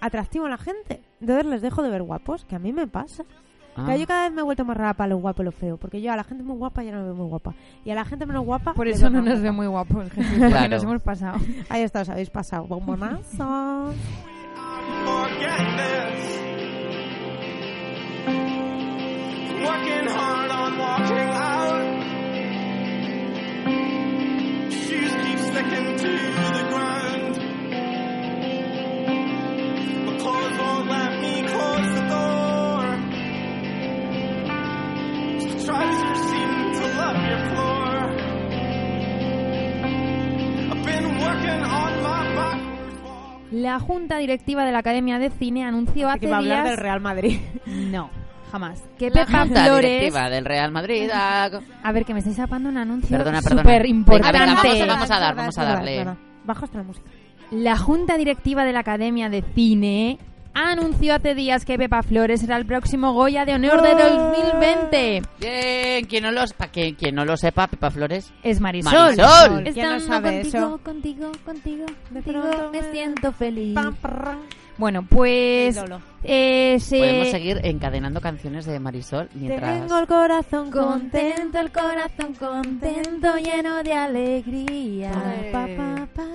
atractivo 0.00 0.46
a 0.46 0.50
la 0.50 0.58
gente. 0.58 1.00
Entonces 1.20 1.46
les 1.46 1.62
dejo 1.62 1.80
de 1.82 1.90
ver 1.90 2.02
guapos, 2.02 2.44
que 2.44 2.56
a 2.56 2.58
mí 2.58 2.72
me 2.72 2.88
pasa. 2.88 3.24
Ah. 3.74 3.86
Que 3.86 3.98
yo 4.00 4.06
cada 4.06 4.24
vez 4.24 4.32
me 4.32 4.40
he 4.40 4.44
vuelto 4.44 4.64
más 4.64 4.76
rara 4.76 4.94
para 4.94 5.08
lo 5.08 5.16
guapo 5.18 5.42
y 5.42 5.44
lo 5.46 5.52
feo. 5.52 5.76
Porque 5.78 6.00
yo 6.02 6.12
a 6.12 6.16
la 6.16 6.24
gente 6.24 6.42
muy 6.44 6.56
guapa 6.56 6.82
ya 6.82 6.92
no 6.92 6.98
me 6.98 7.04
veo 7.04 7.14
muy 7.14 7.26
guapa. 7.28 7.54
Y 7.84 7.90
a 7.90 7.94
la 7.94 8.04
gente 8.04 8.26
menos 8.26 8.44
guapa. 8.44 8.74
Por 8.74 8.86
eso 8.88 9.08
no 9.08 9.22
nos 9.22 9.40
ve 9.40 9.50
muy 9.50 9.66
guapos, 9.66 10.10
Jesús, 10.12 10.30
porque 10.38 10.48
Claro. 10.50 10.68
nos 10.68 10.82
hemos 10.82 11.02
pasado. 11.02 11.38
Ahí 11.68 11.82
está, 11.82 12.02
os 12.02 12.08
habéis 12.08 12.30
pasado. 12.30 12.66
Bombonazo. 12.66 13.92
Working 18.74 20.06
hard 20.08 20.50
on 20.50 20.78
walking 20.78 21.30
out. 21.48 22.02
Shoes 24.72 25.12
keep 25.22 25.38
sticking 25.38 25.96
to 26.02 26.12
the 26.56 26.64
ground. 26.72 27.34
But 30.06 30.16
clothes 30.22 30.58
won't 30.58 30.88
let 30.88 31.12
me 31.20 31.34
close 31.52 32.01
Trousers 35.64 36.18
seem 36.30 36.72
to 36.72 36.86
love 36.98 37.16
your 37.28 37.38
floor. 37.50 38.12
I've 40.70 40.84
been 40.84 41.18
working 41.18 41.62
on 41.64 42.02
my 42.02 42.34
backwards 42.34 43.02
walk. 43.04 43.40
La 43.52 43.78
Junta 43.78 44.18
Directiva 44.18 44.64
de 44.64 44.72
la 44.72 44.78
Academia 44.78 45.18
de 45.18 45.30
Cine 45.30 45.64
anunció 45.64 46.08
hace 46.08 46.20
Que 46.20 46.28
va 46.28 46.36
a 46.36 46.38
hablar 46.38 46.62
días... 46.64 46.70
del 46.70 46.78
Real 46.78 47.00
Madrid. 47.00 47.38
No, 47.66 48.10
jamás. 48.50 48.82
Que 48.98 49.10
La 49.10 49.24
Pepa 49.26 49.40
Junta 49.44 49.64
Flores... 49.64 49.90
Directiva 49.90 50.30
del 50.30 50.44
Real 50.44 50.72
Madrid. 50.72 51.10
A 51.12 51.92
ver, 51.92 52.04
que 52.04 52.12
me 52.12 52.18
estáis 52.20 52.36
tapando 52.36 52.68
un 52.68 52.76
anuncio 52.78 53.16
Perdona, 53.16 53.40
perdona. 53.40 53.62
súper 53.62 53.86
importante. 53.86 54.38
venga, 54.38 54.54
vamos, 54.54 54.74
Es 54.74 54.86
vamos 54.86 55.10
a 55.10 55.18
dar, 55.18 55.34
vamos 55.34 55.58
a 55.58 55.64
darle. 55.64 56.00
hasta 56.46 56.78
la 56.78 56.84
música. 56.84 57.10
La 57.50 57.76
Junta 57.76 58.16
Directiva 58.16 58.64
de 58.64 58.72
la 58.72 58.80
Academia 58.80 59.28
de 59.28 59.42
Cine 59.54 60.18
anunció 60.54 61.14
hace 61.14 61.34
días 61.34 61.64
que 61.64 61.78
Pepa 61.78 62.02
Flores 62.02 62.40
será 62.40 62.56
el 62.56 62.66
próximo 62.66 63.12
Goya 63.12 63.44
de 63.44 63.54
Honor 63.54 63.82
de 63.82 63.94
2020. 63.94 65.22
Bien, 65.40 66.04
quien 66.06 66.24
no, 66.24 66.30
lo, 66.32 66.42
que- 66.72 66.94
quien 66.94 67.14
no 67.14 67.24
lo 67.24 67.36
sepa, 67.36 67.66
Pepa 67.66 67.90
Flores. 67.90 68.32
Es 68.42 68.60
Marisol. 68.60 68.92
Marisol. 69.16 69.64
¿Quién 69.72 69.88
no 69.88 70.00
sabe 70.00 70.42
contigo, 70.42 70.58
eso? 70.58 70.80
contigo, 70.82 71.32
contigo, 71.44 71.86
contigo, 72.12 72.70
me 72.72 72.82
siento 72.92 73.32
feliz. 73.32 73.74
Pam. 73.74 73.96
Bueno, 74.78 75.04
pues 75.08 75.78
eh, 76.24 76.76
se- 76.80 76.98
Podemos 76.98 77.28
seguir 77.30 77.60
encadenando 77.62 78.20
canciones 78.20 78.64
de 78.64 78.80
Marisol 78.80 79.28
mientras... 79.34 79.80
Tengo 79.80 79.98
el 79.98 80.06
corazón 80.06 80.70
contento, 80.70 81.58
el 81.60 81.70
corazón 81.70 82.34
contento, 82.38 83.36
lleno 83.36 83.82
de 83.82 83.92
alegría. 83.92 85.12
Pa, 85.52 85.66
pa, 85.76 86.06
pa, 86.14 86.26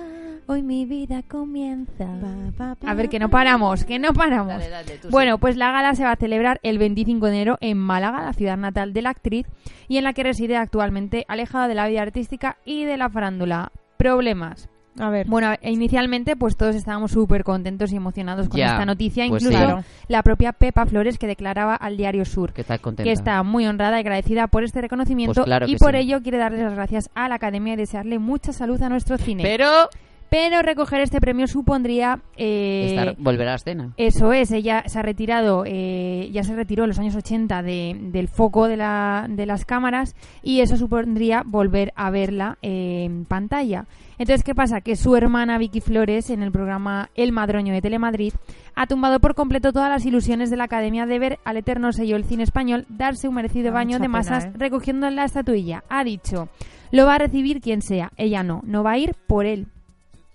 Hoy 0.50 0.62
mi 0.62 0.86
vida 0.86 1.22
comienza. 1.28 2.06
pa, 2.06 2.52
pa, 2.56 2.74
pa, 2.76 2.90
A 2.90 2.94
ver, 2.94 3.08
que 3.10 3.18
no 3.18 3.28
paramos, 3.28 3.84
que 3.84 3.98
no 3.98 4.14
paramos. 4.14 4.48
Dale, 4.54 4.70
dale, 4.70 4.98
tú 4.98 5.08
Bueno, 5.10 5.36
pues 5.38 5.56
la 5.56 5.72
gala 5.72 5.94
se 5.94 6.04
va 6.04 6.12
a 6.12 6.16
celebrar 6.16 6.58
el 6.62 6.78
25 6.78 7.26
de 7.26 7.32
enero 7.32 7.58
en 7.60 7.76
Málaga, 7.76 8.22
la 8.22 8.32
ciudad 8.32 8.56
natal 8.56 8.92
de 8.94 9.02
la 9.02 9.10
actriz, 9.10 9.46
y 9.88 9.98
en 9.98 10.04
la 10.04 10.14
que 10.14 10.22
reside 10.22 10.56
actualmente, 10.56 11.26
alejada 11.28 11.68
de 11.68 11.74
la 11.74 11.86
vida 11.88 12.00
artística 12.02 12.56
y 12.64 12.84
de 12.84 12.96
la 12.96 13.10
farándula. 13.10 13.72
Problemas. 13.98 14.68
A 15.00 15.10
ver. 15.10 15.26
Bueno, 15.28 15.52
inicialmente 15.62 16.36
pues 16.36 16.56
todos 16.56 16.74
estábamos 16.74 17.12
súper 17.12 17.44
contentos 17.44 17.92
y 17.92 17.96
emocionados 17.96 18.48
con 18.48 18.58
Ya, 18.58 18.72
esta 18.72 18.84
noticia, 18.84 19.26
pues 19.28 19.42
incluso 19.42 19.78
sí. 19.80 19.84
La 20.08 20.22
propia 20.22 20.52
Pepa 20.52 20.86
Flores 20.86 21.18
que 21.18 21.26
declaraba 21.26 21.74
al 21.74 21.96
diario 21.96 22.24
Sur 22.24 22.52
Que 22.52 22.62
está 22.62 22.78
contenta. 22.78 23.04
que 23.04 23.12
está 23.12 23.42
muy 23.42 23.66
honrada 23.66 23.96
y 23.98 24.00
agradecida 24.00 24.46
por 24.48 24.64
este 24.64 24.80
reconocimiento 24.80 25.34
Pues 25.34 25.44
claro 25.46 25.66
y 25.66 25.72
que 25.72 25.78
por 25.78 25.92
sí. 25.92 25.98
ello 25.98 26.22
quiere 26.22 26.38
darle 26.38 26.62
las 26.62 26.74
gracias 26.74 27.10
a 27.14 27.28
la 27.28 27.36
Academia 27.36 27.74
y 27.74 27.76
desearle 27.76 28.18
mucha 28.18 28.52
salud 28.52 28.80
a 28.82 28.88
nuestro 28.88 29.18
cine. 29.18 29.42
Pero... 29.42 29.88
Pero 30.30 30.60
recoger 30.62 31.00
este 31.00 31.20
premio 31.20 31.46
supondría... 31.46 32.20
eh, 32.36 32.88
estar- 32.90 33.16
volver 33.18 33.48
a 33.48 33.52
la 33.52 33.56
escena. 33.56 33.92
eso 33.96 34.32
es, 34.32 34.50
ella 34.52 34.82
se 34.86 34.98
ha 34.98 35.02
retirado, 35.02 35.64
eh, 35.66 36.28
ya 36.32 36.42
se 36.42 36.54
retiró 36.54 36.84
en 36.84 36.88
los 36.88 36.98
años 36.98 37.16
80 37.16 37.62
de- 37.62 37.96
del 37.98 38.28
foco 38.28 38.68
de, 38.68 38.76
la- 38.76 39.26
de 39.28 39.46
las 39.46 39.64
cámaras 39.64 40.14
y 40.42 40.60
eso 40.60 40.76
supondría 40.76 41.42
volver 41.46 41.92
a 41.96 42.10
verla 42.10 42.58
eh, 42.62 43.04
en 43.04 43.24
pantalla. 43.24 43.86
Entonces, 44.18 44.42
¿qué 44.44 44.54
pasa? 44.54 44.80
Que 44.80 44.96
su 44.96 45.14
hermana 45.16 45.58
Vicky 45.58 45.80
Flores, 45.80 46.28
en 46.30 46.42
el 46.42 46.50
programa 46.52 47.08
El 47.14 47.30
Madroño 47.32 47.72
de 47.72 47.80
Telemadrid, 47.80 48.32
ha 48.74 48.86
tumbado 48.86 49.20
por 49.20 49.34
completo 49.34 49.72
todas 49.72 49.88
las 49.88 50.04
ilusiones 50.04 50.50
de 50.50 50.56
la 50.56 50.64
Academia 50.64 51.06
de 51.06 51.18
ver 51.20 51.38
al 51.44 51.56
eterno 51.56 51.92
sello 51.92 52.16
del 52.16 52.24
cine 52.24 52.42
español 52.42 52.84
darse 52.88 53.28
un 53.28 53.34
merecido 53.36 53.66
Da 53.66 53.74
baño 53.74 53.96
de 53.98 54.00
pena, 54.06 54.08
masas 54.18 54.44
¿eh? 54.46 54.52
recogiendo 54.58 55.08
la 55.08 55.24
estatuilla. 55.24 55.84
Ha 55.88 56.02
dicho, 56.04 56.48
lo 56.90 57.06
va 57.06 57.14
a 57.14 57.18
recibir 57.18 57.60
quien 57.60 57.80
sea, 57.80 58.10
ella 58.16 58.42
no, 58.42 58.60
no 58.64 58.82
va 58.82 58.92
a 58.92 58.98
ir 58.98 59.14
por 59.28 59.46
él. 59.46 59.68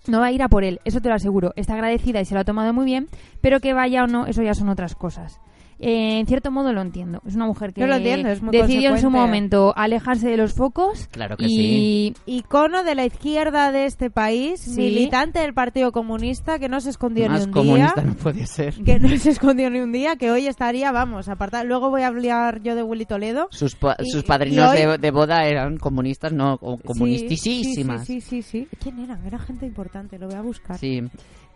No 0.06 0.20
va 0.20 0.26
a 0.26 0.32
ir 0.32 0.42
a 0.42 0.48
por 0.48 0.64
él, 0.64 0.80
eso 0.84 1.00
te 1.00 1.08
lo 1.08 1.14
aseguro. 1.14 1.52
Está 1.56 1.74
agradecida 1.74 2.20
y 2.20 2.24
se 2.24 2.34
lo 2.34 2.40
ha 2.40 2.44
tomado 2.44 2.72
muy 2.72 2.84
bien, 2.84 3.08
pero 3.40 3.60
que 3.60 3.72
vaya 3.72 4.04
o 4.04 4.06
no, 4.06 4.26
eso 4.26 4.42
ya 4.42 4.54
son 4.54 4.68
otras 4.68 4.94
cosas. 4.94 5.40
Eh, 5.78 6.18
en 6.20 6.26
cierto 6.26 6.50
modo 6.50 6.72
lo 6.72 6.80
entiendo. 6.80 7.20
Es 7.26 7.34
una 7.34 7.46
mujer 7.46 7.72
que 7.72 7.80
Yo 7.80 7.86
lo 7.86 7.96
entiendo, 7.96 8.28
es 8.28 8.40
muy 8.42 8.56
decidió 8.56 8.90
en 8.94 9.00
su 9.00 9.10
momento 9.10 9.72
alejarse 9.76 10.28
de 10.28 10.36
los 10.36 10.54
focos. 10.54 11.08
Claro 11.10 11.36
que 11.36 11.46
y 11.48 12.14
Icono 12.26 12.84
de 12.84 12.94
la 12.94 13.04
izquierda 13.04 13.72
de 13.72 13.86
este 13.86 14.10
país, 14.10 14.60
Sí. 14.60 14.80
militante 14.80 15.40
del 15.40 15.52
Partido 15.54 15.90
Comunista, 15.92 16.58
que 16.58 16.68
no 16.68 16.80
se 16.80 16.90
escondió 16.90 17.28
Más 17.28 17.40
ni 17.40 17.46
un 17.46 17.52
comunista 17.52 18.00
día. 18.00 18.10
no 18.10 18.14
puede 18.16 18.46
ser. 18.46 18.74
Que 18.84 18.98
no 19.00 19.08
se 19.18 19.30
escondió 19.30 19.68
ni 19.70 19.80
un 19.80 19.92
día, 19.92 20.16
que 20.16 20.30
hoy 20.30 20.46
estaría, 20.46 20.92
vamos, 20.92 21.28
apartado. 21.28 21.64
Luego 21.64 21.90
voy 21.90 22.02
a 22.02 22.06
hablar 22.08 22.62
yo 22.62 22.74
de 22.74 22.82
Willy 22.82 23.04
Toledo. 23.06 23.48
Sus, 23.50 23.74
pa- 23.74 23.96
Y- 23.98 24.10
sus 24.10 24.22
padrinos 24.24 24.70
hoy- 24.70 24.78
de, 24.78 24.98
de 24.98 25.10
boda 25.10 25.44
eran 25.46 25.76
comunistas, 25.78 26.32
no 26.32 26.58
comunistisísimas. 26.58 28.06
Sí, 28.06 28.20
sí, 28.20 28.42
sí, 28.42 28.42
sí. 28.42 28.68
¿Quién 28.82 28.98
eran? 29.00 29.24
Era 29.26 29.38
gente 29.38 29.66
importante, 29.66 30.18
lo 30.18 30.26
voy 30.26 30.36
a 30.36 30.42
buscar. 30.42 30.78
Sí. 30.78 31.02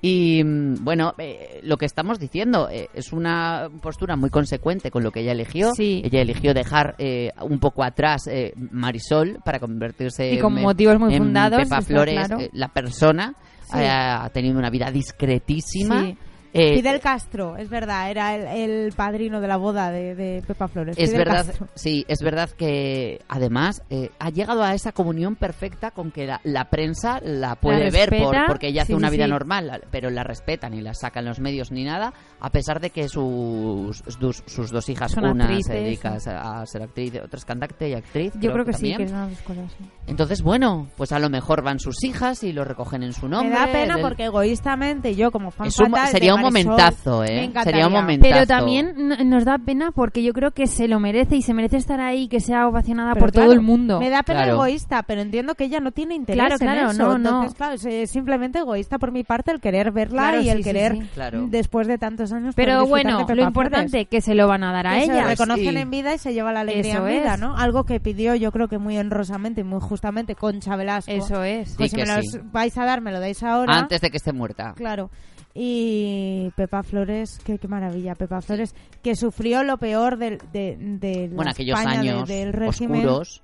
Y 0.01 0.43
mm, 0.45 0.85
bueno, 0.85 1.15
eh, 1.19 1.61
lo 1.65 1.77
que 1.77 1.87
estamos 1.87 2.19
diciendo 2.21 2.69
eh, 2.71 2.89
es 2.95 3.13
una 3.13 3.69
postura 3.83 4.15
muy 4.17 4.31
consecuente 4.31 4.91
con 4.91 5.03
lo 5.03 5.11
que 5.11 5.21
ella 5.21 5.33
eligió. 5.33 5.73
Sí. 5.75 6.03
Ella 6.05 6.21
eligió 6.21 6.55
dejar 6.55 6.95
eh, 6.99 7.33
un 7.43 7.59
poco 7.59 7.83
atrás 7.83 8.27
eh, 8.29 8.53
Marisol 8.71 9.39
para 9.45 9.59
convertirse 9.59 10.33
Y 10.35 10.39
con 10.39 10.57
en- 10.57 10.63
motivos 10.63 10.99
muy 11.01 11.15
en 11.15 11.25
fundados, 11.25 11.63
Pepa 11.63 11.81
Flores, 11.83 12.15
claro. 12.15 12.41
eh, 12.41 12.51
la 12.53 12.69
persona. 12.69 13.35
Sí. 13.71 13.79
eh, 13.81 13.89
ha 13.89 14.29
tenido 14.31 14.59
una 14.59 14.71
vida 14.71 14.91
discretísima. 14.91 16.03
Sí. 16.05 16.17
Eh, 16.53 16.77
Fidel 16.77 17.01
Castro, 17.01 17.57
es 17.57 17.69
verdad, 17.69 18.11
era 18.11 18.35
el, 18.35 18.47
el 18.87 18.93
padrino 18.93 19.41
de 19.41 19.49
la 19.49 19.57
boda 19.57 19.91
de, 19.91 20.15
de 20.15 20.43
Pepa 20.47 20.69
Flores. 20.69 20.97
Es 20.99 21.11
Fidel 21.11 21.25
verdad, 21.27 21.47
Castro. 21.47 21.69
sí, 21.75 22.05
es 22.09 22.21
verdad 22.23 22.51
que 22.51 23.21
además 23.29 23.83
eh, 23.91 24.11
ha 24.19 24.31
llegado 24.31 24.63
a 24.63 24.75
esa 24.75 24.93
comunión 24.93 25.37
perfecta 25.37 25.91
con 25.91 26.11
que 26.11 26.27
la, 26.27 26.41
la 26.45 26.71
prensa 26.71 27.21
la 27.23 27.57
puede 27.57 27.91
ver 27.91 28.11
por- 28.11 28.35
porque 28.47 28.69
ella 28.69 28.83
hace 28.83 28.93
sí, 28.93 28.97
una 28.97 29.09
sí, 29.11 29.17
vida 29.17 29.27
sí. 29.27 29.31
normal, 29.31 29.83
pero 29.91 30.11
la 30.11 30.25
respetan 30.25 30.75
y 30.75 30.81
la 30.81 30.95
sacan 30.95 31.25
los 31.25 31.39
medios 31.41 31.71
ni 31.71 31.85
nada, 31.85 32.13
a 32.41 32.51
pesar 32.51 32.81
de 32.81 32.91
que 32.91 33.09
sus, 33.09 33.99
sus, 34.07 34.43
sus 34.47 34.71
dos 34.71 34.89
hijas, 34.89 35.13
Son 35.13 35.25
una 35.27 35.45
actrices, 35.45 35.67
se 35.67 35.75
dedica 35.83 36.15
a 36.61 36.67
ser 36.67 36.83
actriz, 36.83 37.13
otra 37.23 37.39
es 37.39 37.45
cantante 37.45 37.89
y 37.89 37.95
actriz. 37.95 38.33
yo 38.41 38.53
creo 38.53 38.65
que 38.65 38.73
sí, 38.73 38.91
también. 38.93 38.99
que 38.99 39.09
son 39.09 39.19
las 39.21 39.31
dos 39.31 39.43
cosas. 39.43 39.73
sí. 39.79 39.85
Entonces, 40.07 40.43
bueno, 40.43 40.89
pues 40.97 41.13
a 41.13 41.19
lo 41.19 41.29
mejor 41.29 41.63
van 41.63 41.79
sus 41.79 42.03
hijas 42.05 42.43
y 42.43 42.53
lo 42.53 42.65
recogen 42.65 43.03
en 43.03 43.13
su 43.13 43.29
nombre. 43.29 43.51
Me 43.51 43.57
da 43.67 43.71
pena 43.73 43.99
porque 44.01 44.25
egoístamente 44.25 45.15
yo 45.15 45.31
como 45.31 45.51
fan 45.51 45.67
Es 45.67 45.79
un- 45.79 45.91
fatal 45.91 46.07
de 46.07 46.13
sería 46.13 46.35
un 46.39 46.53
Marisol, 46.53 46.73
momentazo, 46.73 47.25
¿eh? 47.25 47.51
me. 47.55 47.63
Sería 47.63 47.87
un 47.87 47.93
momentazo. 47.93 48.33
Pero 48.35 48.47
también 48.47 48.95
nos 49.29 49.45
da 49.45 49.59
pena 49.59 49.91
porque 49.93 50.23
yo 50.23 50.33
creo 50.33 50.51
que 50.53 50.67
se 50.67 50.89
lo 50.89 51.01
merece 51.01 51.37
y 51.37 51.43
se 51.43 51.55
merece 51.55 51.77
estar 51.77 52.01
ahí 52.01 52.23
y 52.25 52.29
que 52.29 52.41
sea 52.41 52.67
ovacionada 52.69 53.15
Pero 53.15 53.27
por 53.27 53.33
claro, 53.33 53.47
todo 53.47 53.53
el 53.55 53.61
mundo. 53.61 54.01
Me 54.01 54.11
da 54.11 54.23
pena 54.23 54.39
Claro. 54.45 54.55
egoísta, 54.55 55.03
pero 55.03 55.21
entiendo 55.21 55.55
que 55.55 55.65
ella 55.65 55.81
no 55.81 55.93
tiene 55.93 56.15
interés 56.15 56.39
Claro, 56.41 56.55
en 56.55 56.59
claro, 56.59 56.91
eso. 56.93 57.19
no, 57.19 57.43
no. 57.45 57.53
Claro, 57.55 57.75
es 57.75 57.85
es 57.85 58.11
simplemente 58.11 58.59
egoísta 58.61 58.99
por 58.99 59.13
mi 59.13 59.25
parte 59.25 59.51
el 59.51 59.61
querer 59.61 59.91
verla 59.93 60.23
Claro, 60.31 60.41
y 60.43 60.49
el 60.49 60.59
sí, 60.59 60.65
querer, 60.65 60.93
sí. 60.93 61.09
Claro. 61.15 61.47
después 61.49 61.87
de 61.87 61.99
tantos 61.99 62.33
años, 62.33 62.55
Pero 62.55 62.87
bueno, 62.87 63.27
lo 63.29 63.43
importante 63.43 63.89
Flores. 63.91 64.09
que 64.11 64.21
se 64.21 64.35
lo 64.35 64.47
van 64.49 64.65
a 64.65 64.73
dar 64.73 64.87
a 64.87 64.95
Que 64.95 64.99
se 65.01 65.05
ella. 65.13 65.23
le 65.23 65.29
reconocen 65.31 65.71
sí. 65.73 65.77
en 65.77 65.91
vida 65.91 66.15
y 66.15 66.19
se 66.19 66.33
lleva 66.35 66.53
la 66.53 66.61
alegría 66.61 66.95
Eso 66.95 67.07
en 67.09 67.21
vida, 67.21 67.35
es. 67.35 67.41
¿no? 67.41 67.57
Algo 67.57 67.85
que 67.85 68.01
pidió 68.01 68.35
yo 68.35 68.53
creo 68.53 68.69
que 68.69 68.79
muy 68.79 68.97
honrosamente 68.99 69.61
y 69.63 69.65
muy 69.65 69.81
justamente 69.81 70.35
Concha 70.35 70.77
Velasco. 70.77 71.11
Eso 71.11 71.43
es. 71.43 71.75
Pues 71.77 71.91
Sí 71.91 71.97
si 71.97 72.03
me 72.03 72.07
los 72.17 72.25
sí. 72.31 72.39
vais 72.53 72.77
a 72.79 72.85
dar, 72.85 73.01
me 73.01 73.13
lo 73.13 73.21
dais 73.21 73.43
ahora. 73.43 73.77
Antes 73.79 74.01
de 74.01 74.11
que 74.11 74.17
esté 74.19 74.33
muerta. 74.33 74.75
Claro. 74.77 75.11
Y 75.55 76.28
Pepa 76.57 76.83
Flores, 76.83 77.39
qué, 77.45 77.59
qué 77.59 77.69
maravilla, 77.69 78.15
Pepa 78.15 78.41
Flores, 78.41 78.75
que 79.03 79.15
sufrió 79.17 79.63
lo 79.63 79.79
peor 79.79 80.17
del, 80.17 80.39
de, 80.53 80.77
de 80.79 81.29
la 81.29 81.35
Bueno, 81.37 81.51
aquellos 81.51 81.79
España, 81.79 82.03
de- 82.03 82.09
años 82.11 82.29
del 82.29 82.53
régimen. 82.53 83.07
oscuros. 83.07 83.43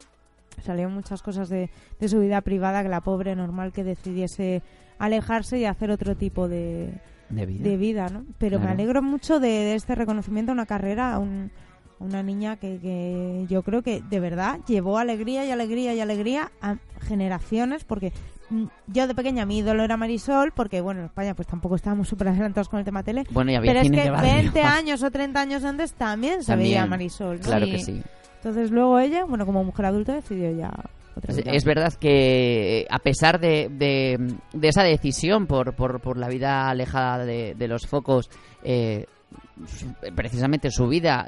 Salieron 0.63 0.95
muchas 0.95 1.21
cosas 1.23 1.49
de, 1.49 1.69
de 1.99 2.09
su 2.09 2.21
vida 2.21 2.41
privada 2.41 2.83
que 2.83 2.89
la 2.89 3.01
pobre 3.01 3.35
normal 3.35 3.73
que 3.73 3.83
decidiese 3.85 4.63
alejarse 4.99 5.59
y 5.59 5.65
hacer 5.65 5.91
otro 5.91 6.15
tipo 6.17 6.49
de, 6.49 6.93
De 7.29 7.45
vida. 7.47 7.69
de 7.69 7.77
vida, 7.77 8.09
¿no? 8.09 8.25
Pero 8.39 8.61
me 8.61 8.69
alegro 8.69 9.03
mucho 9.03 9.41
de, 9.41 9.49
de 9.49 9.75
este 9.75 9.95
reconocimiento 9.97 10.53
a 10.53 10.55
una 10.55 10.67
carrera, 10.67 11.13
a 11.13 11.19
un- 11.19 11.51
a 12.01 12.05
una 12.05 12.23
niña 12.23 12.57
que, 12.57 12.79
que 12.81 13.47
yo 13.49 13.63
creo 13.63 13.83
que 13.83 14.01
de 14.03 14.21
verdad 14.21 14.61
llevó 14.67 14.99
alegría 14.99 15.45
y 15.45 15.51
alegría 15.51 15.95
y 15.95 16.01
alegría 16.01 16.51
a 16.61 16.77
generaciones, 17.01 17.85
porque 17.85 18.13
yo 18.87 19.07
de 19.07 19.15
pequeña 19.15 19.47
mi 19.47 19.59
ídolo 19.59 19.83
era 19.85 19.97
Marisol, 19.97 20.53
porque 20.53 20.81
bueno, 20.81 21.01
en 21.01 21.07
España 21.07 21.35
pues 21.35 21.49
tampoco 21.49 21.77
estábamos 21.77 22.09
súper 22.09 22.29
adelantados 22.29 22.69
con 22.69 22.79
el 22.79 22.85
tema 22.85 23.03
tele, 23.03 23.25
Bueno, 23.31 23.51
y 23.53 23.55
había 23.57 23.73
pero 23.73 23.85
es 23.85 23.91
que 23.91 24.01
de 24.03 24.11
barrio. 24.11 24.33
20 24.35 24.61
años 24.63 25.03
o 25.03 25.11
30 25.11 25.41
años 25.41 25.65
antes 25.65 25.93
también 25.95 26.43
se 26.43 26.53
También. 26.53 26.71
veía 26.73 26.87
Marisol, 26.87 27.37
¿no? 27.39 27.43
Claro 27.45 27.67
Sí. 27.67 27.73
que 27.73 27.79
sí. 27.79 28.03
Entonces 28.37 28.71
luego 28.71 28.99
ella, 28.99 29.25
bueno, 29.25 29.47
como 29.47 29.65
mujer 29.65 29.87
adulta 29.87 30.13
decidió 30.15 30.51
ya 30.55 30.71
otra 31.17 31.31
Es, 31.33 31.37
vida. 31.39 31.53
es 31.53 31.65
verdad 31.65 31.93
que 31.95 32.87
a 32.91 32.99
pesar 32.99 33.41
de, 33.41 33.69
de- 33.71 34.35
de 34.53 34.69
esa 34.69 34.83
decisión 34.83 35.47
por, 35.47 35.75
por, 35.75 36.01
por 36.01 36.19
la 36.19 36.29
vida 36.29 36.69
alejada 36.69 37.25
de, 37.25 37.55
de 37.55 37.69
los 37.69 37.87
focos, 37.87 38.29
eh, 38.63 39.07
precisamente 40.15 40.71
su 40.71 40.89
vida 40.89 41.27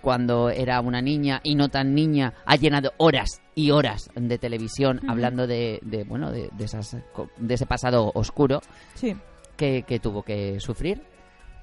cuando 0.00 0.50
era 0.50 0.80
una 0.80 1.00
niña 1.00 1.40
y 1.42 1.54
no 1.54 1.68
tan 1.68 1.94
niña 1.94 2.34
ha 2.44 2.56
llenado 2.56 2.92
horas 2.98 3.40
y 3.54 3.70
horas 3.70 4.10
de 4.14 4.38
televisión 4.38 5.00
hablando 5.08 5.46
de, 5.46 5.80
de, 5.82 6.04
bueno 6.04 6.30
de, 6.30 6.48
de 6.56 6.64
esas 6.64 6.96
de 7.38 7.54
ese 7.54 7.66
pasado 7.66 8.10
oscuro 8.14 8.60
Sí. 8.94 9.16
que, 9.56 9.82
que 9.82 9.98
tuvo 9.98 10.22
que 10.22 10.60
sufrir. 10.60 11.02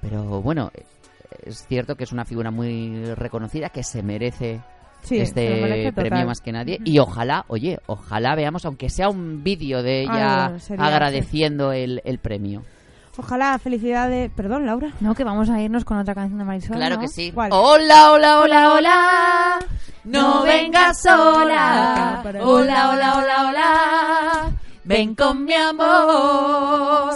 Pero 0.00 0.42
bueno 0.42 0.70
eh, 0.74 0.84
es 1.46 1.66
cierto 1.66 1.94
que 1.96 2.04
es 2.04 2.12
una 2.12 2.24
figura 2.24 2.50
muy 2.50 3.04
reconocida 3.14 3.68
que 3.70 3.82
se 3.82 4.02
merece 4.02 4.60
Sí, 5.02 5.18
este 5.18 5.92
premio 5.92 6.26
más 6.26 6.40
que 6.40 6.52
nadie. 6.52 6.78
Y 6.84 7.00
ojalá, 7.00 7.44
oye, 7.48 7.80
ojalá 7.86 8.36
veamos, 8.36 8.64
aunque 8.66 8.88
sea 8.88 9.08
un 9.08 9.42
vídeo 9.42 9.82
de 9.82 10.02
ella 10.02 10.56
agradeciendo 10.78 11.72
el, 11.72 12.00
el 12.04 12.18
premio. 12.18 12.62
Ojalá 13.16 13.58
felicidades. 13.58 14.30
Perdón, 14.34 14.66
Laura. 14.66 14.92
No, 15.00 15.14
que 15.14 15.24
vamos 15.24 15.50
a 15.50 15.60
irnos 15.60 15.84
con 15.84 15.98
otra 15.98 16.14
canción 16.14 16.38
de 16.38 16.44
Marisol. 16.44 16.76
Claro 16.76 16.96
¿no? 16.96 17.00
que 17.02 17.08
sí. 17.08 17.30
¿Cuál? 17.32 17.50
Hola, 17.52 18.12
hola, 18.12 18.40
hola, 18.40 18.72
hola. 18.72 19.58
No 20.04 20.42
vengas 20.42 21.02
sola. 21.02 22.22
Hola, 22.42 22.90
hola, 22.90 23.18
hola, 23.18 23.48
hola. 23.48 24.50
Ven 24.84 25.14
con 25.14 25.44
mi 25.44 25.54
amor. 25.54 27.14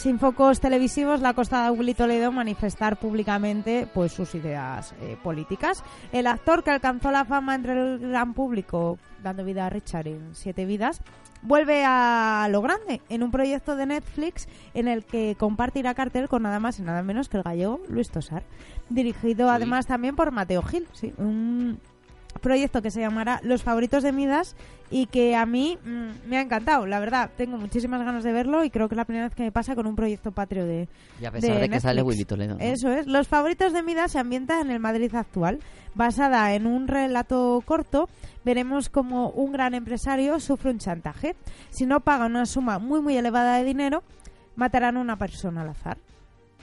Sin 0.00 0.18
focos 0.18 0.60
televisivos 0.60 1.20
le 1.20 1.28
ha 1.28 1.34
costado 1.34 1.66
a 1.66 1.72
Willy 1.72 1.92
Toledo 1.92 2.32
manifestar 2.32 2.98
públicamente 2.98 3.86
pues 3.92 4.12
sus 4.12 4.34
ideas 4.34 4.94
eh, 5.02 5.18
políticas. 5.22 5.84
El 6.10 6.26
actor 6.26 6.64
que 6.64 6.70
alcanzó 6.70 7.10
la 7.10 7.26
fama 7.26 7.54
entre 7.54 7.74
el 7.74 7.98
gran 7.98 8.32
público 8.32 8.98
dando 9.22 9.44
vida 9.44 9.66
a 9.66 9.68
Richard 9.68 10.06
en 10.06 10.34
Siete 10.34 10.64
Vidas 10.64 11.02
vuelve 11.42 11.84
a 11.84 12.48
lo 12.50 12.62
grande 12.62 13.02
en 13.10 13.22
un 13.22 13.30
proyecto 13.30 13.76
de 13.76 13.84
Netflix 13.84 14.48
en 14.72 14.88
el 14.88 15.04
que 15.04 15.36
compartirá 15.38 15.92
cartel 15.92 16.30
con 16.30 16.44
nada 16.44 16.60
más 16.60 16.78
y 16.78 16.82
nada 16.82 17.02
menos 17.02 17.28
que 17.28 17.36
el 17.36 17.42
gallego 17.42 17.82
Luis 17.90 18.10
Tosar, 18.10 18.44
dirigido 18.88 19.50
además 19.50 19.86
también 19.86 20.16
por 20.16 20.30
Mateo 20.32 20.62
Gil, 20.62 20.88
sí, 20.92 21.12
un 21.18 21.78
proyecto 22.40 22.82
que 22.82 22.90
se 22.90 23.00
llamará 23.00 23.40
Los 23.42 23.62
favoritos 23.62 24.02
de 24.02 24.12
Midas 24.12 24.56
y 24.90 25.06
que 25.06 25.36
a 25.36 25.46
mí 25.46 25.78
mm, 25.84 26.28
me 26.28 26.38
ha 26.38 26.40
encantado, 26.40 26.86
la 26.86 26.98
verdad, 26.98 27.30
tengo 27.36 27.56
muchísimas 27.56 28.02
ganas 28.04 28.24
de 28.24 28.32
verlo 28.32 28.64
y 28.64 28.70
creo 28.70 28.88
que 28.88 28.94
es 28.94 28.96
la 28.96 29.04
primera 29.04 29.26
vez 29.26 29.34
que 29.34 29.44
me 29.44 29.52
pasa 29.52 29.74
con 29.74 29.86
un 29.86 29.94
proyecto 29.94 30.32
patrio 30.32 30.66
de 30.66 30.88
Y 31.20 31.24
a 31.24 31.30
pesar 31.30 31.60
de, 31.60 31.68
que 31.68 31.80
sale 31.80 32.02
Willy 32.02 32.24
Toledo. 32.24 32.56
¿no? 32.56 32.60
Eso 32.60 32.90
es. 32.90 33.06
Los 33.06 33.28
favoritos 33.28 33.72
de 33.72 33.82
Midas 33.82 34.12
se 34.12 34.18
ambienta 34.18 34.60
en 34.60 34.70
el 34.70 34.80
Madrid 34.80 35.14
actual. 35.14 35.60
Basada 35.94 36.54
en 36.54 36.66
un 36.66 36.86
relato 36.86 37.60
corto, 37.64 38.08
veremos 38.44 38.88
como 38.88 39.30
un 39.30 39.52
gran 39.52 39.74
empresario 39.74 40.38
sufre 40.38 40.70
un 40.70 40.78
chantaje. 40.78 41.34
Si 41.70 41.84
no 41.84 42.00
paga 42.00 42.26
una 42.26 42.46
suma 42.46 42.78
muy 42.78 43.00
muy 43.00 43.16
elevada 43.16 43.56
de 43.56 43.64
dinero, 43.64 44.02
matarán 44.54 44.96
a 44.96 45.00
una 45.00 45.16
persona 45.16 45.62
al 45.62 45.70
azar. 45.70 45.98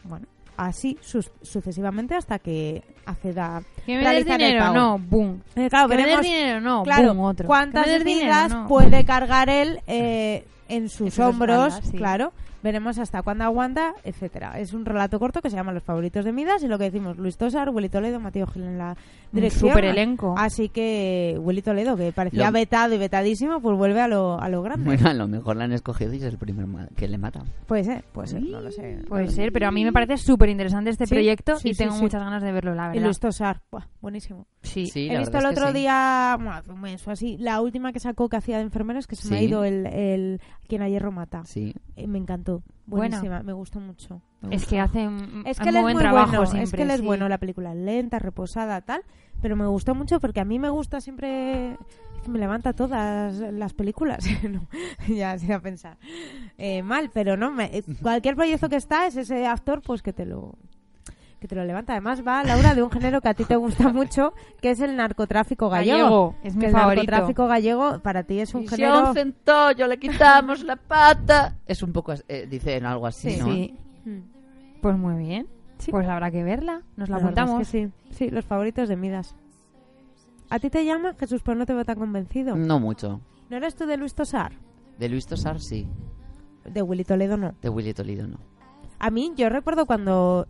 Bueno, 0.04 0.28
así 0.58 0.98
sus- 1.02 1.32
sucesivamente 1.42 2.16
hasta 2.16 2.40
que 2.40 2.84
acceda 3.06 3.58
a 3.58 3.64
Que 3.86 3.96
me 3.98 4.04
des 4.10 4.28
el 4.28 4.38
dinero, 4.38 4.60
pago. 4.66 4.74
no, 4.76 5.00
boom. 5.00 5.42
Eh, 5.56 5.70
claro, 5.70 5.88
que 5.88 5.96
me 5.96 6.02
des 6.04 6.06
veremos- 6.18 6.22
dinero, 6.26 6.60
no, 6.62 6.84
claro, 6.84 7.14
boom, 7.14 7.20
otro. 7.26 7.48
cuántas 7.48 8.04
vidas 8.04 8.52
no. 8.52 8.68
puede 8.68 9.06
cargar 9.06 9.50
él 9.50 9.80
eh, 9.88 10.46
en 10.70 10.90
sus 10.90 11.18
hombros, 11.20 11.76
sí. 11.84 11.98
claro. 11.98 12.32
Veremos 12.64 12.98
hasta 12.98 13.22
cuándo 13.22 13.44
aguanta, 13.44 13.94
etcétera. 14.04 14.60
Es 14.60 14.74
un 14.74 14.84
relato 14.84 15.20
corto 15.20 15.42
que 15.42 15.50
se 15.50 15.56
llama 15.56 15.72
Los 15.72 15.84
favoritos 15.84 16.26
de 16.26 16.34
Midas 16.34 16.64
y 16.64 16.68
lo 16.68 16.78
que 16.80 16.86
decimos 16.86 17.16
Luis 17.18 17.38
Tosar, 17.38 17.70
Willy 17.70 17.88
Toledo, 17.88 18.20
Mateo 18.20 18.48
Gil 18.48 18.64
en 18.64 18.78
la 18.80 18.98
dirección. 19.32 19.70
super 19.70 19.86
elenco. 19.86 20.34
Así 20.38 20.68
que 20.70 21.38
Willy 21.40 21.62
Toledo, 21.62 21.96
que 21.96 22.12
parecía 22.12 22.48
Lo- 22.48 22.52
vetado 22.52 22.96
y 22.96 22.98
vetadísimo, 22.98 23.62
pues 23.62 23.78
vuelve 23.78 24.02
a 24.02 24.08
lo, 24.08 24.42
a 24.42 24.50
lo 24.50 24.64
grande. 24.64 24.86
Bueno, 24.86 25.08
a 25.08 25.14
lo 25.14 25.28
mejor 25.28 25.56
la 25.56 25.66
han 25.66 25.72
escogido 25.72 26.12
y 26.14 26.18
es 26.18 26.24
el 26.24 26.38
primer 26.40 26.66
que 26.96 27.08
le 27.08 27.20
mata. 27.20 27.44
Puede 27.68 27.84
ser, 27.84 28.04
puede 28.12 28.28
ser, 28.28 28.42
no 28.42 28.60
lo 28.60 28.72
sé. 28.72 29.02
Puede 29.08 29.28
ser, 29.28 29.52
pero 29.54 29.68
a 29.68 29.72
mí 29.72 29.86
me 29.86 29.94
parece 29.94 30.18
súper 30.18 30.50
interesante 30.50 30.90
este 30.90 31.06
Sí, 31.06 31.14
proyecto 31.14 31.58
sí, 31.60 31.70
y 31.70 31.74
sí, 31.74 31.84
tengo 31.84 31.96
sí. 31.96 32.02
muchas 32.02 32.22
ganas 32.24 32.42
de 32.42 32.52
verlo, 32.52 32.74
la 32.74 32.86
Y 32.88 32.90
verdad. 32.94 33.04
Luis 33.06 33.20
Tosar, 33.20 33.62
buah, 33.72 33.86
buenísimo. 34.02 34.48
Sí. 34.64 34.88
Sí, 34.88 35.08
He 35.10 35.14
la 35.14 35.20
visto 35.20 35.38
el 35.38 35.44
verdad 35.44 35.52
es 35.52 35.56
que 35.60 35.64
otro 35.64 35.72
sí. 35.74 35.80
día, 35.80 36.36
bueno, 36.38 36.54
hace 36.54 36.72
un 36.72 36.82
mes 36.82 37.08
o 37.08 37.12
así, 37.12 37.38
la 37.38 37.62
última 37.62 37.94
que 37.94 38.00
sacó 38.00 38.28
que 38.28 38.36
hacía 38.38 38.58
de 38.58 38.64
enfermeros, 38.64 39.06
que 39.08 39.16
se 39.16 39.30
me 39.30 39.38
ha 39.38 39.42
ido 39.44 39.64
el, 39.64 39.86
el 39.86 40.42
Quien 40.68 40.82
a 40.82 40.90
hierro 40.90 41.12
mata. 41.12 41.44
Sí. 41.46 41.74
Eh, 41.96 42.08
me 42.08 42.18
encantó. 42.18 42.62
Buenísima, 42.86 43.42
me 43.44 43.54
gustó 43.54 43.80
mucho. 43.80 44.22
Me 44.42 44.56
Es 44.56 44.62
gustó. 44.62 44.70
que 44.70 44.80
hace 44.80 45.08
un, 45.08 45.44
Es 45.46 45.60
que 45.60 45.70
él 45.70 45.76
es 45.78 45.82
buen 45.82 45.94
muy 45.96 46.02
trabajo 46.04 46.28
bueno, 46.28 46.44
es 46.44 46.50
siempre, 46.52 46.78
que 46.78 46.84
él 46.84 46.92
es 46.92 47.02
bueno 47.02 47.28
la 47.28 47.38
película, 47.38 47.74
lenta, 47.76 48.20
reposada, 48.20 48.80
tal, 48.82 49.02
pero 49.42 49.56
me 49.56 49.66
gustó 49.68 49.96
mucho 49.96 50.20
porque 50.20 50.40
a 50.40 50.46
mí 50.46 50.58
me 50.60 50.70
gusta 50.70 51.02
siempre 51.02 51.72
es 51.74 51.78
que 52.24 52.30
me 52.30 52.40
levanta 52.40 52.74
todas 52.74 53.34
las 53.40 53.74
películas, 53.74 54.24
No, 54.50 54.68
ya 55.08 55.38
se 55.38 55.52
a 55.54 55.60
pensar 55.60 55.98
Eh, 56.58 56.82
mal, 56.84 57.10
pero 57.14 57.36
no, 57.36 57.52
me- 57.52 57.76
eh, 57.78 57.84
cualquier 58.02 58.36
proyecto 58.36 58.70
que 58.70 58.76
está 58.78 59.08
es 59.08 59.18
ese 59.18 59.46
actor 59.48 59.82
pues 59.82 60.02
que 60.02 60.14
te 60.14 60.26
lo 60.26 60.56
que 61.40 61.48
te 61.48 61.56
lo 61.56 61.64
levanta. 61.66 61.94
Además 61.94 62.26
va 62.26 62.44
Laura 62.44 62.74
de 62.76 62.82
un 62.84 62.90
género 62.92 63.22
que 63.22 63.30
a 63.30 63.34
ti 63.34 63.44
te 63.46 63.56
gusta 63.56 63.90
mucho, 63.94 64.34
que 64.62 64.72
es 64.72 64.80
el 64.82 64.96
narcotráfico 64.96 65.70
gallego. 65.70 65.98
Gallego, 65.98 66.36
es 66.44 66.56
mi 66.56 66.62
Que 66.62 66.66
el 66.68 66.72
favorito. 66.74 67.04
narcotráfico 67.04 67.48
gallego 67.48 68.00
para 68.00 68.24
ti 68.24 68.40
es 68.40 68.54
un 68.56 68.64
Y 68.64 68.68
si 68.68 68.74
a 68.84 68.90
género 68.92 69.10
un 69.10 69.14
centollo 69.14 69.88
le 69.88 69.98
quitamos 70.00 70.64
la 70.64 70.76
pata. 70.76 71.56
Es 71.66 71.84
un 71.84 71.94
poco, 71.94 72.14
eh, 72.28 72.48
dicen 72.50 72.86
algo 72.86 73.08
así, 73.08 73.32
Sí. 73.32 73.40
¿no? 73.40 73.46
Sí. 73.54 73.76
Pues 74.82 74.98
muy 74.98 75.16
bien. 75.16 75.48
Pues 75.92 76.08
habrá 76.08 76.32
que 76.32 76.44
verla. 76.44 76.82
Nos 76.96 77.08
la 77.10 77.20
La 77.20 77.26
verdad 77.26 77.50
es 77.50 77.58
que 77.60 77.66
sí. 77.66 77.92
Sí, 78.10 78.30
los 78.32 78.46
favoritos 78.46 78.90
de 78.90 78.96
Midas. 78.96 79.36
¿A 80.50 80.60
ti 80.60 80.70
te 80.70 80.84
llama 80.86 81.14
Jesús, 81.20 81.42
pero 81.44 81.58
no 81.58 81.66
te 81.66 81.74
veo 81.74 81.86
tan 81.86 81.98
convencido? 82.00 82.56
No 82.56 82.80
mucho. 82.80 83.20
¿No 83.50 83.58
eres 83.58 83.76
tú 83.76 83.86
de 83.86 83.98
Luis 83.98 84.16
Tosar? 84.16 84.54
De 84.98 85.08
Luis 85.10 85.28
Tosar, 85.28 85.60
sí. 85.60 85.88
De 86.66 86.82
Willy 86.82 87.04
Toledo, 87.04 87.38
no. 87.38 87.54
De 87.62 87.70
Willy 87.70 87.94
Toledo, 87.94 88.28
no. 88.28 88.40
A 89.00 89.10
mí, 89.12 89.32
yo 89.36 89.50
recuerdo 89.50 89.86
cuando 89.86 90.48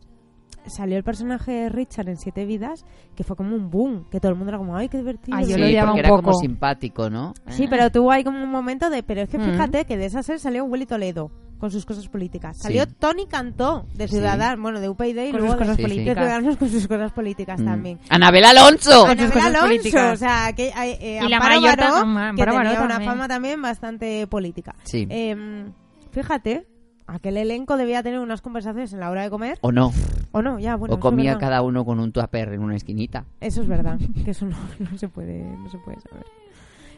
salió 0.70 0.98
el 0.98 1.04
personaje 1.04 1.52
de 1.52 1.70
Richard 1.70 2.10
en 2.10 2.18
Siete 2.18 2.46
Vidas, 2.46 2.86
que 3.16 3.24
fue 3.24 3.36
como 3.36 3.56
un 3.56 3.70
boom, 3.70 4.06
que 4.10 4.20
todo 4.20 4.32
el 4.32 4.38
mundo 4.38 4.50
era 4.50 4.58
como, 4.58 4.76
ay, 4.76 4.90
qué 4.90 4.98
divertido. 4.98 5.38
Ah, 5.38 5.42
yo 5.42 5.56
sí, 5.56 5.58
lo 5.58 5.66
un 5.94 5.98
era 6.00 6.10
poco. 6.10 6.22
como 6.24 6.38
simpático, 6.40 7.10
¿no? 7.10 7.34
Sí, 7.50 7.68
pero 7.70 7.92
tuvo 7.92 8.12
ahí 8.12 8.24
como 8.24 8.44
un 8.44 8.50
momento 8.52 8.90
de... 8.90 9.04
Pero 9.04 9.22
es 9.22 9.30
que 9.30 9.38
Mm. 9.38 9.52
fíjate 9.52 9.86
que 9.86 9.98
de 9.98 10.06
esa 10.06 10.24
serie 10.24 10.40
salió 10.40 10.66
Willy 10.66 10.86
Toledo 10.86 11.32
con 11.60 11.72
sus 11.72 11.86
cosas 11.86 12.08
políticas. 12.08 12.56
Sí. 12.58 12.64
Salió 12.64 12.88
Tony 12.88 13.26
Cantó 13.26 13.88
de 13.96 14.08
Sí. 14.08 14.16
Ciudadanos, 14.16 14.62
bueno, 14.62 14.80
de 14.80 14.90
UPyD 14.90 15.30
y 15.30 15.32
Con 15.32 15.40
luego 15.42 15.54
sus 15.54 15.62
cosas 15.62 15.76
Sí, 15.78 15.84
sí. 15.86 16.04
de 16.04 16.14
Ciudadanos 16.14 16.58
con 16.58 16.70
sus 16.70 16.88
cosas 16.88 17.12
políticas 17.12 17.60
Mm. 17.60 17.66
también. 17.66 18.00
Anabel 18.10 18.46
Alonso. 18.46 19.06
Con 19.08 19.18
sus 19.18 19.32
Anabel 19.32 19.32
cosas 19.32 19.46
Alonso, 19.48 19.66
políticas. 19.68 20.14
o 20.14 20.18
sea, 20.18 20.54
que, 20.54 20.68
eh, 20.68 20.74
eh, 21.02 21.20
Y 21.24 21.30
la 21.30 21.40
Baró, 21.40 21.60
que 21.62 21.68
Amparo 21.70 22.06
tenía 22.36 22.46
Baró 22.46 22.86
una 22.86 22.88
también. 22.90 23.12
fama 23.12 23.28
también 23.28 23.62
bastante 23.62 24.28
política. 24.28 24.76
Sí. 24.84 25.08
Em, 25.10 25.72
fíjate, 26.12 26.68
aquel 27.08 27.38
elenco 27.38 27.78
debía 27.78 28.04
tener 28.04 28.20
unas 28.20 28.42
conversaciones 28.42 28.94
en 28.94 29.00
la 29.00 29.10
hora 29.10 29.24
de 29.24 29.30
comer, 29.30 29.58
O 29.62 29.72
no. 29.72 29.92
o 30.32 30.42
no, 30.42 30.60
ya, 30.60 30.76
bueno, 30.76 30.96
o 30.96 31.00
comía 31.00 31.38
cada 31.38 31.62
uno 31.62 31.86
con 31.86 32.00
un 32.00 32.12
tupper 32.12 32.54
en 32.54 32.62
una 32.62 32.76
esquinita. 32.76 33.26
Eso 33.42 33.62
es 33.62 33.68
verdad, 33.68 33.98
que 34.26 34.32
eso 34.32 34.46
no, 34.46 34.56
no 34.92 34.98
se 34.98 35.08
puede, 35.08 35.44
no 35.44 35.70
se 35.70 35.78
puede 35.80 36.00
saber. 36.02 36.26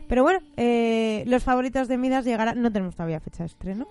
Pero 0.07 0.23
bueno, 0.23 0.39
eh, 0.57 1.23
los 1.27 1.43
favoritos 1.43 1.87
de 1.87 1.97
Midas 1.97 2.25
llegarán, 2.25 2.61
no 2.61 2.71
tenemos 2.71 2.95
todavía 2.95 3.19
fecha 3.19 3.43
de 3.43 3.47
estreno. 3.47 3.87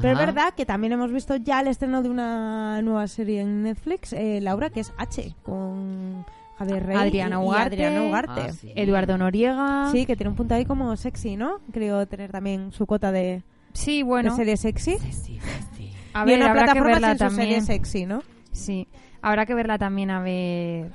Pero 0.00 0.14
es 0.14 0.18
verdad 0.18 0.54
que 0.56 0.64
también 0.64 0.94
hemos 0.94 1.12
visto 1.12 1.36
ya 1.36 1.60
el 1.60 1.68
estreno 1.68 2.02
de 2.02 2.08
una 2.08 2.80
nueva 2.82 3.06
serie 3.06 3.42
en 3.42 3.62
Netflix, 3.62 4.12
eh, 4.14 4.40
Laura, 4.40 4.70
que 4.70 4.80
es 4.80 4.92
H, 4.96 5.34
con 5.42 6.24
Javier 6.56 6.86
Rey 6.86 6.96
Adriana 6.96 7.36
y- 7.36 7.42
y 7.42 7.46
Ugarte. 7.46 7.74
Adriana 7.86 8.08
Ugarte. 8.08 8.40
Ah, 8.40 8.52
sí. 8.52 8.72
Eduardo 8.74 9.18
Noriega. 9.18 9.90
Sí, 9.92 10.06
que 10.06 10.16
tiene 10.16 10.30
un 10.30 10.36
punto 10.36 10.54
ahí 10.54 10.64
como 10.64 10.96
sexy, 10.96 11.36
¿no? 11.36 11.58
Creo 11.72 12.06
tener 12.08 12.32
también 12.32 12.72
su 12.72 12.86
cuota 12.86 13.12
de, 13.12 13.42
Sí, 13.72 14.02
bueno. 14.02 14.30
de 14.30 14.36
serie 14.36 14.56
sexy. 14.56 14.98
Sí, 14.98 15.12
sí, 15.12 15.38
sí. 15.76 15.92
A 16.14 16.22
y 16.24 16.26
ver, 16.26 16.40
una 16.40 16.50
habrá 16.50 16.72
que 16.72 16.80
verla 16.80 17.16
sin 17.16 17.28
su 17.30 17.34
serie 17.36 17.56
también. 17.56 17.64
sexy, 17.64 18.06
¿no? 18.06 18.22
Sí, 18.52 18.86
habrá 19.22 19.46
que 19.46 19.54
verla 19.54 19.78
también 19.78 20.10
a 20.10 20.20
ver. 20.20 20.90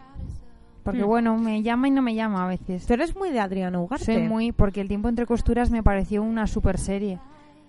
Porque 0.84 1.04
Hmm. 1.04 1.08
bueno, 1.08 1.38
me 1.38 1.64
llama 1.64 1.88
y 1.88 1.92
no 1.92 2.02
me 2.02 2.16
llama 2.16 2.46
a 2.46 2.48
veces. 2.48 2.86
Tú 2.86 2.94
eres 2.94 3.16
muy 3.16 3.30
de 3.32 3.40
Adriana 3.40 3.80
Ugarte. 3.80 4.06
Soy 4.06 4.20
muy. 4.24 4.52
Porque 4.52 4.80
El 4.82 4.88
tiempo 4.88 5.10
entre 5.10 5.26
costuras 5.26 5.70
me 5.72 5.84
pareció 5.84 6.24
una 6.24 6.48
super 6.48 6.78
serie. 6.78 7.20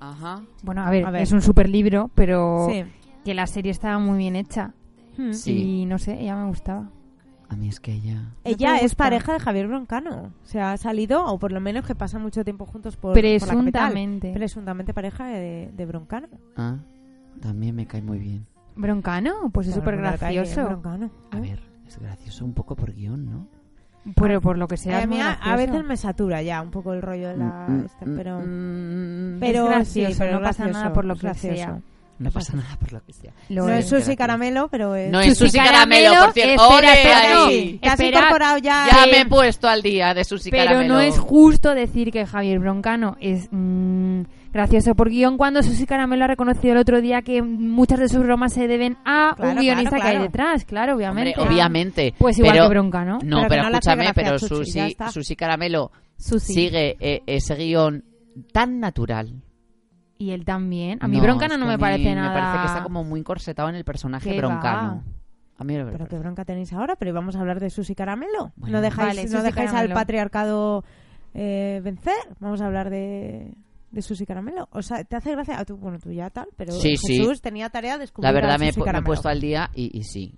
Ajá. 0.01 0.43
Bueno, 0.63 0.83
a 0.85 0.91
ver, 0.91 1.05
A 1.07 1.11
ver. 1.11 1.23
es 1.23 1.33
un 1.33 1.43
super 1.43 1.69
libro, 1.69 2.11
pero 2.15 2.69
Sí. 2.71 2.85
que 3.25 3.35
la 3.35 3.47
serie 3.49 3.73
estaba 3.73 3.99
muy 3.99 4.19
bien 4.19 4.37
hecha. 4.37 4.73
Hmm. 5.17 5.33
Sí. 5.33 5.81
Y 5.81 5.87
no 5.87 5.99
sé, 5.99 6.21
ella 6.21 6.37
me 6.37 6.47
gustaba. 6.47 6.91
A 7.51 7.57
mí 7.57 7.69
es 7.69 7.81
que 7.81 7.93
ella... 7.93 8.35
Ella 8.45 8.77
es 8.79 8.95
pareja 8.95 9.33
de 9.33 9.41
Javier 9.41 9.69
Broncano. 9.69 10.33
O 10.43 10.47
sea, 10.47 10.73
ha 10.73 10.77
salido, 10.77 11.25
o 11.25 11.39
por 11.39 11.51
lo 11.51 11.61
menos 11.61 11.87
que 11.87 11.95
pasa 11.95 12.19
mucho 12.19 12.45
tiempo 12.45 12.67
juntos 12.67 12.97
por, 12.97 13.15
por 13.15 13.23
la 13.25 13.39
capital. 13.39 13.49
Presuntamente. 13.49 14.33
Presuntamente 14.35 14.93
pareja 14.95 15.27
de, 15.29 15.71
de 15.75 15.87
Broncano. 15.87 16.29
Ah, 16.57 16.77
también 17.41 17.75
me 17.75 17.87
cae 17.87 18.03
muy 18.03 18.19
bien. 18.19 18.47
Broncano, 18.77 19.51
pues 19.53 19.67
es 19.69 19.75
súper 19.75 19.97
gracioso. 19.97 20.65
Broncano, 20.67 21.11
A 21.31 21.41
ver, 21.41 21.61
es 21.87 21.99
gracioso 21.99 22.45
un 22.45 22.53
poco 22.53 22.77
por 22.77 22.93
guion, 22.93 23.25
¿no? 23.31 23.47
Pero 24.15 24.41
por 24.41 24.57
lo 24.59 24.69
que 24.69 24.77
sea. 24.77 24.99
a, 24.99 25.01
es 25.03 25.09
muy 25.09 25.19
a, 25.21 25.33
a 25.33 25.37
gracioso. 25.37 25.57
veces 25.57 25.85
me 25.85 25.97
satura 25.97 26.43
ya 26.43 26.61
un 26.63 26.71
poco 26.71 26.93
el 26.93 27.03
rollo 27.03 27.29
de 27.29 27.37
la... 27.39 27.67
Mm, 27.69 27.87
mm, 28.11 28.17
pero... 28.17 28.41
mm, 28.41 29.41
pero 29.41 29.65
Es 29.65 29.71
gracioso, 29.71 30.13
sí, 30.13 30.17
pero 30.19 30.33
no 30.33 30.39
es 30.39 30.43
pasa 30.45 30.63
gracioso, 30.65 30.81
nada 30.85 30.93
por 30.95 31.05
lo 31.07 31.15
que 31.15 31.21
gracioso. 31.23 31.57
sea. 31.57 31.81
No 32.19 32.31
pasa 32.31 32.57
nada 32.57 32.77
por 32.79 32.93
lo 32.93 33.05
que 33.05 33.13
sea. 33.13 33.33
Lo 33.49 33.67
no 33.67 33.73
es. 33.73 33.91
Gracias. 33.91 34.17
Caramelo, 34.17 34.69
pero 34.69 34.95
es... 34.95 35.11
No 35.11 35.21
es 35.21 35.37
Susi 35.39 35.47
Susi 35.53 35.59
Caramelo, 35.59 36.11
por 36.25 36.33
cierto. 36.33 36.63
Espera, 36.63 36.77
¡Ole, 36.77 36.93
espera, 36.93 37.35
no. 37.35 37.45
ahí! 37.47 37.79
Te 37.81 37.89
has 37.89 37.95
Espera, 38.01 38.19
incorporado 38.19 38.59
ya... 38.59 38.87
Ya 38.93 39.05
eh, 39.05 39.11
me 39.13 39.21
he 39.21 39.27
puesto 39.27 39.69
al 39.69 39.83
día 39.83 40.15
de 40.15 40.25
Susi 40.25 40.51
Pero 40.51 40.65
Caramelo. 40.65 40.95
no 40.95 41.01
es 41.01 41.19
justo 41.19 41.75
decir 41.75 42.11
que 42.11 42.27
Javier 42.27 42.59
Broncano 42.59 43.17
es 43.21 43.49
mm, 43.53 44.23
gracioso 44.53 44.95
por 44.95 45.11
guion 45.11 45.37
cuando 45.39 45.63
Susi 45.63 45.87
Caramelo 45.87 46.25
ha 46.25 46.29
reconocido 46.29 46.73
el 46.73 46.79
otro 46.81 47.01
día 47.01 47.23
que 47.23 47.43
muchas 47.43 47.99
de 48.01 48.09
sus 48.09 48.21
bromas 48.21 48.53
se 48.53 48.67
deben 48.67 48.97
a 49.05 49.35
Claro, 49.37 49.53
un 49.53 49.59
guionista 49.59 49.91
claro, 49.97 50.03
que 50.03 50.17
hay 50.17 50.23
detrás, 50.23 50.65
claro, 50.65 50.93
Hombre, 50.95 51.07
obviamente. 51.07 51.41
obviamente. 51.41 52.15
Pues 52.19 52.39
igual 52.39 52.53
pero- 52.55 52.65
que 52.65 52.69
Broncano. 52.71 53.19
No, 53.23 53.37
Pero 53.39 53.49
pero, 53.49 53.63
no 53.63 53.69
hace 53.69 53.91
escúchame, 53.91 54.15
pero 54.15 54.39
Susi, 55.13 55.37
Caramelo 55.37 55.93
Susi. 56.17 56.53
sigue 56.53 56.97
eh, 56.99 57.23
ese 57.27 57.55
guion 57.55 58.05
tan 58.53 58.81
natural. 58.81 59.35
Y 60.19 60.31
él 60.33 60.45
también. 60.45 60.99
A 61.01 61.07
mí 61.09 61.17
No, 61.17 61.23
Broncano 61.23 61.55
es 61.55 61.61
no 61.61 61.67
me 61.67 61.79
parece 61.79 62.09
Me 62.09 62.15
nada. 62.17 62.33
parece 62.35 62.59
que 62.61 62.67
está 62.67 62.83
como 62.83 63.05
muy 63.05 63.23
corsetado 63.23 63.69
en 63.69 63.77
el 63.77 63.85
personaje 63.85 64.31
¿Qué 64.31 64.37
broncano. 64.37 65.05
A 65.57 65.65
mí 65.65 65.75
me 65.77 65.85
Pero 65.85 66.07
qué 66.07 66.19
bronca 66.19 66.45
tenéis 66.45 66.73
ahora, 66.73 66.95
pero 66.97 67.13
vamos 67.13 67.35
a 67.37 67.41
hablar 67.41 67.59
de 67.61 67.71
Susi 67.71 67.95
Caramelo. 67.95 68.53
Bueno. 68.57 68.77
no 68.77 68.81
dejáis, 68.83 69.17
Vale, 69.17 69.29
no 69.29 69.43
dejáis 69.43 69.73
al 69.73 69.89
patriarcado 69.93 70.85
eh, 71.35 71.81
vencer. 71.83 72.15
Vamos 72.41 72.61
a 72.61 72.67
hablar 72.67 72.91
de, 72.91 73.55
de 73.91 74.03
Susi 74.03 74.25
Caramelo. 74.27 74.69
O 74.73 74.83
sea, 74.83 75.03
¿te 75.05 75.17
hace 75.17 75.33
gracia? 75.33 75.57
Ah, 75.59 75.65
tú, 75.65 75.77
bueno, 75.77 75.99
tú 75.99 76.13
ya 76.13 76.31
tal, 76.31 76.49
pero 76.57 76.73
Sí, 76.73 76.97
sí. 76.97 77.19
Jesús 77.19 77.41
tenía 77.41 77.71
tarea 77.71 77.95
de 77.95 78.01
descubrir 78.01 78.29
La 78.29 78.33
verdad 78.33 78.55
a 78.55 78.59
me, 78.59 78.71
me 78.73 78.99
he 78.99 79.03
puesto 79.03 79.29
al 79.29 79.41
día 79.41 79.71
y, 79.75 79.97
y 79.99 80.03
sí. 80.05 80.35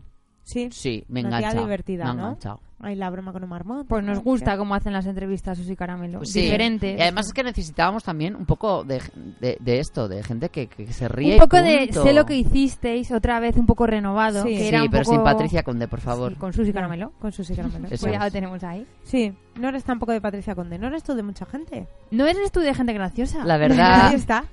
Sí. 0.51 0.69
Sí, 0.73 1.05
me 1.09 1.21
Una 1.21 1.39
tía 1.39 1.39
engancha. 1.49 1.61
divertida, 1.63 2.05
me 2.05 2.11
ha 2.11 2.15
¿no? 2.15 2.21
enganchado. 2.23 2.61
Ay, 2.83 2.97
la 2.97 3.11
broma 3.11 3.31
con 3.33 3.45
un 3.45 3.51
marmot. 3.51 3.87
Pues 3.87 4.03
nos 4.03 4.21
gusta 4.21 4.57
cómo 4.57 4.75
hacen 4.75 4.95
las 4.95 5.05
entrevistas 5.05 5.59
Susi 5.59 5.77
Caramelo. 5.77 6.19
Pues 6.21 6.33
sí. 6.33 6.41
Diferente. 6.41 6.97
Y 6.99 7.01
además 7.03 7.27
es 7.27 7.35
que 7.35 7.43
necesitábamos 7.45 8.03
también 8.05 8.35
un 8.35 8.47
poco 8.47 8.85
de, 8.85 9.03
de, 9.39 9.59
de 9.61 9.79
esto, 9.81 10.09
de 10.09 10.23
gente 10.23 10.49
que, 10.49 10.67
que 10.67 10.91
se 10.91 11.07
ríe. 11.07 11.33
un 11.33 11.37
y 11.37 11.39
poco 11.41 11.59
de 11.59 11.93
sé 11.93 12.15
lo 12.15 12.25
que 12.25 12.37
hicisteis, 12.37 13.13
otra 13.13 13.39
vez 13.39 13.57
un 13.59 13.67
poco 13.67 13.87
renovado. 13.87 14.43
Sí. 14.45 14.49
que 14.55 14.61
Sí, 14.61 14.69
era 14.69 14.83
un 14.83 14.91
pero 14.91 15.05
poco- 15.05 15.15
sin 15.15 15.23
Patricia 15.25 15.63
Conde, 15.63 15.89
por 15.89 16.01
favor. 16.01 16.33
Sí, 16.33 16.39
con 16.39 16.53
Susi 16.55 16.73
Caramelo. 16.73 17.13
Con 17.21 17.33
Susi 17.33 17.55
Caramelo. 17.55 17.87
Pues 17.87 18.01
ya 18.01 18.25
lo 18.25 18.31
tenemos 18.31 18.65
ahí. 18.65 18.87
Sí, 19.05 19.31
no 19.57 19.69
eres 19.69 19.85
tampoco 19.85 20.13
de 20.13 20.23
Patricia 20.23 20.55
Conde, 20.55 20.79
no 20.79 20.87
eres 20.87 21.03
tú 21.05 21.15
de 21.15 21.23
mucha 21.23 21.45
gente. 21.45 21.87
¿No 22.11 22.27
eres 22.27 22.51
tú 22.51 22.61
de 22.61 22.73
gente 22.75 22.95
graciosa? 22.95 23.45
La 23.45 23.59
verdad. 23.59 24.07
Ahí 24.09 24.15
está. 24.15 24.45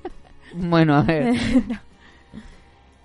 Bueno, 0.54 0.96
a 0.96 1.02
ver. 1.02 1.34
No, 1.70 1.80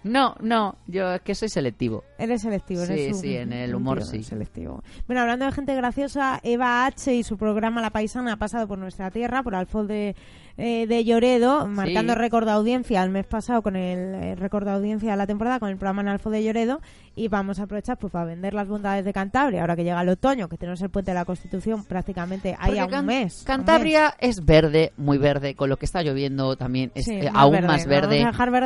no, 0.04 0.76
yo 0.86 1.14
es 1.14 1.20
que 1.22 1.34
soy 1.34 1.48
selectivo. 1.48 2.04
Eres 2.18 2.42
selectivo, 2.42 2.84
Sí, 2.84 2.92
eres 2.92 3.14
un- 3.16 3.20
sí, 3.20 3.36
en 3.36 3.52
el 3.52 3.74
humor 3.74 4.02
sí. 4.02 4.22
selectivo. 4.22 4.82
Bueno, 5.06 5.22
hablando 5.22 5.44
de 5.46 5.52
gente 5.52 5.74
graciosa, 5.74 6.40
Eva 6.42 6.86
H. 6.86 7.14
y 7.14 7.22
su 7.22 7.36
programa 7.36 7.80
La 7.80 7.90
Paisana 7.90 8.32
ha 8.32 8.36
pasado 8.36 8.66
por 8.66 8.78
nuestra 8.78 9.10
tierra, 9.10 9.42
por 9.42 9.54
Alfol 9.54 9.86
de, 9.86 10.16
eh, 10.56 10.86
de 10.86 11.04
Lloredo, 11.04 11.66
marcando 11.66 12.14
récord 12.14 12.44
de 12.44 12.52
audiencia 12.52 13.02
el 13.02 13.10
mes 13.10 13.26
pasado 13.26 13.62
con 13.62 13.76
el 13.76 14.14
eh, 14.14 14.34
récord 14.34 14.64
de 14.64 14.72
audiencia 14.72 15.10
de 15.12 15.16
la 15.16 15.26
temporada 15.26 15.58
con 15.58 15.70
el 15.70 15.76
programa 15.76 16.02
en 16.02 16.08
Alfol 16.08 16.32
de 16.32 16.44
Lloredo 16.44 16.80
y 17.14 17.28
vamos 17.28 17.58
a 17.60 17.64
aprovechar 17.64 17.98
pues 17.98 18.12
para 18.12 18.24
vender 18.26 18.54
las 18.54 18.68
bondades 18.68 19.04
de 19.04 19.12
Cantabria 19.12 19.60
ahora 19.62 19.76
que 19.76 19.84
llega 19.84 20.00
el 20.02 20.08
otoño, 20.08 20.48
que 20.48 20.56
tenemos 20.56 20.80
el 20.82 20.90
puente 20.90 21.10
de 21.10 21.14
la 21.14 21.24
Constitución 21.24 21.84
prácticamente 21.84 22.56
ahí 22.58 22.78
Porque 22.78 22.94
a 22.96 23.00
un 23.00 23.06
mes. 23.06 23.38
un 23.40 23.44
Cantabria 23.44 24.14
es 24.18 24.44
verde, 24.44 24.92
muy 24.96 25.18
verde, 25.18 25.54
con 25.54 25.68
lo 25.68 25.76
que 25.76 25.86
está 25.86 26.02
lloviendo 26.02 26.56
también 26.56 26.90
es 26.94 27.04
Sí, 27.06 27.14
eh, 27.14 27.30
más 27.30 27.42
aún 27.42 27.52
verde, 27.52 27.66
más 27.66 27.86
verde. 27.86 28.24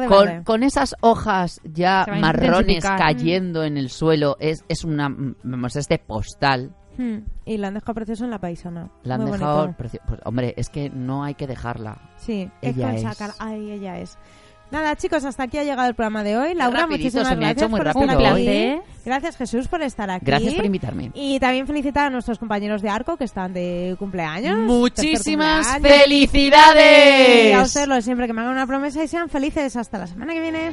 con, 0.08 0.26
verde. 0.26 0.44
con 0.44 0.62
esas 0.62 0.94
hojas 1.00 1.60
ya 1.64 2.06
marrones 2.20 2.84
cayendo 2.84 3.64
en 3.64 3.76
el 3.76 3.90
suelo, 3.90 4.36
es, 4.40 4.64
es 4.68 4.84
una, 4.84 5.08
vamos, 5.42 5.76
es 5.76 5.88
de 5.88 5.98
postal. 5.98 6.72
Hmm, 6.98 7.18
Y 7.44 7.58
la 7.58 7.68
han 7.68 7.74
dejado 7.74 7.94
precioso 7.94 8.24
en 8.24 8.30
La 8.30 8.38
Paisana. 8.38 8.90
La 9.02 9.14
han 9.16 9.22
Muy 9.22 9.32
dejado, 9.32 9.60
bonito. 9.60 9.76
precio- 9.78 10.00
pues, 10.06 10.20
hombre, 10.24 10.54
es 10.56 10.68
que 10.70 10.90
no 10.90 11.24
hay 11.24 11.34
que 11.34 11.46
dejarla. 11.46 11.98
Sí, 12.16 12.50
Ella 12.62 12.94
es. 12.94 13.04
Ay, 13.38 13.70
ella 13.72 13.98
es. 13.98 14.16
Nada, 14.68 14.96
chicos, 14.96 15.24
hasta 15.24 15.44
aquí 15.44 15.58
ha 15.58 15.62
llegado 15.62 15.88
el 15.88 15.94
programa 15.94 16.24
de 16.24 16.36
hoy. 16.36 16.52
Laura, 16.54 16.80
rapidito, 16.80 17.04
muchísimas 17.04 17.28
se 17.28 17.36
me 17.36 17.44
ha 17.44 17.48
gracias 17.50 17.62
hecho 17.62 17.68
muy 17.70 17.78
por 17.78 17.86
rápido 17.86 18.10
estar 18.18 18.32
hoy. 18.32 18.48
aquí. 18.48 18.80
Gracias, 19.04 19.36
Jesús, 19.36 19.68
por 19.68 19.80
estar 19.82 20.10
aquí. 20.10 20.26
Gracias 20.26 20.54
por 20.54 20.64
invitarme. 20.64 21.12
Y 21.14 21.38
también 21.38 21.68
felicitar 21.68 22.06
a 22.06 22.10
nuestros 22.10 22.40
compañeros 22.40 22.82
de 22.82 22.88
Arco 22.88 23.16
que 23.16 23.22
están 23.22 23.52
de 23.52 23.94
cumpleaños. 23.96 24.58
Muchísimas 24.58 25.68
cumpleaños. 25.68 26.02
felicidades. 26.02 27.50
Y 27.50 27.52
a 27.52 27.62
ustedes 27.62 27.86
lo 27.86 27.94
de 27.94 28.02
siempre 28.02 28.26
que 28.26 28.32
me 28.32 28.40
hagan 28.40 28.54
una 28.54 28.66
promesa 28.66 29.04
y 29.04 29.06
sean 29.06 29.28
felices. 29.28 29.76
Hasta 29.76 29.98
la 29.98 30.08
semana 30.08 30.32
que 30.34 30.40
viene. 30.40 30.72